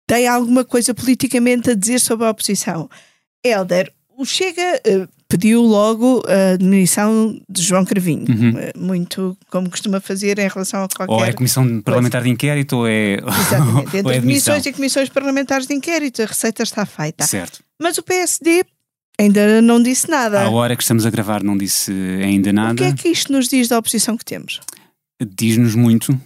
tem 0.07 0.27
alguma 0.29 0.63
coisa 0.63 0.93
politicamente 0.93 1.71
a 1.71 1.73
dizer 1.73 1.99
sobre 1.99 2.25
a 2.25 2.29
oposição. 2.29 2.89
Helder, 3.43 3.91
o 4.17 4.25
Chega 4.25 4.81
uh, 4.87 5.09
pediu 5.27 5.61
logo 5.61 6.23
a 6.25 6.55
demissão 6.55 7.37
de 7.49 7.61
João 7.61 7.83
Carvinho, 7.83 8.25
uhum. 8.29 8.51
uh, 8.51 8.79
muito 8.79 9.37
como 9.49 9.69
costuma 9.69 9.99
fazer 9.99 10.39
em 10.39 10.47
relação 10.47 10.85
a 10.85 10.87
qualquer. 10.87 11.13
Ou 11.13 11.25
é 11.25 11.33
Comissão 11.33 11.65
coisa. 11.65 11.81
Parlamentar 11.81 12.23
de 12.23 12.29
Inquérito 12.29 12.77
ou 12.77 12.87
é. 12.87 13.15
Exatamente. 13.15 13.91
Entre 13.97 14.15
é 14.15 14.19
comissões 14.21 14.65
e 14.65 14.71
comissões 14.71 15.09
parlamentares 15.09 15.67
de 15.67 15.73
inquérito, 15.73 16.21
a 16.21 16.25
receita 16.27 16.63
está 16.63 16.85
feita. 16.85 17.27
Certo. 17.27 17.61
Mas 17.77 17.97
o 17.97 18.03
PSD 18.03 18.63
ainda 19.19 19.61
não 19.61 19.83
disse 19.83 20.09
nada. 20.09 20.43
À 20.43 20.49
hora 20.49 20.77
que 20.77 20.83
estamos 20.83 21.05
a 21.05 21.09
gravar, 21.09 21.43
não 21.43 21.57
disse 21.57 21.91
ainda 22.23 22.53
nada. 22.53 22.73
O 22.73 22.75
que 22.77 22.83
é 22.83 22.93
que 22.93 23.09
isto 23.09 23.33
nos 23.33 23.49
diz 23.49 23.67
da 23.67 23.77
oposição 23.77 24.15
que 24.15 24.23
temos? 24.23 24.61
Diz-nos 25.19 25.75
muito 25.75 26.17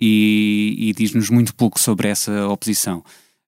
e, 0.00 0.76
e 0.78 0.92
diz-nos 0.92 1.30
muito 1.30 1.54
pouco 1.54 1.78
sobre 1.80 2.08
essa 2.08 2.48
oposição. 2.48 3.02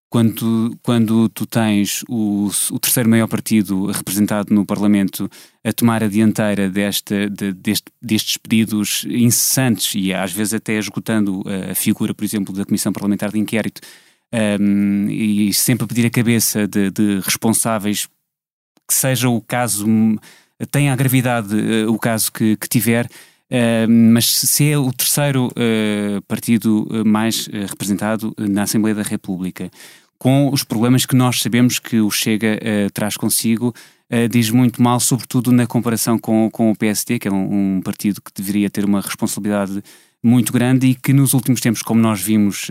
Quando, 0.09 0.77
quando 0.83 1.29
tu 1.29 1.47
tens 1.47 2.03
o, 2.09 2.51
o, 2.73 2.79
terceiro 2.81 3.09
maior 3.09 3.29
partido 3.29 3.87
representado 3.87 4.53
no 4.53 4.67
Parlamento 4.67 5.31
a 5.63 5.73
tomar 5.73 6.03
a 6.03 6.09
dianteira 6.09 6.69
desta, 6.69 7.31
de, 7.31 7.53
deste, 7.53 7.93
destes 8.03 8.37
pedidos 8.37 9.07
incessantes 9.09 9.95
e 9.95 10.13
às 10.13 10.33
vezes 10.33 10.55
até 10.55 10.77
esgotando 10.77 11.45
a 11.71 11.77
figura, 11.77 12.13
por 12.13 12.25
exemplo, 12.25 12.53
da 12.53 12.65
Comissão 12.65 12.93
Parlamentar 12.93 13.31
de 13.31 13.39
Inquérito 13.39 13.81
um, 14.61 15.09
e 15.09 15.53
sempre 15.53 15.85
a 15.85 15.87
pedir 15.87 16.07
a 16.07 16.11
cabeça 16.11 16.67
de, 16.67 16.91
de 16.91 17.21
responsáveis 17.21 18.09
que 18.87 18.95
seja 18.95 19.29
o 19.29 19.41
caso, 19.41 19.87
tenha 20.71 20.93
a 20.93 20.97
gravidade 20.97 21.55
uh, 21.55 21.93
o 21.93 21.99
caso 21.99 22.33
que, 22.33 22.57
que 22.57 22.69
tiver, 22.69 23.09
mas 23.89 24.27
se 24.27 24.71
é 24.71 24.79
o 24.79 24.93
terceiro 24.93 25.49
uh, 25.49 26.23
partido 26.29 26.87
eh, 26.93 27.05
mais 27.05 27.49
uh, 27.49 27.67
representado 27.69 28.33
na 28.39 28.63
Assembleia 28.63 28.95
da 28.95 29.03
República, 29.03 29.71
com 30.19 30.51
os 30.53 30.63
problemas 30.63 31.05
que 31.05 31.17
nós 31.17 31.41
sabemos 31.41 31.79
que 31.79 32.01
o 32.01 32.11
Chega 32.11 32.61
traz 32.93 33.17
consigo, 33.17 33.73
diz 34.31 34.51
muito 34.51 34.83
mal, 34.83 35.01
sobretudo 35.01 35.51
na 35.51 35.67
comparação 35.67 36.19
com, 36.19 36.51
com 36.53 36.71
o 36.71 36.77
PSD, 36.77 37.19
que 37.19 37.27
é 37.27 37.33
um, 37.33 37.77
um, 37.77 37.81
partido 37.81 38.21
que 38.21 38.31
deveria 38.35 38.69
ter 38.69 38.85
uma 38.85 39.01
responsabilidade 39.01 39.83
muito 40.23 40.53
grande 40.53 40.89
e 40.89 40.95
que 40.95 41.15
nos 41.15 41.33
últimos 41.33 41.63
tempos, 41.63 41.81
como 41.81 42.03
nós 42.03 42.21
vimos 42.21 42.69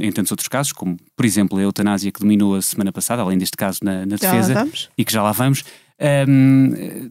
em 0.00 0.12
tantos 0.12 0.30
outros 0.30 0.46
casos, 0.46 0.70
como 0.70 0.96
por 1.16 1.26
exemplo 1.26 1.58
a 1.58 1.62
eutanásia 1.62 2.12
que 2.12 2.20
dominou 2.20 2.54
a 2.54 2.62
semana 2.62 2.92
passada, 2.92 3.22
além 3.22 3.38
deste 3.38 3.56
caso 3.56 3.80
na, 3.82 4.06
na 4.06 4.14
defesa, 4.14 4.68
e 4.96 5.04
que 5.04 5.12
já 5.12 5.20
lá 5.20 5.32
vamos, 5.32 5.64
um, 6.28 7.10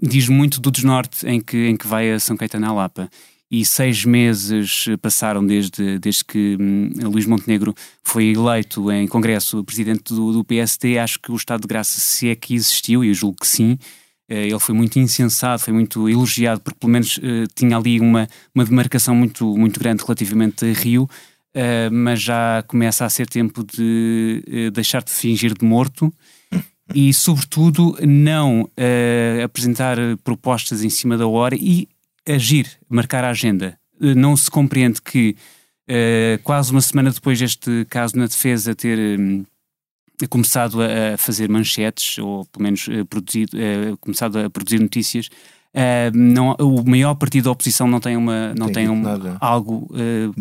diz 0.00 0.28
muito 0.28 0.60
do 0.60 0.70
desnorte 0.70 1.26
em 1.26 1.40
que, 1.40 1.68
em 1.68 1.76
que 1.76 1.86
vai 1.86 2.12
a 2.12 2.20
São 2.20 2.36
Caetano 2.36 2.66
à 2.66 2.72
Lapa. 2.72 3.08
E 3.50 3.64
seis 3.64 4.04
meses 4.04 4.86
passaram 5.00 5.44
desde, 5.44 5.98
desde 5.98 6.22
que 6.22 6.56
hum, 6.60 6.90
Luís 7.04 7.24
Montenegro 7.24 7.74
foi 8.04 8.26
eleito 8.26 8.92
em 8.92 9.08
Congresso 9.08 9.64
presidente 9.64 10.12
do, 10.12 10.32
do 10.32 10.44
PSD. 10.44 10.98
Acho 10.98 11.18
que 11.18 11.32
o 11.32 11.36
estado 11.36 11.62
de 11.62 11.66
graça, 11.66 11.98
se 11.98 12.28
é 12.28 12.34
que 12.34 12.54
existiu, 12.54 13.02
e 13.02 13.08
eu 13.08 13.14
julgo 13.14 13.38
que 13.40 13.46
sim, 13.46 13.78
eh, 14.28 14.48
ele 14.48 14.58
foi 14.58 14.74
muito 14.74 14.98
insensado, 14.98 15.62
foi 15.62 15.72
muito 15.72 16.08
elogiado, 16.08 16.60
porque 16.60 16.78
pelo 16.78 16.92
menos 16.92 17.16
uh, 17.16 17.46
tinha 17.54 17.76
ali 17.76 17.98
uma, 17.98 18.28
uma 18.54 18.64
demarcação 18.64 19.14
muito, 19.14 19.56
muito 19.56 19.80
grande 19.80 20.02
relativamente 20.04 20.66
a 20.66 20.72
Rio, 20.72 21.04
uh, 21.04 21.90
mas 21.90 22.20
já 22.20 22.62
começa 22.66 23.06
a 23.06 23.08
ser 23.08 23.26
tempo 23.26 23.64
de 23.64 24.44
uh, 24.46 24.70
deixar 24.70 25.02
de 25.02 25.10
fingir 25.10 25.54
de 25.54 25.64
morto 25.64 26.12
e, 26.94 27.12
sobretudo, 27.12 27.96
não 28.02 28.62
uh, 28.62 29.44
apresentar 29.44 29.96
propostas 30.24 30.82
em 30.82 30.90
cima 30.90 31.16
da 31.16 31.26
hora 31.26 31.54
e 31.54 31.88
agir, 32.26 32.66
marcar 32.88 33.24
a 33.24 33.30
agenda. 33.30 33.78
Uh, 34.00 34.14
não 34.14 34.36
se 34.36 34.50
compreende 34.50 35.02
que, 35.02 35.36
uh, 35.88 36.42
quase 36.42 36.72
uma 36.72 36.80
semana 36.80 37.10
depois 37.10 37.38
deste 37.38 37.84
caso 37.90 38.16
na 38.16 38.26
defesa 38.26 38.74
ter 38.74 39.18
um, 39.18 39.44
começado 40.30 40.78
a, 40.82 41.16
fazer 41.16 41.48
manchetes, 41.48 42.18
ou 42.18 42.44
pelo 42.46 42.64
menos 42.64 42.86
produzido, 43.08 43.56
começado 44.00 44.36
a 44.38 44.50
produzir 44.50 44.80
notícias, 44.80 45.28
não, 46.12 46.56
o 46.58 46.82
maior 46.82 47.14
partido 47.14 47.44
da 47.44 47.52
oposição 47.52 47.86
não 47.86 48.00
tem, 48.00 48.16
uma, 48.16 48.52
não 48.54 48.66
tem, 48.66 48.86
tem 48.86 48.88
um, 48.88 49.04
algo 49.38 49.88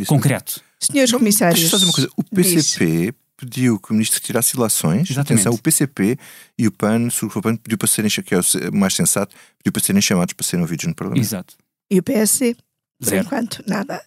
concreto. 0.08 0.62
Senhores 0.80 1.12
comissários, 1.12 1.60
deixa 1.60 1.70
fazer 1.70 1.86
uma 1.86 1.94
coisa. 1.94 2.10
O 2.18 2.24
PCP 2.24 3.14
diz 3.14 3.14
pediu 3.38 3.80
que 3.80 3.92
o 3.92 3.94
ministro 3.94 4.20
retirasse 4.20 4.56
ilações. 4.56 5.10
Exatamente. 5.10 5.42
Atenção, 5.42 5.54
o 5.54 5.62
PCP 5.62 6.18
e 6.58 6.68
o 6.68 6.72
PAN, 6.72 7.08
o 7.22 7.42
PAN 7.42 7.56
pediu 7.56 7.78
para 7.78 7.88
serem, 7.88 8.10
que 8.10 8.34
é 8.34 8.40
o 8.40 8.44
mais 8.74 8.96
sensato, 8.96 9.36
pediu 9.60 9.72
para 9.72 9.84
serem 9.84 10.02
chamados 10.02 10.34
para 10.34 10.46
serem 10.46 10.64
ouvidos 10.64 10.86
no 10.86 10.96
Parlamento. 10.96 11.24
Exato. 11.24 11.56
E 11.90 12.00
o 12.00 12.04
PSD, 12.04 12.56
por 13.00 13.10
Zero. 13.10 13.26
enquanto, 13.26 13.64
nada. 13.68 14.02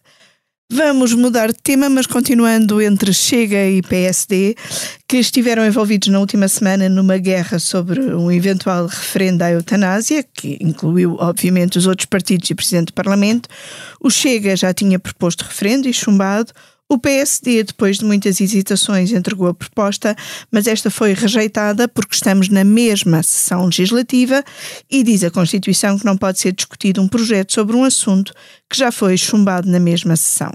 Vamos 0.72 1.12
mudar 1.14 1.48
de 1.48 1.58
tema, 1.60 1.90
mas 1.90 2.06
continuando 2.06 2.80
entre 2.80 3.12
Chega 3.12 3.68
e 3.68 3.82
PSD, 3.82 4.54
que 5.08 5.16
estiveram 5.16 5.66
envolvidos 5.66 6.06
na 6.06 6.20
última 6.20 6.46
semana 6.46 6.88
numa 6.88 7.18
guerra 7.18 7.58
sobre 7.58 8.00
um 8.00 8.30
eventual 8.30 8.86
referendo 8.86 9.42
à 9.42 9.50
eutanásia, 9.50 10.22
que 10.22 10.58
incluiu, 10.60 11.16
obviamente, 11.18 11.76
os 11.76 11.88
outros 11.88 12.06
partidos 12.06 12.48
e 12.48 12.52
o 12.52 12.56
Presidente 12.56 12.86
do 12.86 12.92
Parlamento. 12.92 13.48
O 14.00 14.10
Chega 14.10 14.54
já 14.54 14.72
tinha 14.72 14.96
proposto 14.96 15.42
referendo 15.42 15.88
e 15.88 15.92
chumbado. 15.92 16.52
O 16.92 16.98
PSD, 16.98 17.62
depois 17.62 17.98
de 17.98 18.04
muitas 18.04 18.40
hesitações, 18.40 19.12
entregou 19.12 19.46
a 19.46 19.54
proposta, 19.54 20.16
mas 20.50 20.66
esta 20.66 20.90
foi 20.90 21.12
rejeitada 21.12 21.86
porque 21.86 22.16
estamos 22.16 22.48
na 22.48 22.64
mesma 22.64 23.22
sessão 23.22 23.66
legislativa 23.66 24.42
e 24.90 25.04
diz 25.04 25.22
a 25.22 25.30
Constituição 25.30 25.96
que 25.96 26.04
não 26.04 26.16
pode 26.16 26.40
ser 26.40 26.50
discutido 26.50 27.00
um 27.00 27.06
projeto 27.06 27.52
sobre 27.52 27.76
um 27.76 27.84
assunto 27.84 28.34
que 28.70 28.78
já 28.78 28.92
foi 28.92 29.16
chumbado 29.16 29.68
na 29.68 29.80
mesma 29.80 30.14
sessão. 30.14 30.52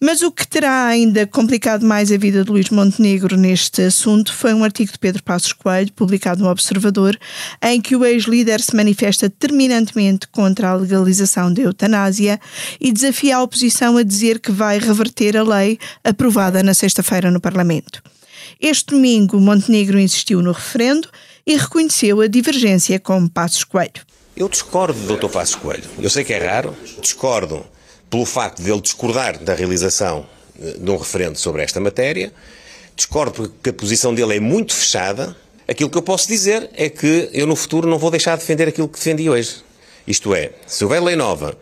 Mas 0.00 0.20
o 0.20 0.32
que 0.32 0.46
terá 0.46 0.86
ainda 0.86 1.26
complicado 1.28 1.86
mais 1.86 2.10
a 2.10 2.16
vida 2.16 2.44
de 2.44 2.50
Luís 2.50 2.70
Montenegro 2.70 3.36
neste 3.36 3.82
assunto 3.82 4.34
foi 4.34 4.52
um 4.52 4.64
artigo 4.64 4.90
de 4.90 4.98
Pedro 4.98 5.22
Passos 5.22 5.52
Coelho, 5.52 5.92
publicado 5.92 6.42
no 6.42 6.50
Observador, 6.50 7.16
em 7.62 7.80
que 7.80 7.94
o 7.94 8.04
ex-líder 8.04 8.60
se 8.60 8.74
manifesta 8.74 9.30
terminantemente 9.30 10.26
contra 10.26 10.70
a 10.70 10.74
legalização 10.74 11.54
da 11.54 11.62
eutanásia 11.62 12.40
e 12.80 12.90
desafia 12.90 13.36
a 13.36 13.42
oposição 13.42 13.96
a 13.96 14.02
dizer 14.02 14.40
que 14.40 14.50
vai 14.50 14.80
reverter 14.80 15.36
a 15.36 15.44
lei 15.44 15.78
aprovada 16.02 16.64
na 16.64 16.74
sexta-feira 16.74 17.30
no 17.30 17.40
Parlamento. 17.40 18.02
Este 18.60 18.94
domingo, 18.94 19.40
Montenegro 19.40 20.00
insistiu 20.00 20.42
no 20.42 20.50
referendo 20.50 21.08
e 21.46 21.56
reconheceu 21.56 22.20
a 22.20 22.26
divergência 22.26 22.98
com 22.98 23.28
Passos 23.28 23.62
Coelho. 23.62 24.02
Eu 24.36 24.48
discordo 24.48 24.98
do 24.98 25.16
Dr. 25.16 25.28
Passos 25.28 25.56
Coelho. 25.56 25.84
Eu 25.98 26.08
sei 26.08 26.24
que 26.24 26.32
é 26.32 26.38
raro, 26.38 26.74
discordo 27.00 27.66
pelo 28.08 28.24
facto 28.24 28.62
de 28.62 28.70
ele 28.70 28.80
discordar 28.80 29.38
da 29.38 29.54
realização 29.54 30.26
eh, 30.60 30.76
de 30.78 30.90
um 30.90 30.96
referendo 30.96 31.38
sobre 31.38 31.62
esta 31.62 31.80
matéria. 31.80 32.32
Discordo 32.96 33.32
porque 33.32 33.70
a 33.70 33.72
posição 33.72 34.14
dele 34.14 34.36
é 34.36 34.40
muito 34.40 34.74
fechada. 34.74 35.36
Aquilo 35.68 35.90
que 35.90 35.98
eu 35.98 36.02
posso 36.02 36.26
dizer 36.26 36.70
é 36.74 36.88
que 36.88 37.28
eu 37.32 37.46
no 37.46 37.54
futuro 37.54 37.88
não 37.88 37.98
vou 37.98 38.10
deixar 38.10 38.34
de 38.36 38.40
defender 38.40 38.68
aquilo 38.68 38.88
que 38.88 38.98
defendi 38.98 39.28
hoje. 39.28 39.62
Isto 40.06 40.34
é, 40.34 40.52
se 40.66 40.84
houver 40.84 41.02
lei 41.02 41.16
nova, 41.16 41.56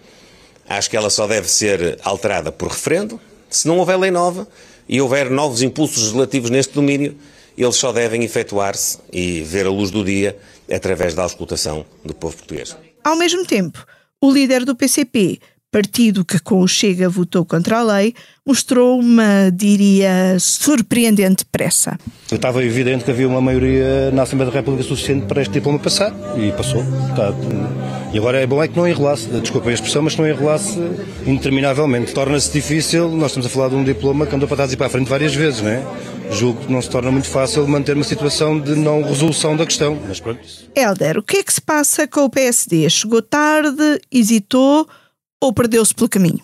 acho 0.68 0.88
que 0.88 0.96
ela 0.96 1.10
só 1.10 1.26
deve 1.26 1.48
ser 1.48 1.98
alterada 2.04 2.52
por 2.52 2.68
referendo. 2.68 3.20
Se 3.50 3.66
não 3.66 3.78
houver 3.78 3.98
lei 3.98 4.10
nova 4.10 4.46
e 4.88 5.00
houver 5.00 5.30
novos 5.30 5.62
impulsos 5.62 6.04
legislativos 6.04 6.50
neste 6.50 6.74
domínio, 6.74 7.16
eles 7.62 7.76
só 7.76 7.92
devem 7.92 8.22
efetuar-se 8.24 8.98
e 9.12 9.42
ver 9.42 9.66
a 9.66 9.70
luz 9.70 9.90
do 9.90 10.04
dia 10.04 10.36
através 10.70 11.14
da 11.14 11.22
auscultação 11.22 11.84
do 12.04 12.14
povo 12.14 12.36
português. 12.36 12.76
Ao 13.02 13.16
mesmo 13.16 13.44
tempo, 13.44 13.84
o 14.20 14.30
líder 14.30 14.64
do 14.64 14.76
PCP 14.76 15.40
partido 15.70 16.24
que 16.24 16.38
com 16.38 16.60
o 16.60 16.68
Chega 16.68 17.08
votou 17.08 17.44
contra 17.44 17.78
a 17.78 17.82
lei, 17.82 18.14
mostrou 18.46 18.98
uma, 18.98 19.50
diria, 19.52 20.36
surpreendente 20.38 21.44
pressa. 21.44 21.98
Estava 22.32 22.64
evidente 22.64 23.04
que 23.04 23.10
havia 23.10 23.28
uma 23.28 23.40
maioria 23.40 24.10
na 24.12 24.22
Assembleia 24.22 24.50
da 24.50 24.56
República 24.56 24.88
suficiente 24.88 25.26
para 25.26 25.42
este 25.42 25.52
diploma 25.52 25.78
passar 25.78 26.12
e 26.38 26.50
passou. 26.52 26.80
Está, 27.10 27.34
e 28.12 28.16
agora 28.16 28.40
é 28.40 28.46
bom 28.46 28.62
é 28.62 28.68
que 28.68 28.76
não 28.76 28.88
enrolasse, 28.88 29.26
desculpa 29.40 29.68
a 29.68 29.72
expressão, 29.72 30.00
mas 30.02 30.14
que 30.14 30.22
não 30.22 30.28
enrolasse 30.28 30.78
interminavelmente. 31.26 32.14
Torna-se 32.14 32.50
difícil, 32.50 33.10
nós 33.10 33.32
estamos 33.32 33.46
a 33.46 33.50
falar 33.50 33.68
de 33.68 33.74
um 33.74 33.84
diploma 33.84 34.26
que 34.26 34.34
andou 34.34 34.48
para 34.48 34.56
trás 34.56 34.72
e 34.72 34.76
para 34.76 34.86
a 34.86 34.90
frente 34.90 35.08
várias 35.08 35.34
vezes, 35.34 35.60
não 35.60 35.68
é? 35.68 35.84
Julgo 36.30 36.66
que 36.66 36.72
não 36.72 36.82
se 36.82 36.90
torna 36.90 37.10
muito 37.10 37.28
fácil 37.28 37.66
manter 37.66 37.96
uma 37.96 38.04
situação 38.04 38.60
de 38.60 38.74
não 38.74 39.02
resolução 39.02 39.56
da 39.56 39.64
questão. 39.64 40.00
Mas 40.06 40.20
pronto. 40.20 40.40
Helder, 40.74 41.18
o 41.18 41.22
que 41.22 41.38
é 41.38 41.42
que 41.42 41.52
se 41.52 41.60
passa 41.60 42.06
com 42.06 42.24
o 42.24 42.30
PSD? 42.30 42.88
Chegou 42.90 43.22
tarde, 43.22 44.00
hesitou 44.12 44.88
ou 45.40 45.52
perdeu-se 45.52 45.94
pelo 45.94 46.08
caminho? 46.08 46.40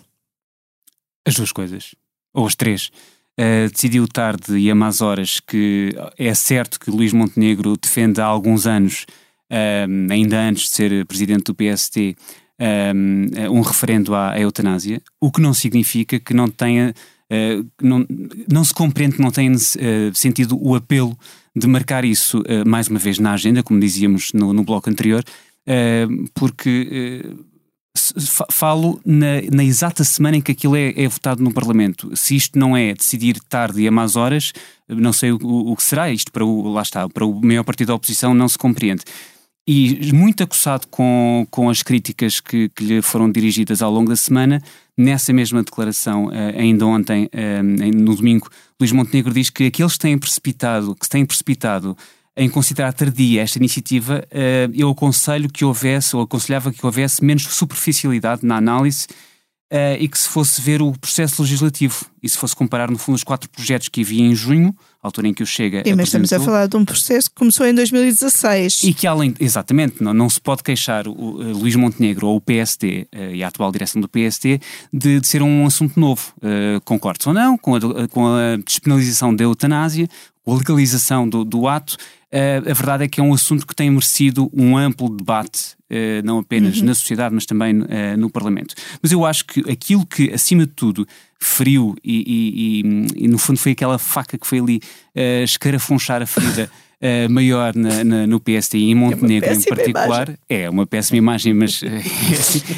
As 1.25 1.35
duas 1.35 1.51
coisas. 1.51 1.95
Ou 2.33 2.45
as 2.45 2.55
três. 2.55 2.91
Uh, 3.39 3.69
decidiu 3.69 4.07
tarde 4.07 4.57
e 4.57 4.71
a 4.71 4.75
más 4.75 5.01
horas 5.01 5.41
que 5.41 5.93
é 6.17 6.33
certo 6.33 6.79
que 6.79 6.89
Luís 6.89 7.11
Montenegro 7.11 7.75
defende 7.75 8.21
há 8.21 8.25
alguns 8.25 8.65
anos, 8.65 9.05
uh, 9.51 10.11
ainda 10.11 10.39
antes 10.39 10.63
de 10.63 10.69
ser 10.69 11.05
presidente 11.05 11.45
do 11.45 11.55
PST, 11.55 12.15
uh, 12.61 13.51
um 13.51 13.61
referendo 13.61 14.15
à, 14.15 14.31
à, 14.31 14.39
eutanásia, 14.39 15.01
o 15.19 15.31
que 15.31 15.41
não 15.41 15.53
significa 15.53 16.19
que 16.19 16.33
não 16.33 16.49
tenha. 16.49 16.93
Não, 17.81 18.05
não 18.51 18.63
se 18.63 18.73
compreende 18.73 19.19
não 19.19 19.31
tenha 19.31 19.57
sentido 20.13 20.57
o 20.61 20.75
apelo 20.75 21.17
de 21.55 21.67
marcar 21.67 22.05
isso 22.05 22.43
mais 22.67 22.87
uma 22.87 22.99
vez 22.99 23.17
na 23.17 23.33
agenda, 23.33 23.63
como 23.63 23.79
dizíamos 23.79 24.31
no, 24.33 24.53
no 24.53 24.63
bloco 24.63 24.89
anterior, 24.89 25.23
porque 26.33 27.23
falo 28.51 28.99
na, 29.05 29.41
na, 29.51 29.63
exata 29.63 30.03
semana 30.03 30.37
em 30.37 30.41
que 30.41 30.51
aquilo 30.51 30.75
é, 30.75 30.93
é, 30.95 31.07
votado 31.07 31.41
no 31.41 31.53
Parlamento. 31.53 32.11
Se 32.15 32.35
isto 32.35 32.59
não 32.59 32.75
é 32.75 32.93
decidir 32.93 33.39
tarde 33.39 33.81
e 33.81 33.87
a 33.87 33.91
más 33.91 34.15
horas, 34.15 34.51
não 34.87 35.13
sei 35.13 35.31
o, 35.31 35.37
o, 35.41 35.75
que 35.75 35.83
será. 35.83 36.11
Isto 36.11 36.31
para 36.31 36.45
o, 36.45 36.71
lá 36.73 36.81
está, 36.81 37.07
para 37.07 37.25
o 37.25 37.41
maior 37.41 37.63
partido 37.63 37.87
da 37.87 37.95
oposição 37.95 38.33
não 38.33 38.47
se 38.47 38.57
compreende. 38.57 39.03
E 39.67 40.11
muito 40.13 40.43
acossado 40.43 40.87
com, 40.87 41.47
com 41.49 41.69
as 41.69 41.81
críticas 41.81 42.39
que, 42.39 42.69
que 42.69 42.83
lhe 42.83 43.01
foram 43.01 43.31
dirigidas 43.31 43.81
ao 43.81 43.91
longo 43.91 44.09
da 44.09 44.15
semana, 44.15 44.61
nessa 44.97 45.33
mesma 45.33 45.61
declaração, 45.63 46.31
eh, 46.31 46.55
ainda 46.57 46.85
ontem, 46.85 47.29
eh, 47.31 47.61
no 47.61 48.15
domingo, 48.15 48.49
Luís 48.79 48.91
Montenegro 48.91 49.33
diz 49.33 49.49
que 49.49 49.65
aqueles 49.65 49.93
que 49.93 49.99
têm 49.99 50.17
precipitado, 50.17 50.95
que 50.95 51.05
se 51.05 51.09
têm 51.09 51.25
precipitado 51.25 51.97
em 52.37 52.49
considerar 52.49 52.93
tardia 52.93 53.41
esta 53.41 53.57
iniciativa, 53.57 54.25
eh, 54.29 54.69
eu 54.73 54.89
aconselho 54.89 55.49
que 55.49 55.63
houvesse, 55.63 56.15
ou 56.15 56.21
aconselhava 56.21 56.71
que 56.71 56.85
houvesse 56.85 57.23
menos 57.23 57.43
superficialidade 57.43 58.45
na 58.45 58.57
análise 58.57 59.07
uh, 59.71 59.97
e 59.99 60.07
que 60.07 60.17
se 60.17 60.29
fosse 60.29 60.61
ver 60.61 60.81
o 60.81 60.91
processo 60.93 61.41
legislativo 61.41 62.05
e 62.21 62.29
se 62.29 62.37
fosse 62.37 62.55
comparar, 62.55 62.89
no 62.89 62.97
fundo, 62.97 63.15
os 63.15 63.23
quatro 63.23 63.49
projetos 63.49 63.87
que 63.87 64.01
havia 64.01 64.23
em 64.23 64.33
junho, 64.33 64.75
altura 65.01 65.27
em 65.27 65.33
que 65.33 65.43
o 65.43 65.45
Chega. 65.45 65.83
Sim, 65.85 65.93
mas 65.95 66.07
estamos 66.07 66.33
a 66.33 66.39
falar 66.39 66.67
de 66.67 66.75
um 66.75 66.83
processo 66.83 67.29
que 67.29 67.35
começou 67.35 67.65
em 67.67 67.73
2016. 67.73 68.83
E 68.83 68.93
que, 68.93 69.05
além, 69.05 69.33
exatamente, 69.39 70.03
não, 70.03 70.13
não 70.13 70.29
se 70.29 70.41
pode 70.41 70.63
queixar 70.63 71.07
o 71.07 71.11
uh, 71.11 71.57
Luís 71.57 71.75
Montenegro 71.75 72.27
ou 72.27 72.37
o 72.37 72.41
PSD 72.41 73.07
uh, 73.13 73.33
e 73.33 73.43
a 73.43 73.47
atual 73.47 73.71
direção 73.71 74.01
do 74.01 74.07
PSD 74.07 74.59
de, 74.91 75.19
de 75.19 75.27
ser 75.27 75.41
um 75.41 75.65
assunto 75.65 75.99
novo. 75.99 76.33
Uh, 76.37 76.81
concordes 76.83 77.25
ou 77.27 77.33
não 77.33 77.57
com 77.57 77.75
a, 77.75 78.07
com 78.09 78.27
a 78.27 78.57
despenalização 78.65 79.35
da 79.35 79.43
eutanásia, 79.43 80.07
a 80.45 80.53
legalização 80.53 81.27
do, 81.27 81.43
do 81.43 81.67
ato, 81.67 81.97
a 82.31 82.73
verdade 82.73 83.05
é 83.05 83.07
que 83.07 83.21
é 83.21 83.23
um 83.23 83.33
assunto 83.33 83.65
que 83.65 83.73
tem 83.73 83.89
merecido 83.89 84.51
um 84.53 84.77
amplo 84.77 85.09
debate, 85.09 85.74
não 86.23 86.39
apenas 86.39 86.79
uhum. 86.79 86.85
na 86.85 86.95
sociedade, 86.95 87.33
mas 87.33 87.45
também 87.45 87.79
uh, 87.79 88.17
no 88.17 88.29
Parlamento. 88.29 88.73
Mas 89.01 89.11
eu 89.11 89.25
acho 89.25 89.45
que 89.45 89.59
aquilo 89.69 90.05
que, 90.05 90.33
acima 90.33 90.65
de 90.65 90.71
tudo, 90.71 91.07
feriu 91.39 91.95
e, 92.03 92.23
e, 92.27 93.21
e, 93.21 93.25
e 93.25 93.27
no 93.27 93.37
fundo 93.37 93.59
foi 93.59 93.73
aquela 93.73 93.99
faca 93.99 94.37
que 94.37 94.47
foi 94.47 94.59
ali 94.59 94.77
uh, 94.77 95.43
escarafunchar 95.43 96.21
a 96.21 96.25
ferida. 96.25 96.69
Uh, 96.95 97.29
maior 97.29 97.75
na, 97.75 98.05
na, 98.05 98.25
no 98.25 98.39
PSD 98.39 98.77
e 98.77 98.91
em 98.91 98.95
Montenegro 98.95 99.49
é 99.49 99.53
em 99.53 99.61
particular. 99.61 100.29
Imagem. 100.29 100.37
É 100.49 100.69
uma 100.69 100.87
péssima 100.87 101.17
imagem, 101.17 101.53
mas 101.53 101.81
uh, 101.81 101.87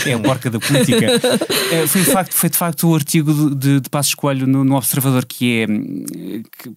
é, 0.05 0.13
a 0.13 0.19
porca 0.19 0.49
da 0.49 0.59
política. 0.59 1.05
Uh, 1.15 1.87
foi, 1.87 2.01
de 2.01 2.11
facto, 2.11 2.33
foi 2.33 2.49
de 2.49 2.57
facto 2.57 2.89
o 2.89 2.95
artigo 2.95 3.55
de, 3.55 3.79
de 3.79 3.89
Passos 3.89 4.15
Coelho 4.15 4.47
no, 4.47 4.63
no 4.63 4.75
Observador 4.75 5.23
que 5.23 5.61
é. 5.61 5.67
Que, 5.67 6.71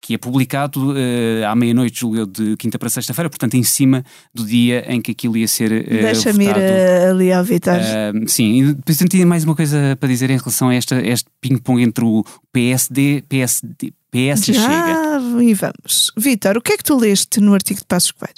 que 0.00 0.14
é 0.14 0.18
publicado 0.18 0.92
uh, 0.92 1.46
à 1.46 1.54
meia-noite, 1.54 2.00
julgo 2.00 2.26
de 2.26 2.56
quinta 2.56 2.78
para 2.78 2.88
sexta-feira, 2.88 3.28
portanto, 3.28 3.54
em 3.54 3.62
cima 3.62 4.02
do 4.32 4.44
dia 4.46 4.84
em 4.88 5.00
que 5.00 5.12
aquilo 5.12 5.36
ia 5.36 5.46
ser. 5.46 5.70
Uh, 5.70 5.88
Deixa-me 5.88 6.46
ir 6.46 6.56
uh, 6.56 7.10
ali 7.10 7.32
ao 7.32 7.44
Vitor. 7.44 7.74
Uh, 7.74 8.28
sim, 8.28 8.62
e 8.62 8.74
depois 8.74 8.98
tinha 8.98 9.26
mais 9.26 9.44
uma 9.44 9.54
coisa 9.54 9.96
para 10.00 10.08
dizer 10.08 10.30
em 10.30 10.38
relação 10.38 10.70
a 10.70 10.74
esta, 10.74 11.00
este 11.06 11.28
ping-pong 11.40 11.82
entre 11.82 12.04
o 12.04 12.24
PSD, 12.50 13.22
PSD, 13.28 13.92
PS 14.10 14.48
e 14.48 14.54
Chega. 14.54 15.20
E 15.42 15.54
vamos. 15.54 16.12
Vitor, 16.16 16.56
o 16.56 16.62
que 16.62 16.72
é 16.72 16.76
que 16.78 16.84
tu 16.84 16.96
leste 16.96 17.40
no 17.40 17.52
artigo 17.52 17.80
de 17.80 17.86
Passos 17.86 18.12
Coelho? 18.12 18.34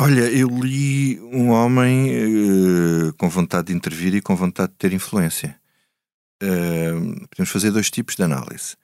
Olha, 0.00 0.30
eu 0.30 0.48
li 0.48 1.20
um 1.32 1.50
homem 1.50 2.12
com 3.16 3.28
vontade 3.28 3.68
de 3.68 3.72
intervir 3.72 4.14
e 4.14 4.20
com 4.20 4.36
vontade 4.36 4.70
de 4.70 4.78
ter 4.78 4.92
influência. 4.92 5.56
podemos 6.38 7.50
fazer 7.50 7.72
dois 7.72 7.90
tipos 7.90 8.14
de 8.14 8.22
análise 8.22 8.76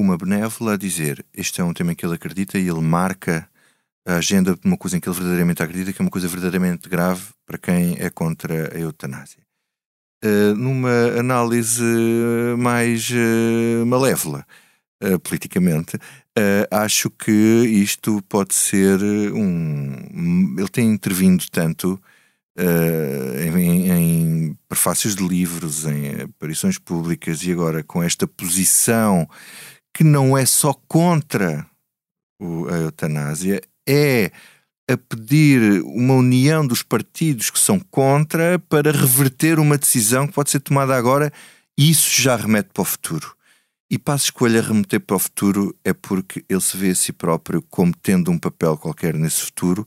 uma 0.00 0.16
benévola 0.16 0.74
a 0.74 0.76
dizer 0.76 1.24
este 1.34 1.60
é 1.60 1.64
um 1.64 1.72
tema 1.72 1.92
em 1.92 1.94
que 1.94 2.04
ele 2.04 2.14
acredita 2.14 2.58
e 2.58 2.68
ele 2.68 2.80
marca 2.80 3.48
a 4.06 4.14
agenda 4.14 4.54
de 4.54 4.60
uma 4.64 4.76
coisa 4.76 4.96
em 4.96 5.00
que 5.00 5.08
ele 5.08 5.16
verdadeiramente 5.16 5.62
acredita, 5.62 5.92
que 5.92 6.00
é 6.00 6.04
uma 6.04 6.10
coisa 6.10 6.28
verdadeiramente 6.28 6.88
grave 6.88 7.24
para 7.44 7.58
quem 7.58 7.96
é 7.98 8.08
contra 8.08 8.74
a 8.74 8.78
eutanásia. 8.78 9.44
Uh, 10.24 10.54
numa 10.54 11.18
análise 11.18 11.82
mais 12.56 13.10
uh, 13.10 13.84
malévola, 13.84 14.46
uh, 15.02 15.18
politicamente, 15.20 15.98
acho 16.70 17.10
que 17.10 17.32
isto 17.32 18.22
pode 18.28 18.54
ser 18.54 19.00
um. 19.32 20.54
Ele 20.58 20.68
tem 20.68 20.90
intervindo 20.90 21.44
tanto 21.50 21.98
em, 22.58 23.90
em 23.90 24.58
prefácios 24.68 25.16
de 25.16 25.26
livros, 25.26 25.86
em 25.86 26.24
aparições 26.24 26.76
públicas 26.76 27.42
e 27.42 27.52
agora 27.52 27.82
com 27.82 28.02
esta 28.02 28.26
posição 28.26 29.26
que 29.96 30.04
não 30.04 30.36
é 30.36 30.44
só 30.44 30.74
contra 30.86 31.66
a 32.68 32.76
eutanásia, 32.76 33.62
é 33.88 34.30
a 34.90 34.96
pedir 34.96 35.80
uma 35.84 36.14
união 36.14 36.66
dos 36.66 36.82
partidos 36.82 37.48
que 37.48 37.58
são 37.58 37.80
contra 37.80 38.58
para 38.58 38.92
reverter 38.92 39.58
uma 39.58 39.78
decisão 39.78 40.26
que 40.26 40.34
pode 40.34 40.50
ser 40.50 40.60
tomada 40.60 40.94
agora 40.94 41.32
E 41.78 41.90
isso 41.90 42.20
já 42.20 42.36
remete 42.36 42.68
para 42.74 42.82
o 42.82 42.84
futuro. 42.84 43.34
E 43.90 43.98
para 43.98 44.14
a 44.14 44.16
escolha 44.16 44.60
remeter 44.60 45.00
para 45.00 45.16
o 45.16 45.18
futuro 45.18 45.74
é 45.82 45.94
porque 45.94 46.44
ele 46.46 46.60
se 46.60 46.76
vê 46.76 46.90
a 46.90 46.94
si 46.94 47.12
próprio 47.12 47.62
como 47.62 47.94
tendo 47.96 48.30
um 48.30 48.38
papel 48.38 48.76
qualquer 48.76 49.14
nesse 49.14 49.42
futuro, 49.46 49.86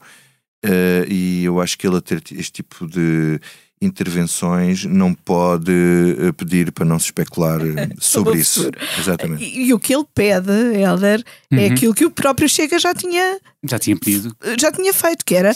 uh, 0.66 1.06
e 1.08 1.44
eu 1.44 1.62
acho 1.62 1.78
que 1.78 1.86
ele 1.86 1.98
a 1.98 2.02
ter 2.02 2.24
este 2.32 2.64
tipo 2.64 2.88
de 2.88 3.40
intervenções 3.82 4.84
não 4.86 5.14
pode 5.14 5.72
uh, 5.72 6.34
pedir 6.34 6.72
para 6.72 6.84
não 6.86 7.00
se 7.00 7.06
especular 7.06 7.62
uh, 7.62 7.76
sobre 8.00 8.40
isso. 8.40 8.70
Exatamente. 8.98 9.44
E, 9.44 9.68
e, 9.68 9.74
o 9.74 9.80
que 9.80 9.94
ele 9.96 10.06
pede, 10.14 10.52
Helder, 10.52 11.24
é 11.52 11.56
Uhum. 11.56 11.74
aquilo 11.74 11.94
que 11.94 12.06
o 12.06 12.12
próprio 12.12 12.48
Chega 12.50 12.78
já 12.78 12.94
tinha, 12.94 13.40
Já 13.64 13.80
tinha 13.80 13.96
pedido. 13.98 14.36
já 14.60 14.72
tinha 14.72 14.94
feito, 14.94 15.24
que 15.26 15.34
era 15.36 15.54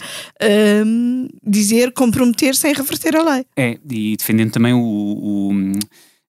hum, 0.85 1.27
dizer, 1.45 1.91
comprometer-se 1.93 2.67
em 2.67 2.73
reverter 2.73 3.15
a 3.15 3.23
lei. 3.23 3.45
É, 3.57 3.77
e 3.89 4.15
defendendo 4.17 4.51
também 4.51 4.73
o. 4.73 4.79
o- 4.79 5.71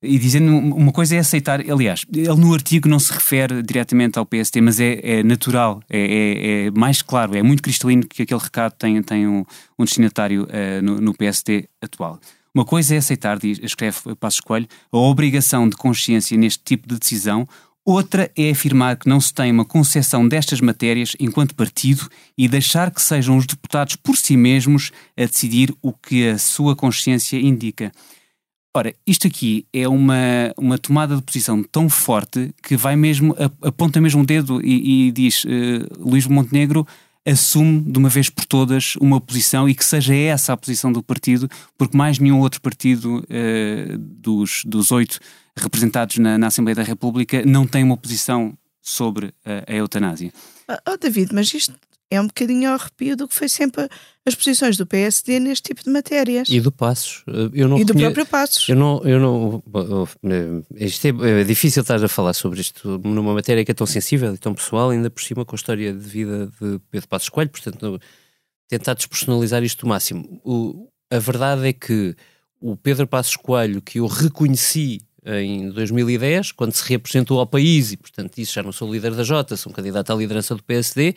e 0.05 0.18
dizendo 0.18 0.52
uma 0.57 0.92
coisa 0.92 1.16
é 1.16 1.18
aceitar, 1.18 1.61
aliás, 1.61 2.05
ele 2.14 2.34
no 2.36 2.52
artigo 2.52 2.88
não 2.88 2.98
se 2.98 3.12
refere 3.12 3.62
diretamente 3.62 4.18
ao 4.18 4.26
PST, 4.26 4.61
mas 4.61 4.78
é, 4.78 5.00
é 5.02 5.22
natural, 5.22 5.80
é, 5.88 5.98
é- 5.98 6.66
é 6.66 6.70
mais 6.70 7.02
claro, 7.02 7.36
é 7.36 7.42
muito 7.42 7.62
cristalino 7.62 8.07
que 8.07 8.22
aquele 8.22 8.40
recado 8.40 8.72
tem, 8.72 9.02
tem 9.02 9.26
um, 9.26 9.44
um 9.78 9.84
destinatário 9.84 10.46
eh, 10.50 10.80
no, 10.80 11.00
no 11.00 11.14
PST 11.14 11.68
atual. 11.82 12.20
Uma 12.55 12.64
coisa 12.64 12.94
é 12.94 12.98
aceitar, 12.98 13.38
diz, 13.38 13.59
escreve 13.62 13.98
Passos 14.20 14.40
Coelho, 14.40 14.68
a 14.92 14.96
obrigação 14.96 15.68
de 15.68 15.76
consciência 15.76 16.36
neste 16.36 16.62
tipo 16.64 16.86
de 16.88 16.98
decisão, 16.98 17.48
outra 17.84 18.30
é 18.36 18.50
afirmar 18.50 18.96
que 18.96 19.09
não 19.09 19.20
se 19.20 19.34
tem 19.34 19.50
uma 19.50 19.64
concepção 19.64 20.26
destas 20.26 20.61
matérias 20.61 21.16
enquanto 21.18 21.55
partido 21.55 22.09
e 22.38 22.46
deixar 22.48 22.90
que 22.90 23.02
sejam 23.02 23.36
os 23.36 23.44
deputados 23.46 23.96
por 23.96 24.16
si 24.16 24.36
mesmos 24.36 24.92
a 25.16 25.22
decidir 25.26 25.74
o 25.82 25.92
que 25.92 26.28
a 26.28 26.38
sua 26.38 26.76
consciência 26.76 27.36
indica. 27.36 27.90
Ora, 28.77 28.93
isto 29.07 29.29
aqui 29.29 29.64
é 29.72 29.87
uma, 29.87 30.53
uma 30.59 30.77
tomada 30.77 31.14
de 31.14 31.22
posição 31.22 31.62
tão 31.62 31.89
forte 31.89 32.53
que 32.61 32.77
vai 32.77 32.97
mesmo, 32.97 33.37
aponta 33.62 34.01
mesmo 34.01 34.22
o 34.22 34.27
dedo 34.27 34.61
e, 34.64 35.07
e 35.07 35.12
diz: 35.12 35.45
eh, 35.47 35.87
Luís 35.97 36.27
Montenegro 36.27 36.85
assume 37.25 37.81
de 37.81 37.97
uma 37.97 38.09
vez 38.09 38.29
por 38.29 38.45
todas 38.45 38.97
uma 38.97 39.20
posição 39.20 39.68
e 39.68 39.75
que 39.77 39.85
seja 39.85 40.12
essa 40.12 40.53
a 40.53 40.57
posição 40.57 40.93
do 40.93 41.05
partido, 41.05 41.49
porque 41.79 41.97
mais 41.97 42.18
nenhum 42.18 42.41
outro 42.41 42.61
partido 42.61 43.25
eh, 43.31 43.95
dos, 43.97 44.62
dos 44.66 44.91
oito 44.91 45.20
representados 45.57 46.18
na, 46.18 46.37
na 46.37 46.49
Assembleia 46.49 46.75
da 46.75 46.83
República 46.83 47.45
não 47.47 47.68
tem 47.68 47.85
uma 47.85 47.97
posição 47.97 48.59
sobre 48.83 49.33
a, 49.45 49.72
a 49.72 49.75
eutanásia. 49.77 50.33
Ah, 50.66 50.83
oh, 50.89 50.97
David, 50.97 51.33
mas 51.33 51.55
isto 51.55 51.72
é 52.14 52.20
um 52.20 52.26
bocadinho 52.26 52.68
ao 52.70 52.74
arrepio 52.76 53.16
do 53.16 53.26
que 53.28 53.34
foi 53.34 53.48
sempre 53.48 53.88
as 54.26 54.34
posições 54.34 54.76
do 54.76 54.86
PSD 54.86 55.38
neste 55.40 55.64
tipo 55.68 55.82
de 55.84 55.90
matérias. 55.90 56.48
E 56.48 56.60
do 56.60 56.72
Passos. 56.72 57.22
Eh, 57.28 57.50
Eu 57.52 57.68
não 57.68 57.78
E 57.78 57.84
do 57.84 57.94
próprio 57.94 58.24
Passos. 58.26 58.68
Eu 58.68 58.76
não, 58.76 59.02
eu 59.04 59.20
não. 59.20 59.62
eh, 60.24 60.84
Isto 60.86 61.06
é, 61.06 61.40
é 61.40 61.44
difícil 61.44 61.82
estar 61.82 62.02
a 62.02 62.08
falar 62.08 62.32
sobre 62.32 62.60
isto 62.60 62.98
numa 63.04 63.34
matéria 63.34 63.64
que 63.64 63.70
é 63.70 63.74
tão 63.74 63.86
sensível 63.86 64.32
e 64.34 64.38
tão 64.38 64.54
pessoal, 64.54 64.90
ainda 64.90 65.10
por 65.10 65.22
cima 65.22 65.44
com 65.44 65.54
a 65.54 65.58
história 65.58 65.92
de 65.92 65.98
vida 66.08 66.50
de 66.60 66.80
Pedro 66.90 67.08
Passos 67.08 67.28
Coelho, 67.28 67.50
portanto, 67.50 68.00
tentar 68.68 68.94
despersonalizar 68.94 69.62
isto 69.62 69.82
o 69.84 69.88
máximo. 69.88 70.40
O- 70.44 70.88
a 71.10 71.18
verdade 71.18 71.68
é 71.68 71.72
que 71.72 72.14
o 72.60 72.76
Pedro 72.76 73.06
Passos 73.06 73.36
Coelho, 73.36 73.82
que 73.82 73.98
eu 74.00 74.06
reconheci 74.06 75.02
em 75.26 75.70
2010, 75.70 76.52
quando 76.52 76.72
se 76.72 76.86
reapresentou 76.86 77.38
ao 77.40 77.46
país, 77.46 77.92
e 77.92 77.96
portanto 77.96 78.36
isso 78.38 78.52
já 78.54 78.62
não 78.62 78.72
sou 78.72 78.92
líder 78.92 79.14
da 79.14 79.22
Jota, 79.22 79.56
sou 79.56 79.70
um 79.70 79.74
candidato 79.74 80.10
à 80.12 80.14
liderança 80.14 80.54
do 80.54 80.62
PSD, 80.62 81.14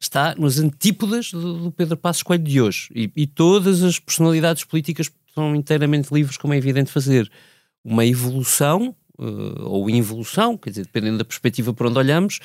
está 0.00 0.34
nos 0.36 0.58
antípodas 0.58 1.32
do, 1.32 1.64
do 1.64 1.72
Pedro 1.72 1.96
Passos 1.96 2.22
Coelho 2.22 2.44
de 2.44 2.60
hoje. 2.60 2.88
E, 2.94 3.10
e 3.16 3.26
todas 3.26 3.82
as 3.82 3.98
personalidades 3.98 4.64
políticas 4.64 5.10
são 5.34 5.54
inteiramente 5.54 6.12
livres, 6.12 6.36
como 6.36 6.54
é 6.54 6.56
evidente 6.56 6.90
fazer. 6.90 7.30
Uma 7.84 8.04
evolução, 8.04 8.94
eh, 9.18 9.22
ou 9.60 9.88
involução, 9.90 10.56
quer 10.56 10.70
dizer, 10.70 10.82
dependendo 10.84 11.18
da 11.18 11.24
perspectiva 11.24 11.72
por 11.72 11.86
onde 11.86 11.98
olhamos, 11.98 12.40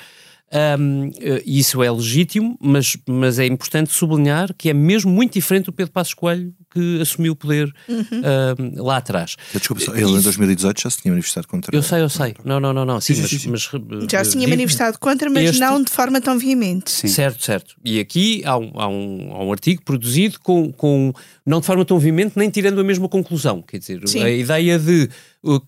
Ahm, 0.56 1.10
eh, 1.20 1.42
isso 1.44 1.82
é 1.82 1.90
legítimo, 1.90 2.56
mas, 2.62 2.96
mas 3.08 3.40
é 3.40 3.46
importante 3.46 3.90
sublinhar 3.92 4.54
que 4.56 4.70
é 4.70 4.72
mesmo 4.72 5.10
muito 5.10 5.32
diferente 5.32 5.64
do 5.66 5.72
Pedro 5.72 5.92
Passos 5.92 6.14
Coelho 6.14 6.54
que 6.72 7.00
assumiu 7.00 7.32
o 7.32 7.36
poder 7.36 7.72
ahm, 7.88 8.74
lá 8.76 8.98
atrás. 8.98 9.36
Desculpa, 9.52 9.82
só, 9.82 9.92
ele 9.94 10.02
em 10.04 10.14
Isso- 10.14 10.22
2018 10.22 10.80
já 10.80 10.90
se 10.90 11.02
tinha 11.02 11.10
manifestado 11.12 11.48
contra 11.48 11.74
Eu 11.74 11.82
sei, 11.82 12.02
eu 12.02 12.08
sei. 12.08 12.34
Não, 12.44 12.60
não, 12.60 12.72
não, 12.72 12.84
não. 12.84 13.00
Sim, 13.00 13.14
Sim, 13.14 13.20
mas, 13.22 13.30
sim, 13.30 13.38
sim. 13.38 13.48
mas, 13.50 13.70
eh, 13.74 14.06
Já 14.10 14.24
se 14.24 14.30
tinha 14.32 14.40
digo- 14.42 14.50
manifestado 14.50 14.98
contra, 14.98 15.28
mas 15.28 15.50
este- 15.50 15.60
não 15.60 15.82
de 15.82 15.90
forma 15.90 16.20
tão 16.20 16.38
veemente. 16.38 16.90
Certo, 16.90 17.42
certo. 17.44 17.74
E 17.84 17.98
aqui 17.98 18.42
há 18.44 18.56
um, 18.56 18.70
há 18.74 18.88
um, 18.88 19.32
há 19.32 19.44
um 19.44 19.50
artigo 19.52 19.82
produzido 19.82 20.38
com, 20.40 20.72
com, 20.72 21.12
não 21.44 21.58
de 21.60 21.66
forma 21.66 21.84
tão 21.84 21.98
veemente, 21.98 22.34
nem 22.36 22.48
tirando 22.48 22.80
a 22.80 22.84
mesma 22.84 23.08
conclusão. 23.08 23.60
Quer 23.60 23.78
dizer, 23.78 24.00
Sim. 24.06 24.22
a 24.22 24.30
ideia 24.30 24.78
de 24.78 25.08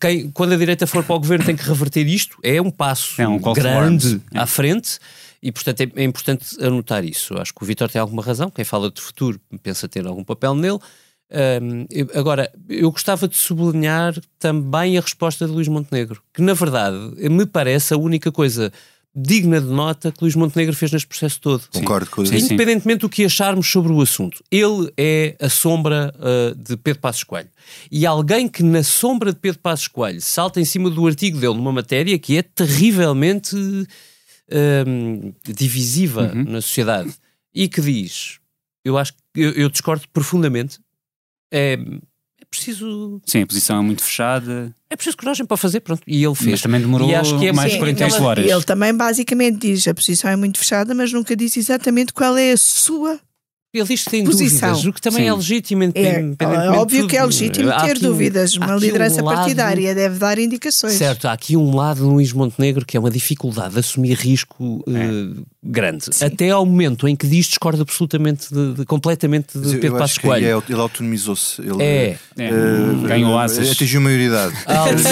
quem, 0.00 0.30
quando 0.30 0.52
a 0.52 0.56
direita 0.56 0.86
for 0.86 1.02
para 1.04 1.14
o 1.16 1.18
governo 1.18 1.44
tem 1.44 1.54
que 1.56 1.62
reverter 1.62 2.06
isto 2.06 2.36
é 2.42 2.60
um 2.60 2.70
passo 2.70 3.20
É 3.20 3.28
um 3.28 3.38
grande. 3.38 4.20
É. 4.34 4.38
à 4.38 4.46
frente. 4.46 4.98
E, 5.42 5.52
portanto, 5.52 5.80
é, 5.82 5.90
é 5.96 6.04
importante 6.04 6.46
anotar 6.64 7.04
isso. 7.04 7.34
Acho 7.38 7.52
que 7.54 7.62
o 7.62 7.66
Vitor 7.66 7.88
tem 7.90 8.00
alguma 8.00 8.22
razão. 8.22 8.50
Quem 8.50 8.64
fala 8.64 8.90
de 8.90 9.00
futuro 9.00 9.38
pensa 9.62 9.86
ter 9.88 10.06
algum 10.06 10.24
papel 10.24 10.54
nele. 10.54 10.78
Eu- 11.90 12.08
agora, 12.14 12.50
eu 12.68 12.90
gostava 12.90 13.26
de 13.28 13.36
sublinhar 13.36 14.14
também 14.38 14.96
a 14.96 15.00
resposta 15.00 15.44
de 15.46 15.52
Luís 15.52 15.68
Montenegro, 15.68 16.22
que 16.32 16.40
na 16.40 16.54
verdade 16.54 16.96
me 17.28 17.44
parece 17.46 17.92
a 17.92 17.96
única 17.96 18.30
coisa 18.30 18.72
digna 19.16 19.58
de 19.60 19.68
nota 19.68 20.12
que 20.12 20.22
Luís 20.22 20.34
Montenegro 20.34 20.76
fez 20.76 20.92
neste 20.92 21.08
processo 21.08 21.40
todo. 21.40 21.64
Concordo 21.72 22.10
com 22.10 22.22
isso. 22.22 22.34
Independentemente 22.34 23.00
do 23.00 23.08
que 23.08 23.24
acharmos 23.24 23.66
sobre 23.66 23.90
o 23.90 24.02
assunto, 24.02 24.44
ele 24.50 24.92
é 24.94 25.34
a 25.40 25.48
sombra 25.48 26.14
ah, 26.20 26.54
de 26.54 26.76
Pedro 26.76 27.00
Passos 27.00 27.24
Coelho. 27.24 27.48
E 27.90 28.04
alguém 28.04 28.46
que 28.46 28.62
na 28.62 28.82
sombra 28.82 29.32
de 29.32 29.38
Pedro 29.38 29.58
Passos 29.60 29.88
Coelho 29.88 30.20
salta 30.20 30.60
em 30.60 30.66
cima 30.66 30.90
do 30.90 31.06
artigo 31.06 31.38
dele 31.38 31.54
numa 31.54 31.72
matéria 31.72 32.18
que 32.18 32.36
é 32.36 32.42
terrivelmente 32.42 33.56
ahm, 34.52 35.32
divisiva 35.44 36.34
na 36.34 36.60
sociedade 36.60 37.14
e 37.54 37.68
que 37.68 37.80
diz, 37.80 38.38
eu 38.84 38.98
acho 38.98 39.14
que 39.14 39.18
eu, 39.34 39.50
eu 39.52 39.70
discordo 39.70 40.06
profundamente, 40.12 40.78
é 41.50 41.78
preciso 42.50 43.20
Sim, 43.26 43.42
a 43.42 43.46
posição 43.46 43.78
é 43.78 43.82
muito 43.82 44.02
fechada, 44.02 44.74
é 44.90 44.96
preciso 44.96 45.16
coragem 45.16 45.44
para 45.46 45.56
fazer, 45.56 45.80
pronto, 45.80 46.02
e 46.06 46.24
ele 46.24 46.34
fez. 46.34 46.50
mas 46.52 46.62
também 46.62 46.80
demorou 46.80 47.08
E 47.10 47.14
acho 47.14 47.38
que 47.38 47.46
é 47.46 47.52
mais 47.52 47.70
de 47.70 47.74
Sim, 47.76 47.80
48 47.80 48.16
ele- 48.16 48.24
horas. 48.24 48.50
Ele 48.50 48.62
também 48.64 48.94
basicamente 48.94 49.58
diz 49.58 49.86
a 49.88 49.94
posição 49.94 50.30
é 50.30 50.36
muito 50.36 50.58
fechada, 50.58 50.94
mas 50.94 51.12
nunca 51.12 51.34
disse 51.36 51.58
exatamente 51.58 52.12
qual 52.12 52.36
é 52.36 52.52
a 52.52 52.56
sua. 52.56 53.18
Ele 53.78 53.88
diz 53.88 54.04
que 54.04 54.10
tem 54.10 54.24
Posição. 54.24 54.68
dúvidas, 54.70 54.86
o 54.86 54.92
que 54.92 55.00
também 55.00 55.24
Sim. 55.24 55.28
é 55.28 55.34
legítimo. 55.34 55.82
É, 55.84 55.88
é 56.38 56.70
óbvio 56.70 57.06
que 57.06 57.16
é 57.16 57.24
legítimo 57.24 57.70
Há 57.70 57.80
ter 57.84 57.92
aqui 57.92 58.06
um- 58.06 58.08
dúvidas. 58.10 58.54
Uma 58.56 58.76
liderança 58.76 59.22
um 59.22 59.24
lado- 59.24 59.36
partidária 59.38 59.94
deve 59.94 60.18
dar 60.18 60.38
indicações. 60.38 60.94
Certo, 60.94 61.26
há 61.28 61.32
aqui 61.32 61.56
um 61.56 61.74
lado 61.74 61.96
de 61.98 62.02
Luís 62.02 62.32
Montenegro 62.32 62.84
que 62.84 62.96
é 62.96 63.00
uma 63.00 63.10
dificuldade 63.10 63.74
de 63.74 63.80
assumir 63.80 64.14
risco 64.14 64.82
eh, 64.88 65.40
grande. 65.62 66.06
Até 66.22 66.50
ao 66.50 66.64
momento 66.64 67.06
em 67.08 67.14
que 67.16 67.26
diz 67.26 67.46
discorda 67.46 67.82
absolutamente, 67.82 68.52
de, 68.52 68.74
de- 68.74 68.84
completamente 68.84 69.58
de 69.58 69.66
eu- 69.74 69.80
Pedro 69.80 69.96
eu 69.96 69.98
Passos 69.98 70.18
Coelho. 70.18 70.46
é- 70.46 70.62
ele 70.72 70.80
autonomizou-se. 70.80 71.60
Ele, 71.60 71.82
É. 71.82 72.16
É, 72.38 72.48
eh, 72.48 72.52
ganhou 73.06 73.38
eh, 73.38 73.44
asas. 73.44 73.70
Atingiu 73.70 74.00
a 74.00 74.04
maioridade. 74.04 74.54
Há 74.66 74.82
ali, 74.84 75.02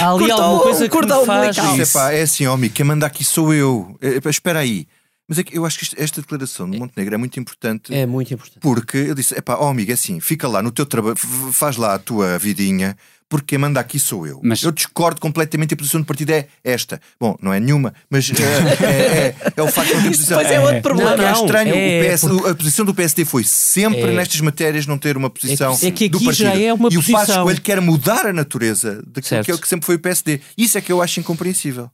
há 0.00 0.10
ali 0.12 0.30
alguma 0.30 0.62
coisa 0.62 0.86
o 0.86 0.90
que 0.90 0.98
me 0.98 1.26
faz... 1.26 1.56
Isso, 1.56 1.82
epá, 1.82 2.12
é 2.12 2.22
assim, 2.22 2.46
homem, 2.46 2.70
quem 2.70 2.84
manda 2.84 3.06
aqui 3.06 3.24
sou 3.24 3.52
eu. 3.52 3.96
Eh, 4.00 4.20
espera 4.28 4.60
aí. 4.60 4.86
Mas 5.28 5.38
é 5.38 5.42
que 5.44 5.56
eu 5.58 5.66
acho 5.66 5.76
que 5.78 5.84
isto- 5.84 5.96
esta 5.98 6.20
declaração 6.22 6.68
de 6.70 6.78
Montenegro 6.78 7.14
é 7.14 7.18
muito 7.18 7.38
importante. 7.38 7.92
É 7.94 8.06
muito 8.06 8.32
importante. 8.32 8.60
Porque 8.60 8.96
eu 8.96 9.14
disse: 9.14 9.34
epá, 9.36 9.56
ó 9.58 9.68
amigo, 9.68 9.90
é 9.90 9.94
assim, 9.94 10.20
fica 10.20 10.48
lá 10.48 10.62
no 10.62 10.70
teu 10.70 10.86
trabalho, 10.86 11.16
faz 11.52 11.76
lá 11.76 11.94
a 11.94 11.98
tua 11.98 12.38
vidinha, 12.38 12.96
porque 13.28 13.48
quem 13.48 13.58
manda 13.58 13.78
aqui 13.78 13.98
sou 14.00 14.26
eu. 14.26 14.40
Mas- 14.42 14.62
Eu 14.62 14.72
discordo 14.72 15.20
completamente 15.20 15.72
e 15.72 15.74
a 15.74 15.76
posição 15.76 16.00
do 16.00 16.06
partido 16.06 16.30
é 16.30 16.48
esta. 16.64 16.98
Bom, 17.20 17.36
não 17.42 17.52
é 17.52 17.60
nenhuma, 17.60 17.92
mas 18.08 18.30
eh, 18.30 18.34
é, 18.82 18.86
é- 18.86 19.52
é 19.54 19.62
o 19.62 19.68
facto 19.70 19.88
de 19.90 19.94
não 19.96 20.02
posição. 20.04 20.38
depois 20.38 20.56
é 20.56 20.60
outro 20.60 20.80
problema. 20.80 21.12
É 21.12 21.32
Não, 21.32 21.44
estranho. 21.44 21.74
é 21.74 22.00
o 22.00 22.04
PS 22.10 22.20
porque- 22.26 22.48
A 22.48 22.54
posição 22.54 22.84
do 22.86 22.94
PSD 22.94 23.24
foi 23.26 23.44
sempre 23.44 24.00
É. 24.00 24.12
nestas 24.14 24.40
matérias 24.40 24.86
não 24.86 24.96
ter 24.96 25.14
uma 25.14 25.28
posição 25.28 25.74
É 25.74 25.76
que- 25.78 25.86
é 25.88 25.90
que 25.90 26.08
do 26.08 26.16
aqui 26.16 26.24
partido. 26.24 26.44
já 26.46 26.58
é 26.58 26.72
uma 26.72 26.88
e 26.90 26.96
o 26.96 27.00
Passos 27.02 27.12
posição. 27.12 27.42
Coelho 27.44 27.60
quer 27.60 27.80
mudar 27.82 28.24
a 28.26 28.32
natureza 28.32 29.02
daquilo 29.06 29.44
que, 29.44 29.50
é 29.50 29.54
o 29.54 29.58
que 29.58 29.68
sempre 29.68 29.84
foi 29.84 29.96
o 29.96 29.98
PSD. 29.98 30.40
Isso 30.56 30.78
é 30.78 30.80
que 30.80 30.90
eu 30.90 31.02
acho 31.02 31.20
incompreensível. 31.20 31.90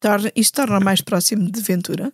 Torna, 0.00 0.32
isto 0.34 0.52
torna 0.56 0.80
mais 0.80 1.00
próximo 1.00 1.48
de 1.48 1.60
Ventura. 1.60 2.12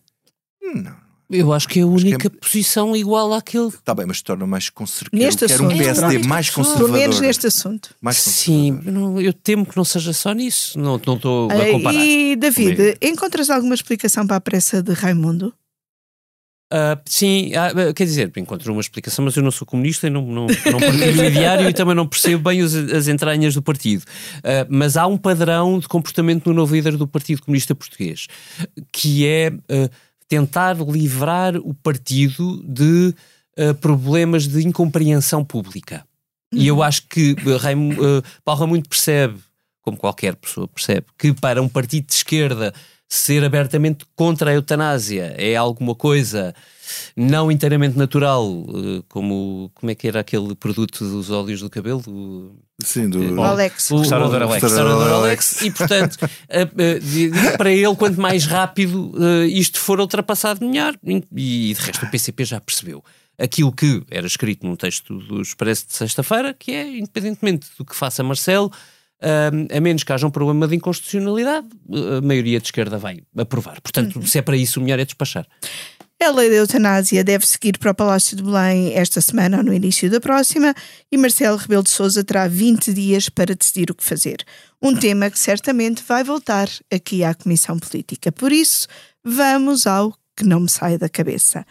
Não. 0.75 1.09
Eu 1.31 1.53
acho 1.53 1.69
que 1.69 1.79
é 1.79 1.83
a 1.83 1.87
única 1.87 2.27
é- 2.27 2.31
posição 2.31 2.97
igual 2.97 3.35
àquele... 3.35 3.69
Está 3.69 3.95
bem, 3.95 4.07
mas 4.07 4.23
torna 4.23 4.47
mais 4.47 4.71
conservador. 4.71 5.21
Neste 5.27 5.47
Quero 5.47 5.65
um 5.65 5.67
assunto. 5.67 5.79
PSD 5.79 6.13
Pronto. 6.15 6.29
mais 6.29 6.49
Pelo 6.51 6.65
conservador. 6.67 6.97
menos 6.99 7.21
neste 7.21 7.47
assunto. 7.47 7.95
Mais 8.01 8.17
Sim, 8.17 8.81
eu 9.23 9.33
temo 9.35 9.67
que 9.67 9.77
não 9.77 9.85
seja 9.85 10.15
só 10.15 10.33
nisso. 10.33 10.79
Não 10.79 10.99
não 11.07 11.17
estou 11.17 11.51
a 11.51 11.71
comparar. 11.73 11.99
E 12.03 12.35
David, 12.35 12.77
Comigo. 12.77 12.99
encontras 13.03 13.51
alguma 13.51 13.75
explicação 13.75 14.27
para 14.27 14.37
a 14.37 14.41
pressa 14.41 14.83
de 14.83 14.95
Raimundo? 14.95 15.53
Ah, 16.71 17.01
sim, 17.07 17.53
ah, 17.55 17.93
quer 17.95 18.05
dizer, 18.05 18.31
encontro 18.37 18.71
uma 18.73 18.81
explicação, 18.83 19.25
mas 19.25 19.35
eu 19.35 19.43
não 19.43 19.51
sou 19.51 19.67
comunista 19.67 20.07
e 20.07 20.11
não, 20.11 20.21
não, 20.21 20.47
não 20.47 20.79
partilho 20.81 21.23
o 21.23 21.25
ideário 21.25 21.67
e 21.67 21.73
também 21.73 21.95
não 21.95 22.07
percebo 22.07 22.43
bem 22.51 22.61
os- 22.63 22.75
as 22.75 23.09
entranhas 23.09 23.55
do 23.55 23.63
partido. 23.63 24.05
Ah, 24.45 24.67
mas 24.69 24.97
há 24.99 25.07
um 25.07 25.17
padrão 25.17 25.79
de 25.79 25.89
comportamento 25.89 26.47
no 26.47 26.55
novo 26.55 26.75
líder 26.75 26.97
do 26.99 27.07
Partido 27.09 27.41
Comunista 27.43 27.75
Português, 27.75 28.27
que 28.93 29.27
é 29.27 29.51
tentar 30.29 30.77
livrar 30.77 31.57
o 31.57 31.73
partido 31.75 32.63
de 32.63 33.15
ah, 33.59 33.75
problemas 33.75 34.47
de 34.47 34.67
incompreensão 34.67 35.45
pública. 35.45 36.05
E 36.53 36.67
eu 36.67 36.83
acho 36.83 37.03
que 37.09 37.35
ah, 37.47 37.57
Raimu- 37.59 37.97
ah, 38.03 38.23
Paulo 38.45 38.61
Raimundo 38.61 38.89
percebe 38.89 39.39
como 39.83 39.97
qualquer 39.97 40.37
pessoa 40.37 40.69
percebe, 40.69 41.07
que 41.19 41.33
para 41.33 41.63
um 41.63 41.69
partido 41.69 42.07
de 42.07 42.13
esquerda 42.13 42.75
ser 43.09 43.43
abertamente 43.43 44.05
contra 44.15 44.51
a 44.51 44.55
eutanásia 44.55 45.35
é 45.39 45.57
alguma 45.57 45.95
coisa 45.95 46.55
não 47.17 47.51
inteiramente 47.51 47.97
natural, 47.97 48.67
eh, 48.69 49.03
como, 49.09 49.71
como 49.75 49.91
é 49.91 49.95
que 49.95 50.09
era 50.09 50.21
aquele 50.21 50.55
produto 50.55 51.05
dos 51.05 51.31
óleos 51.31 51.61
do 51.61 51.71
cabelo? 51.71 52.03
Sim, 52.83 53.09
do 53.09 53.35
o 53.35 53.43
Alex. 53.43 53.91
O 53.91 53.99
restaurador 53.99 54.43
Alex. 54.43 54.63
restaurador 54.63 55.13
Alex. 55.13 55.63
E, 55.63 55.71
portanto, 55.71 56.19
para 57.57 57.73
ele, 57.73 57.97
quanto 57.97 58.21
mais 58.21 58.45
rápido 58.47 59.13
isto 59.47 59.79
for 59.79 60.01
ultrapassado, 60.01 60.65
melhor. 60.65 60.95
E, 61.05 61.75
de 61.75 61.81
resto, 61.81 62.07
o 62.07 62.11
PCP 62.11 62.45
já 62.45 62.61
percebeu 62.61 63.03
aquilo 63.39 63.73
que 63.73 64.03
era 64.11 64.27
escrito 64.27 64.67
no 64.67 64.77
texto 64.77 65.19
do 65.19 65.41
Expresso 65.41 65.87
de 65.87 65.95
sexta-feira, 65.95 66.53
que 66.53 66.73
é, 66.73 66.99
independentemente 66.99 67.69
do 67.79 67.85
que 67.85 67.95
faça 67.95 68.23
Marcelo, 68.23 68.71
a 69.21 69.81
menos 69.81 70.05
que 70.05 70.13
haja 70.13 70.27
um 70.27 70.31
problema 70.31 70.69
de 70.69 70.77
inconstitucionalidade, 70.77 71.67
a 72.17 72.21
maioria 72.21 72.61
de 72.61 72.67
esquerda 72.67 72.99
vai 72.99 73.19
aprovar. 73.37 73.81
Portanto, 73.81 74.17
uhum. 74.17 74.27
se 74.27 74.39
é 74.39 74.43
para 74.43 74.57
isso, 74.57 74.79
o 74.79 74.83
melhor 74.83 74.99
é 74.99 75.05
despachar. 75.05 75.47
A 76.21 76.31
lei 76.33 76.51
da 76.51 76.57
eutanásia 76.57 77.23
deve 77.23 77.47
seguir 77.47 77.79
para 77.79 77.93
o 77.93 77.95
Palácio 77.95 78.37
de 78.37 78.43
Belém 78.43 78.93
esta 78.95 79.21
semana 79.21 79.59
ou 79.59 79.63
no 79.63 79.73
início 79.73 80.11
da 80.11 80.21
próxima 80.21 80.75
e 81.13 81.17
Marcelo 81.17 81.57
Rebelo 81.57 81.85
de 81.85 81.91
Sousa 81.91 82.25
terá 82.25 82.49
20 82.49 82.93
dias 82.93 83.29
para 83.29 83.55
decidir 83.55 83.89
o 83.93 83.95
que 83.95 84.03
fazer. 84.03 84.45
Um 84.83 84.97
tema 84.97 85.31
que 85.31 85.39
certamente 85.39 86.03
vai 86.07 86.25
voltar 86.25 86.69
aqui 86.93 87.23
à 87.23 87.35
Comissão 87.35 87.79
Política. 87.79 88.33
Por 88.33 88.51
isso, 88.51 88.89
vamos 89.25 89.87
ao 89.87 90.13
que 90.37 90.45
não 90.45 90.61
me 90.61 90.69
sai 90.69 90.99
da 90.99 91.09
cabeça. 91.09 91.65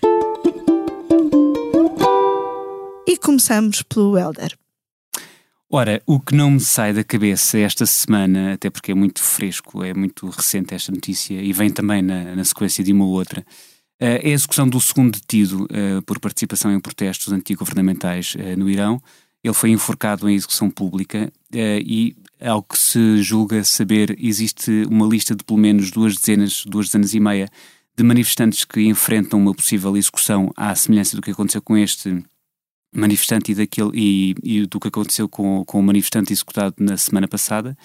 E 3.05 3.17
começamos 3.17 3.81
pelo 3.81 4.17
Helder. 4.17 4.57
Ora, 5.70 6.01
o 6.05 6.18
que 6.18 6.34
não 6.34 6.51
me 6.51 6.61
sai 6.61 6.93
da 6.93 7.03
cabeça 7.03 7.59
esta 7.59 7.86
semana, 7.86 8.53
até 8.53 8.70
porque 8.70 8.93
é 8.93 8.95
muito 8.95 9.22
fresco, 9.22 9.84
é 9.84 9.93
muito 9.93 10.30
recente 10.30 10.74
esta 10.74 10.93
notícia 10.93 11.41
e 11.41 11.51
vem 11.51 11.70
também 11.70 12.01
na, 12.01 12.36
na 12.36 12.43
sequência 12.45 12.82
de 12.82 12.93
uma 12.93 13.03
ou 13.03 13.11
outra, 13.11 13.45
eh, 13.99 14.22
é 14.24 14.32
a 14.32 14.34
execução 14.34 14.68
do 14.70 14.80
segundo 14.80 15.20
detido 15.20 15.68
eh, 15.70 15.99
por 16.05 16.20
participação 16.20 16.72
em 16.72 16.80
protestos 16.80 17.34
antigovernamentais 17.34 18.34
eh, 18.39 18.55
no 18.55 18.70
Irão. 18.70 19.01
Ele 19.43 19.53
foi 19.53 19.72
enforcado 19.72 20.30
em 20.30 20.36
execução 20.36 20.70
pública 20.70 21.32
e, 21.53 22.15
ao 22.41 22.63
que 22.63 22.78
se 22.78 23.22
julga 23.22 23.63
saber, 23.63 24.15
existe 24.20 24.86
uma 24.89 25.05
lista 25.05 25.36
de 25.36 25.43
pelo 25.43 25.59
menos 25.59 25.91
duas 25.91 26.15
dezenas, 26.15 26.63
duas 26.65 26.88
dezenas 26.88 27.13
e 27.13 27.20
meia 27.20 27.49
de 27.97 28.03
manifestantes 28.03 28.63
que 28.65 28.82
enfrentam 28.82 29.39
uma 29.39 29.53
possível 29.53 29.95
execução 29.97 30.51
à 30.55 30.74
semelhança 30.76 31.15
do 31.15 31.22
que 31.22 31.32
aconteceu 31.32 31.61
com 31.61 31.78
este 31.78 32.24
manifestante 32.93 33.51
e, 33.51 33.55
daquele, 33.55 33.91
e, 33.93 34.35
e 34.43 34.65
do 34.65 34.79
que 34.79 34.88
aconteceu 34.88 35.27
com, 35.27 35.63
com 35.65 35.79
o 35.79 35.83
manifestante 35.83 36.33
executado 36.33 36.75
na 36.79 36.97
semana 36.97 37.27
passada. 37.27 37.77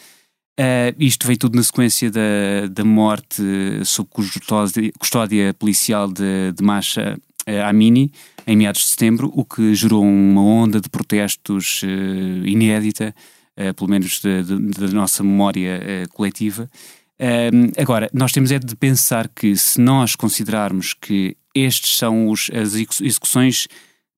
Uh, 0.60 0.92
isto 0.98 1.26
veio 1.26 1.38
tudo 1.38 1.56
na 1.56 1.62
sequência 1.62 2.10
da, 2.10 2.66
da 2.70 2.84
morte 2.84 3.42
sob 3.84 4.08
custódia, 4.10 4.92
custódia 4.98 5.54
policial 5.54 6.06
de, 6.06 6.52
de 6.52 6.62
Masha 6.62 7.18
uh, 7.48 7.66
Amini, 7.66 8.12
em 8.46 8.56
meados 8.56 8.82
de 8.82 8.88
setembro, 8.88 9.32
o 9.34 9.46
que 9.46 9.74
gerou 9.74 10.04
uma 10.04 10.42
onda 10.42 10.78
de 10.78 10.90
protestos 10.90 11.82
uh, 11.82 12.46
inédita, 12.46 13.14
pelo 13.76 13.90
menos 13.90 14.22
da 14.22 14.88
nossa 14.88 15.22
memória 15.22 16.08
coletiva. 16.14 16.70
agora, 17.76 18.08
nós 18.10 18.32
temos 18.32 18.50
é 18.50 18.58
de 18.58 18.74
pensar 18.74 19.28
que 19.28 19.54
se 19.54 19.78
nós 19.78 20.16
considerarmos 20.16 20.94
que 20.94 21.36
estes 21.54 21.98
são 21.98 22.28
os, 22.28 22.50
as 22.50 22.74
execuções 22.74 23.68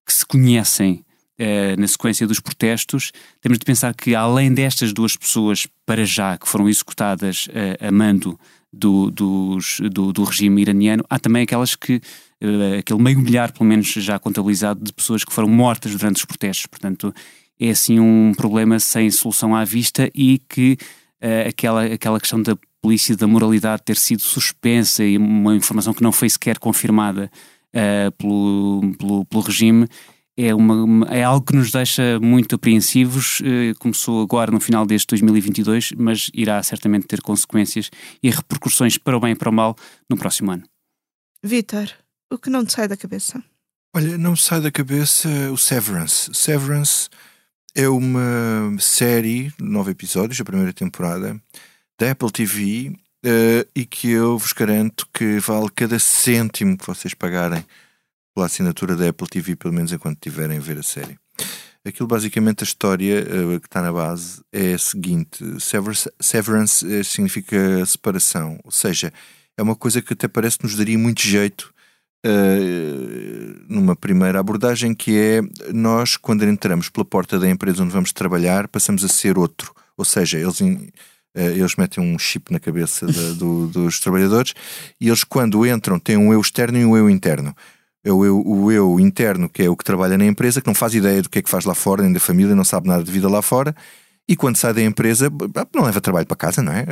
que 0.05 0.12
se 0.12 0.24
conhecem 0.24 1.05
uh, 1.40 1.80
na 1.80 1.86
sequência 1.86 2.26
dos 2.26 2.40
protestos, 2.40 3.12
temos 3.40 3.59
de 3.59 3.64
pensar 3.64 3.94
que 3.94 4.14
além 4.14 4.52
destas 4.52 4.92
duas 4.92 5.16
pessoas, 5.16 5.66
para 5.86 6.05
já, 6.05 6.36
que 6.36 6.48
foram 6.48 6.68
executadas 6.68 7.46
uh, 7.46 7.86
a 7.86 7.90
mando 7.90 8.38
do, 8.72 9.11
dos, 9.11 9.80
do, 9.90 10.12
do, 10.12 10.24
regime 10.24 10.61
iraniano, 10.62 11.05
há 11.09 11.18
também 11.18 11.42
aquelas 11.42 11.74
que, 11.74 11.96
uh, 12.42 12.78
aquele 12.78 13.02
meio 13.02 13.18
milhar, 13.18 13.52
pelo 13.52 13.64
menos 13.68 13.86
já 13.86 14.18
contabilizado, 14.18 14.82
de 14.82 14.92
pessoas 14.92 15.24
que 15.24 15.32
foram 15.32 15.48
mortas 15.48 15.92
durante 15.92 16.16
os 16.16 16.24
protestos. 16.24 16.66
Portanto, 16.66 17.14
é 17.59 17.70
assim 17.70 18.00
um 18.00 18.32
problema 18.36 18.78
sem 18.80 19.11
solução 19.11 19.55
à 19.55 19.64
vista 19.64 20.11
e 20.14 20.40
que 20.48 20.76
aquela, 21.46 21.84
aquela 21.84 22.20
questão 22.20 22.42
da 22.42 22.55
polícia 22.82 23.16
da 23.16 23.26
moralidade 23.26 23.82
ter 23.82 23.96
sido 23.96 24.20
suspensa 24.20 25.02
e 25.02 25.16
uma 25.16 25.57
informação 25.57 25.94
que 25.94 26.02
não 26.02 26.12
foi 26.12 26.28
sequer 26.28 26.59
confirmada 26.59 27.30
uh, 27.75 28.12
pelo, 28.12 28.95
pelo, 28.99 29.25
pelo, 29.27 29.43
regime 29.43 29.89
é, 30.37 30.55
uma, 30.55 31.07
é 31.09 31.22
algo 31.22 31.45
que 31.45 31.55
nos 31.55 31.70
deixa 31.70 32.18
muito 32.20 32.55
apreensivos. 32.55 33.41
Uh, 33.41 33.77
começou 33.79 34.22
agora 34.22 34.51
no 34.51 34.61
final 34.61 34.87
deste 34.87 35.09
2022, 35.09 35.93
mas 35.97 36.31
irá 36.33 36.62
certamente 36.62 37.07
ter 37.07 37.20
consequências 37.20 37.91
e 38.22 38.31
repercussões 38.31 38.97
para 38.97 39.16
o 39.16 39.20
bem 39.20 39.33
e 39.33 39.37
para 39.37 39.51
o 39.51 39.53
mal 39.53 39.77
no 40.09 40.16
próximo 40.16 40.53
ano. 40.53 40.64
Vitor, 41.43 41.91
o 42.33 42.39
que 42.39 42.51
não 42.51 42.64
te 42.64 42.72
sai 42.72 42.89
da 42.89 42.97
cabeça? 42.97 43.43
Olha, 43.95 44.18
não 44.18 44.33
me 44.33 44.37
sai 44.37 44.61
da 44.61 44.70
cabeça 44.70 45.29
o 45.53 45.57
Severance. 45.57 46.31
Severance 46.33 47.09
é 47.75 47.89
uma 47.89 48.77
série, 48.81 49.53
nove 49.61 49.93
episódios, 49.93 50.41
a 50.41 50.45
primeira 50.45 50.72
temporada, 50.72 51.41
da 51.99 52.11
Apple 52.11 52.31
TV, 52.31 52.97
uh, 53.25 53.68
e 53.75 53.85
que 53.87 54.11
eu 54.11 54.39
vos 54.39 54.53
garanto 54.53 55.09
que 55.12 55.39
vale 55.39 55.68
cada 55.75 55.99
cêntimo 55.99 56.77
que 56.77 56.87
vocês 56.87 57.14
pagarem 57.14 57.64
pela 58.35 58.47
assinatura 58.47 58.97
da 58.97 59.09
Apple 59.09 59.29
TV, 59.29 59.57
pelo 59.57 59.72
menos 59.75 59.93
enquanto 59.93 60.18
tiverem 60.20 60.59
a 60.59 60.61
ver 60.61 60.79
a 60.79 60.83
série. 60.83 61.16
Aquilo 61.87 62.09
basicamente 62.09 62.62
a 62.62 62.64
história 62.64 63.22
uh, 63.22 63.61
que 63.61 63.66
está 63.66 63.83
na 63.83 63.93
base 63.93 64.43
é 64.53 64.75
a 64.75 64.79
seguinte: 64.79 65.45
severance, 66.20 66.87
uh, 66.87 67.05
significa 67.05 67.85
separação, 67.85 68.59
ou 68.64 68.70
seja, 68.70 69.12
é 69.57 69.62
uma 69.62 69.77
coisa 69.77 70.03
que 70.03 70.12
até 70.12 70.27
parece 70.27 70.59
que 70.59 70.64
nos 70.64 70.77
daria 70.77 70.99
muito 70.99 71.22
jeito 71.22 71.75
uh, 72.25 73.64
numa 73.68 73.95
primeira 73.95 74.41
abordagem, 74.41 74.95
que 74.95 75.16
é 75.16 75.41
nós, 75.72 76.16
quando 76.16 76.45
entramos 76.45 76.89
pela 76.89 77.05
porta 77.05 77.39
da 77.39 77.49
empresa 77.49 77.83
onde 77.83 77.93
vamos 77.93 78.12
trabalhar, 78.12 78.66
passamos 78.68 79.05
a 79.05 79.09
ser 79.09 79.39
outro. 79.39 79.75
Ou 79.97 80.05
seja, 80.05 80.39
eles 80.39 80.61
eh, 80.61 80.89
eles 81.35 81.76
metem 81.76 82.03
um 82.03 82.18
chip 82.18 82.53
na 82.53 82.61
cabeça 82.61 83.07
de, 83.07 83.35
do, 83.35 83.66
dos 83.66 83.99
trabalhadores 84.01 84.55
e 85.01 85.09
eles, 85.09 85.24
quando 85.24 85.66
entram, 85.66 85.99
têm 85.99 86.16
um 86.16 86.32
eu 86.32 86.41
externo 86.41 86.78
e 86.78 86.85
um 86.85 86.97
eu 86.97 87.11
interno. 87.11 87.55
É 88.05 88.12
o 88.12 88.24
eu, 88.24 88.43
o 88.47 88.70
eu 88.70 89.01
interno, 89.01 89.49
que 89.49 89.62
é 89.62 89.68
o 89.68 89.76
que 89.76 89.82
trabalha 89.82 90.18
na 90.18 90.26
empresa, 90.26 90.61
que 90.61 90.66
não 90.66 90.74
faz 90.74 90.95
ideia 90.95 91.22
do 91.22 91.30
que 91.30 91.39
é 91.39 91.43
que 91.43 91.49
faz 91.49 91.64
lá 91.64 91.74
fora, 91.74 92.03
nem 92.03 92.12
da 92.12 92.20
família, 92.20 92.55
não 92.55 92.64
sabe 92.64 92.87
nada 92.87 93.03
de 93.03 93.11
vida 93.11 93.28
lá 93.28 93.41
fora. 93.41 93.74
E 94.28 94.37
quando 94.37 94.57
sai 94.57 94.72
da 94.72 94.82
empresa, 94.82 95.30
não 95.74 95.85
leva 95.85 96.01
trabalho 96.01 96.26
para 96.26 96.37
casa, 96.37 96.62
não 96.62 96.72
é? 96.72 96.85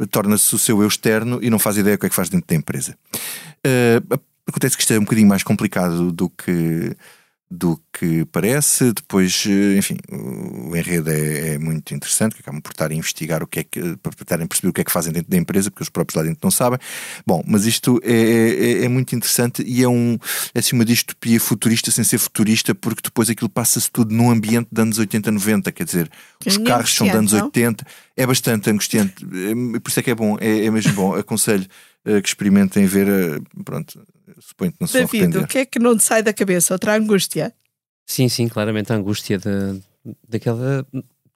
Uh, 0.00 0.06
Torna-se 0.06 0.54
o 0.54 0.58
seu 0.58 0.82
eu 0.82 0.88
externo 0.88 1.38
e 1.42 1.48
não 1.48 1.58
faz 1.58 1.76
ideia 1.76 1.96
do 1.96 2.00
que 2.00 2.06
é 2.06 2.08
que 2.08 2.14
faz 2.14 2.28
dentro 2.28 2.46
da 2.46 2.54
empresa. 2.54 2.96
Uh, 3.66 4.20
acontece 4.46 4.76
que 4.76 4.82
isto 4.82 4.92
é 4.92 4.98
um 4.98 5.02
bocadinho 5.02 5.28
mais 5.28 5.42
complicado 5.42 6.12
do 6.12 6.28
que 6.28 6.94
do 7.52 7.78
que 7.92 8.24
parece. 8.32 8.92
Depois, 8.94 9.44
eh, 9.46 9.76
enfim, 9.76 9.98
o 10.10 10.74
enredo 10.74 11.10
é, 11.10 11.54
é, 11.54 11.58
muito 11.58 11.94
interessante, 11.94 12.34
que 12.34 12.40
acabam 12.40 12.62
por 12.62 12.72
estar 12.72 12.90
a 12.90 12.94
investigar 12.94 13.42
o 13.42 13.46
que 13.46 13.60
é 13.60 13.64
que, 13.64 13.96
para 13.98 14.12
estarem 14.18 14.46
a 14.46 14.48
perceber 14.48 14.70
o 14.70 14.72
que 14.72 14.80
é 14.80 14.84
que 14.84 14.90
fazem 14.90 15.12
dentro 15.12 15.30
da 15.30 15.36
empresa, 15.36 15.70
porque 15.70 15.82
os 15.82 15.90
próprios 15.90 16.16
lá 16.16 16.22
dentro 16.22 16.40
não 16.42 16.50
sabem. 16.50 16.78
Bom, 17.26 17.44
mas 17.46 17.66
isto 17.66 18.00
é, 18.02 18.12
é, 18.12 18.84
é 18.84 18.88
muito 18.88 19.14
interessante 19.14 19.62
e 19.66 19.82
é, 19.82 19.88
um, 19.88 20.18
é 20.54 20.60
assim 20.60 20.74
uma 20.74 20.84
distopia 20.84 21.38
futurista 21.38 21.90
sem 21.90 22.02
ser 22.02 22.16
futurista, 22.16 22.74
porque 22.74 23.02
depois 23.04 23.28
aquilo 23.28 23.50
passa-se 23.50 23.90
tudo 23.90 24.14
num 24.14 24.30
ambiente 24.30 24.68
de 24.72 24.80
anos 24.80 24.98
80, 24.98 25.30
90, 25.30 25.72
quer 25.72 25.84
dizer, 25.84 26.10
os 26.46 26.56
carros 26.56 26.94
são 26.94 27.06
de 27.06 27.14
anos 27.14 27.34
80, 27.34 27.84
é 28.16 28.26
bastante 28.26 28.70
angustiante, 28.70 29.14
é, 29.24 29.78
por 29.78 29.90
isso 29.90 30.00
é 30.00 30.02
que 30.02 30.10
é 30.10 30.14
bom, 30.14 30.38
é, 30.40 30.64
é 30.64 30.70
mesmo 30.70 30.94
bom, 30.94 31.14
aconselho 31.14 31.66
uh, 32.06 32.22
que 32.22 32.28
experimentem 32.28 32.86
ver, 32.86 33.08
uh, 33.08 33.62
pronto, 33.62 34.00
suponho 34.42 34.72
que 34.72 34.78
não 34.80 34.86
se 34.86 34.94
David, 34.94 35.16
arrepender. 35.16 35.42
o 35.42 35.46
que 35.46 35.58
é 35.58 35.64
que 35.64 35.78
não 35.78 35.96
te 35.96 36.04
sai 36.04 36.22
da 36.22 36.32
cabeça? 36.32 36.74
Outra 36.74 36.96
angústia? 36.96 37.52
Sim, 38.06 38.28
sim, 38.28 38.48
claramente 38.48 38.92
a 38.92 38.96
angústia 38.96 39.38
de, 39.38 39.80
daquela 40.28 40.86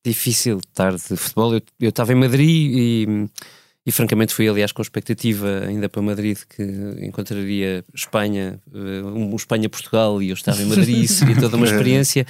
difícil 0.05 0.61
tarde 0.75 1.03
de 1.09 1.17
futebol. 1.17 1.55
Eu, 1.55 1.63
eu 1.81 1.89
estava 1.89 2.13
em 2.13 2.17
Madrid 2.17 2.71
e, 2.73 3.29
e, 3.87 3.93
francamente, 3.93 4.35
fui, 4.35 4.49
aliás, 4.49 4.73
com 4.73 4.83
expectativa 4.83 5.63
ainda 5.65 5.89
para 5.89 6.03
Madrid 6.03 6.37
que 6.49 6.63
encontraria 7.07 7.85
Espanha, 7.95 8.59
eh, 8.75 9.03
um 9.03 9.37
Espanha-Portugal, 9.37 10.21
e 10.21 10.31
eu 10.31 10.35
estava 10.35 10.61
em 10.61 10.67
Madrid 10.67 11.05
e 11.05 11.07
seria 11.09 11.37
toda 11.37 11.57
uma 11.57 11.67
experiência. 11.71 12.27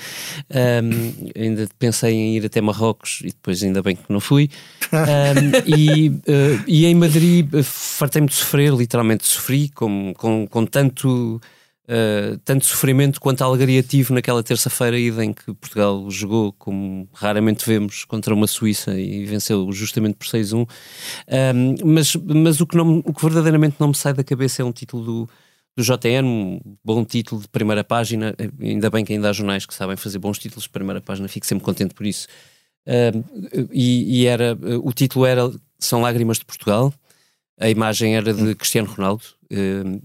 Um, 0.50 1.30
ainda 1.34 1.66
pensei 1.78 2.12
em 2.12 2.36
ir 2.36 2.44
até 2.44 2.60
Marrocos 2.60 3.20
e 3.22 3.28
depois, 3.28 3.62
ainda 3.62 3.82
bem 3.82 3.96
que 3.96 4.04
não 4.10 4.20
fui. 4.20 4.50
Um, 4.92 5.64
e, 5.74 6.08
uh, 6.10 6.64
e 6.66 6.84
em 6.84 6.94
Madrid, 6.94 7.48
fartei-me 7.62 8.28
de 8.28 8.34
sofrer, 8.34 8.74
literalmente 8.74 9.26
sofri, 9.26 9.70
com, 9.70 10.12
com, 10.14 10.46
com 10.46 10.66
tanto 10.66 11.40
Uh, 11.88 12.36
tanto 12.38 12.66
sofrimento 12.66 13.20
quanto 13.20 13.44
alegria 13.44 13.80
tive 13.80 14.12
naquela 14.12 14.42
terça-feira 14.42 14.98
ida 14.98 15.24
em 15.24 15.32
que 15.32 15.54
Portugal 15.54 16.10
jogou 16.10 16.52
como 16.52 17.08
raramente 17.14 17.64
vemos 17.64 18.04
contra 18.04 18.34
uma 18.34 18.48
Suíça 18.48 18.98
e 18.98 19.24
venceu 19.24 19.70
justamente 19.70 20.16
por 20.16 20.26
6-1 20.26 20.62
um, 20.64 21.74
mas, 21.84 22.16
mas 22.16 22.60
o, 22.60 22.66
que 22.66 22.76
não, 22.76 22.98
o 23.04 23.14
que 23.14 23.22
verdadeiramente 23.22 23.76
não 23.78 23.86
me 23.86 23.94
sai 23.94 24.12
da 24.12 24.24
cabeça 24.24 24.62
é 24.62 24.64
um 24.64 24.72
título 24.72 25.04
do, 25.04 25.28
do 25.76 25.82
JN, 25.84 26.24
um 26.24 26.60
bom 26.82 27.04
título 27.04 27.40
de 27.40 27.48
primeira 27.48 27.84
página. 27.84 28.34
Ainda 28.60 28.90
bem 28.90 29.04
que 29.04 29.12
ainda 29.12 29.30
há 29.30 29.32
jornais 29.32 29.64
que 29.64 29.74
sabem 29.74 29.94
fazer 29.96 30.18
bons 30.18 30.38
títulos 30.40 30.64
de 30.64 30.70
primeira 30.70 31.00
página, 31.00 31.28
fico 31.28 31.46
sempre 31.46 31.64
contente 31.64 31.94
por 31.94 32.04
isso. 32.04 32.26
Uh, 32.84 33.68
e, 33.70 34.22
e, 34.22 34.26
era, 34.26 34.58
o 34.82 34.92
título 34.92 35.24
era 35.24 35.52
São 35.78 36.00
Lágrimas 36.00 36.38
de 36.38 36.44
Portugal, 36.46 36.92
a 37.60 37.68
imagem 37.68 38.16
era 38.16 38.34
de 38.34 38.54
Cristiano 38.54 38.88
Ronaldo, 38.88 39.24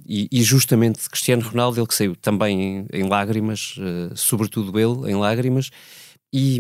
e, 0.06 0.28
e, 0.32 0.44
justamente 0.44 1.10
Cristiano 1.10 1.42
Ronaldo, 1.42 1.80
ele 1.80 1.88
que 1.88 1.96
saiu 1.96 2.16
também 2.16 2.88
em, 2.92 3.02
em 3.02 3.04
lágrimas, 3.08 3.76
uh, 3.78 4.16
sobretudo 4.16 4.80
ele, 4.80 5.12
em 5.12 5.16
lágrimas, 5.16 5.72
e, 6.34 6.60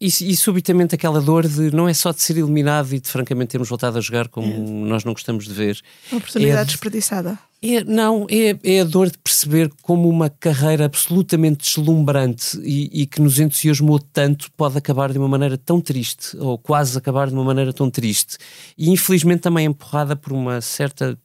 e, 0.00 0.06
e, 0.06 0.36
subitamente 0.36 0.92
aquela 0.92 1.20
dor 1.20 1.46
de 1.46 1.70
não 1.72 1.88
é 1.88 1.94
só 1.94 2.10
de 2.10 2.20
ser 2.20 2.38
eliminado 2.38 2.92
e 2.92 2.98
de 2.98 3.08
francamente 3.08 3.50
termos 3.50 3.68
voltado 3.68 3.96
a 3.96 4.00
jogar 4.00 4.26
como 4.26 4.52
é. 4.52 4.58
nós 4.58 5.04
não 5.04 5.12
gostamos 5.12 5.44
de 5.46 5.54
ver. 5.54 5.80
Uma 6.10 6.18
oportunidade 6.18 6.62
é 6.62 6.64
desperdiçada. 6.64 7.38
É, 7.62 7.84
não, 7.84 8.26
é, 8.28 8.58
é 8.64 8.80
a 8.80 8.84
dor 8.84 9.08
de 9.08 9.16
perceber 9.16 9.70
como 9.80 10.08
uma 10.08 10.28
carreira 10.28 10.84
absolutamente 10.84 11.64
deslumbrante 11.64 12.58
e, 12.64 13.02
e, 13.02 13.06
que 13.06 13.22
nos 13.22 13.38
entusiasmou 13.38 14.00
tanto 14.00 14.50
pode 14.56 14.76
acabar 14.76 15.12
de 15.12 15.18
uma 15.18 15.28
maneira 15.28 15.56
tão 15.56 15.80
triste, 15.80 16.36
ou 16.36 16.58
quase 16.58 16.98
acabar 16.98 17.28
de 17.28 17.34
uma 17.34 17.44
maneira 17.44 17.72
tão 17.72 17.88
triste. 17.88 18.38
E 18.76 18.90
infelizmente 18.90 19.40
também 19.40 19.66
empurrada 19.66 20.16
por 20.16 20.32
uma 20.32 20.60
certa 20.60 21.16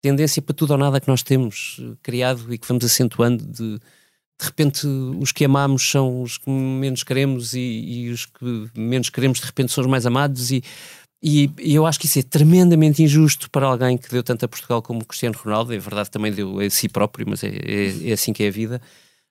tendência 0.00 0.40
para 0.40 0.54
tudo 0.54 0.72
ou 0.72 0.78
nada 0.78 1.00
que 1.00 1.08
nós 1.08 1.22
temos 1.22 1.80
criado 2.02 2.52
e 2.52 2.58
que 2.58 2.66
vamos 2.66 2.84
acentuando 2.84 3.44
de 3.44 3.80
de 4.40 4.46
repente 4.46 4.86
os 4.86 5.32
que 5.32 5.44
amamos 5.44 5.90
são 5.90 6.22
os 6.22 6.38
que 6.38 6.48
menos 6.48 7.02
queremos 7.02 7.54
e, 7.54 7.58
e, 7.60 8.10
os 8.10 8.24
que 8.24 8.70
menos 8.76 9.10
queremos 9.10 9.40
de 9.40 9.46
repente 9.46 9.72
são 9.72 9.82
os 9.82 9.90
mais 9.90 10.06
amados 10.06 10.52
e, 10.52 10.62
e, 11.20 11.50
e, 11.58 11.74
eu 11.74 11.84
acho 11.84 11.98
que 11.98 12.06
isso 12.06 12.20
é 12.20 12.22
tremendamente 12.22 13.02
injusto 13.02 13.50
para 13.50 13.66
alguém 13.66 13.98
que 13.98 14.08
deu 14.08 14.22
tanto 14.22 14.44
a 14.44 14.48
Portugal 14.48 14.80
como 14.80 15.00
o 15.00 15.04
Cristiano 15.04 15.36
Ronaldo, 15.36 15.74
é 15.74 15.78
verdade 15.78 16.10
também 16.10 16.32
deu 16.32 16.60
a 16.60 16.70
si 16.70 16.88
próprio, 16.88 17.26
mas 17.28 17.42
é, 17.42 17.48
é, 17.48 18.10
é 18.10 18.12
assim 18.12 18.32
que 18.32 18.44
é 18.44 18.48
a 18.48 18.52
vida. 18.52 18.80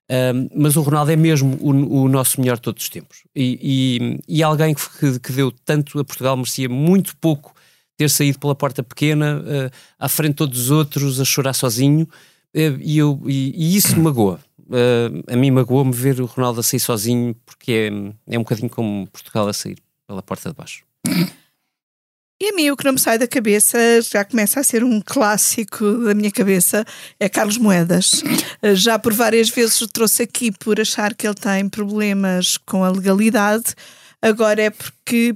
Um, 0.09 0.49
mas 0.55 0.77
o 0.77 0.81
Ronaldo 0.81 1.11
é 1.11 1.15
mesmo 1.17 1.57
o, 1.59 2.03
o, 2.03 2.09
nosso 2.09 2.39
melhor 2.39 2.55
de 2.55 2.61
todos 2.61 2.83
os 2.83 2.89
tempos. 2.89 3.23
E, 3.35 4.19
e, 4.27 4.37
e 4.37 4.43
alguém 4.43 4.73
que, 4.73 5.19
que, 5.19 5.31
deu 5.33 5.51
tanto 5.51 5.99
a 5.99 6.05
Portugal 6.05 6.35
merecia 6.37 6.69
muito 6.69 7.15
pouco 7.17 7.53
ter 7.97 8.09
saído 8.09 8.39
pela 8.39 8.55
porta 8.55 8.83
pequena, 8.83 9.39
uh, 9.39 9.71
à 9.99 10.07
frente 10.07 10.31
de 10.31 10.37
todos 10.37 10.59
os 10.59 10.71
outros, 10.71 11.19
a 11.19 11.25
chorar 11.25 11.53
sozinho. 11.53 12.07
Uh, 12.55 12.79
e, 12.79 12.97
eu, 12.97 13.21
e, 13.25 13.75
isso 13.75 13.95
me 13.95 14.03
magoa 14.03 14.39
uh, 14.67 15.23
a 15.31 15.35
mim 15.35 15.51
magoou-me 15.51 15.93
ver 15.93 16.21
o 16.21 16.25
Ronaldo 16.25 16.59
a 16.59 16.63
sair 16.63 16.79
sozinho, 16.79 17.35
porque 17.45 17.91
é, 18.27 18.35
é 18.35 18.37
um 18.37 18.43
bocadinho 18.43 18.69
como 18.69 19.07
Portugal 19.07 19.47
a 19.47 19.53
sair 19.53 19.77
pela 20.05 20.21
porta 20.21 20.49
de 20.49 20.55
baixo. 20.55 20.83
E 22.39 22.49
a 22.49 22.55
mim 22.55 22.69
o 22.69 22.77
que 22.77 22.85
não 22.85 22.93
me 22.93 22.99
sai 22.99 23.17
da 23.17 23.27
cabeça, 23.27 23.79
já 24.01 24.23
começa 24.23 24.59
a 24.59 24.63
ser 24.63 24.83
um 24.83 25.01
clássico 25.01 26.03
da 26.03 26.13
minha 26.13 26.31
cabeça, 26.31 26.85
é 27.19 27.27
Carlos 27.27 27.57
Moedas. 27.57 28.23
Já 28.75 28.99
por 28.99 29.11
várias 29.11 29.49
vezes 29.49 29.81
o 29.81 29.87
trouxe 29.87 30.23
aqui 30.23 30.51
por 30.51 30.79
achar 30.79 31.15
que 31.15 31.25
ele 31.25 31.33
tem 31.33 31.67
problemas 31.67 32.57
com 32.57 32.83
a 32.83 32.91
legalidade, 32.91 33.73
agora 34.21 34.61
é 34.61 34.69
porque, 34.69 35.35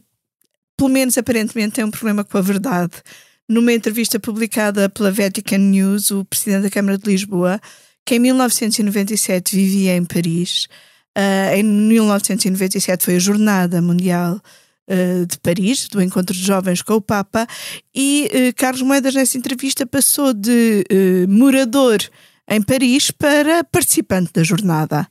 pelo 0.82 0.89
menos 0.89 1.15
aparentemente, 1.15 1.75
tem 1.75 1.84
um 1.84 1.91
problema 1.91 2.23
com 2.23 2.39
a 2.39 2.41
verdade. 2.41 2.93
Numa 3.47 3.71
entrevista 3.71 4.19
publicada 4.19 4.89
pela 4.89 5.11
Vatican 5.11 5.59
News, 5.59 6.09
o 6.09 6.25
presidente 6.25 6.63
da 6.63 6.69
Câmara 6.71 6.97
de 6.97 7.07
Lisboa 7.07 7.61
que 8.03 8.15
em 8.15 8.19
1997 8.19 9.55
vivia 9.55 9.95
em 9.95 10.03
Paris. 10.03 10.67
Uh, 11.15 11.53
em 11.55 11.61
1997 11.61 13.05
foi 13.05 13.17
a 13.17 13.19
Jornada 13.19 13.79
Mundial 13.79 14.41
uh, 14.89 15.25
de 15.27 15.38
Paris, 15.38 15.88
do 15.88 16.01
Encontro 16.01 16.36
de 16.36 16.41
Jovens 16.41 16.82
com 16.82 16.95
o 16.95 17.01
Papa, 17.01 17.45
e 17.93 18.27
uh, 18.34 18.55
Carlos 18.55 18.82
Moedas, 18.82 19.13
nessa 19.13 19.38
entrevista, 19.38 19.86
passou 19.86 20.34
de 20.34 20.84
morador 21.29 21.99
em 22.52 22.62
Paris 22.62 23.12
para 23.12 23.64
participante 23.64 24.32
da 24.34 24.43
jornada, 24.43 25.08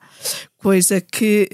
coisa 0.58 1.00
que 1.00 1.48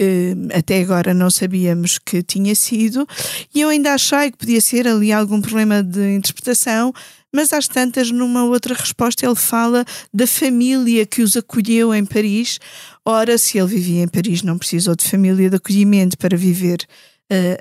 até 0.52 0.80
agora 0.80 1.14
não 1.14 1.30
sabíamos 1.30 1.96
que 1.98 2.24
tinha 2.24 2.56
sido, 2.56 3.06
e 3.54 3.60
eu 3.60 3.68
ainda 3.68 3.94
achei 3.94 4.32
que 4.32 4.36
podia 4.36 4.60
ser 4.60 4.88
ali 4.88 5.12
algum 5.12 5.40
problema 5.40 5.84
de 5.84 6.16
interpretação, 6.16 6.92
mas 7.32 7.52
às 7.52 7.68
tantas, 7.68 8.10
numa 8.10 8.44
outra 8.44 8.74
resposta, 8.74 9.24
ele 9.24 9.36
fala 9.36 9.84
da 10.12 10.26
família 10.26 11.06
que 11.06 11.22
os 11.22 11.36
acolheu 11.36 11.94
em 11.94 12.04
Paris. 12.04 12.58
Ora, 13.04 13.36
se 13.36 13.58
ele 13.58 13.68
vivia 13.68 14.02
em 14.02 14.08
Paris, 14.08 14.42
não 14.42 14.58
precisou 14.58 14.96
de 14.96 15.04
família 15.04 15.50
de 15.50 15.56
acolhimento 15.56 16.18
para 16.18 16.36
viver 16.36 16.78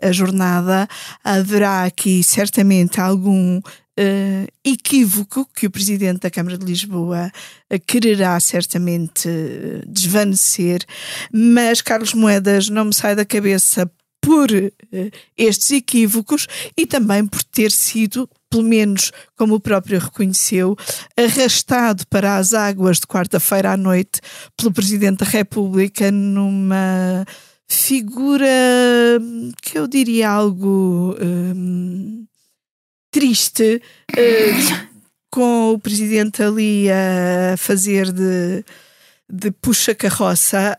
a 0.02 0.12
jornada. 0.12 0.88
Haverá 1.24 1.84
aqui 1.84 2.24
certamente 2.24 3.00
algum 3.00 3.60
Uh, 3.98 4.46
equívoco 4.62 5.48
que 5.56 5.68
o 5.68 5.72
Presidente 5.72 6.20
da 6.20 6.30
Câmara 6.30 6.58
de 6.58 6.66
Lisboa 6.66 7.32
uh, 7.74 7.80
quererá 7.88 8.38
certamente 8.42 9.30
desvanecer, 9.88 10.84
mas 11.32 11.82
Carlos 11.82 12.14
Moedas 12.14 12.68
não 12.68 12.84
me 12.84 12.94
sai 12.94 13.16
da 13.16 13.24
cabeça 13.24 13.90
por 14.20 14.50
estes 15.38 15.72
equívocos 15.72 16.46
e 16.76 16.86
também 16.86 17.26
por 17.26 17.42
ter 17.42 17.72
sido 17.72 18.30
pelo 18.50 18.64
menos, 18.64 19.12
como 19.36 19.56
o 19.56 19.60
próprio 19.60 20.00
reconheceu, 20.00 20.78
arrastado 21.18 22.08
para 22.08 22.38
as 22.38 22.54
águas 22.54 23.00
de 23.00 23.06
quarta-feira 23.06 23.72
à 23.74 23.78
noite 23.78 24.22
pelo 24.56 24.72
Presidente 24.72 25.20
da 25.20 25.26
República 25.26 26.10
numa 26.10 27.26
figura 27.68 28.48
que 29.62 29.78
eu 29.78 29.88
diria 29.88 30.30
algo 30.30 31.16
hum, 31.22 32.26
triste, 33.12 33.82
hum, 34.12 34.88
com 35.32 35.74
o 35.74 35.80
Presidente 35.80 36.42
ali 36.42 36.88
a 36.90 37.58
fazer 37.58 38.12
de 38.12 38.64
de 39.30 39.52
puxa-carroça. 39.52 40.78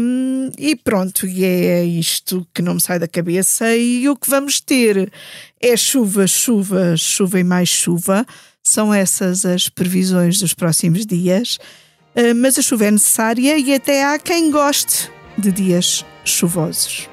Um, 0.00 0.50
e 0.58 0.74
pronto, 0.74 1.26
e 1.26 1.44
é 1.44 1.84
isto 1.84 2.46
que 2.54 2.62
não 2.62 2.74
me 2.74 2.82
sai 2.82 2.98
da 2.98 3.06
cabeça. 3.06 3.74
E 3.76 4.08
o 4.08 4.16
que 4.16 4.30
vamos 4.30 4.60
ter 4.60 5.12
é 5.60 5.76
chuva, 5.76 6.26
chuva, 6.26 6.96
chuva 6.96 7.38
e 7.38 7.44
mais 7.44 7.68
chuva. 7.68 8.26
São 8.62 8.92
essas 8.94 9.44
as 9.44 9.68
previsões 9.68 10.38
dos 10.38 10.54
próximos 10.54 11.04
dias. 11.04 11.58
Uh, 12.16 12.34
mas 12.36 12.58
a 12.58 12.62
chuva 12.62 12.86
é 12.86 12.90
necessária 12.90 13.58
e 13.58 13.74
até 13.74 14.04
há 14.04 14.18
quem 14.18 14.50
goste 14.50 15.10
de 15.38 15.50
dias 15.50 16.04
chuvosos. 16.24 17.08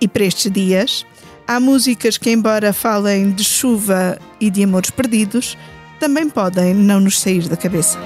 E 0.00 0.06
para 0.06 0.24
estes 0.24 0.50
dias, 0.50 1.06
há 1.46 1.58
músicas 1.58 2.16
que, 2.16 2.30
embora 2.30 2.72
falem 2.72 3.30
de 3.30 3.44
chuva 3.44 4.18
e 4.40 4.50
de 4.50 4.62
amores 4.62 4.90
perdidos, 4.90 5.56
também 5.98 6.28
podem 6.28 6.74
não 6.74 7.00
nos 7.00 7.20
sair 7.20 7.48
da 7.48 7.56
cabeça. 7.56 7.98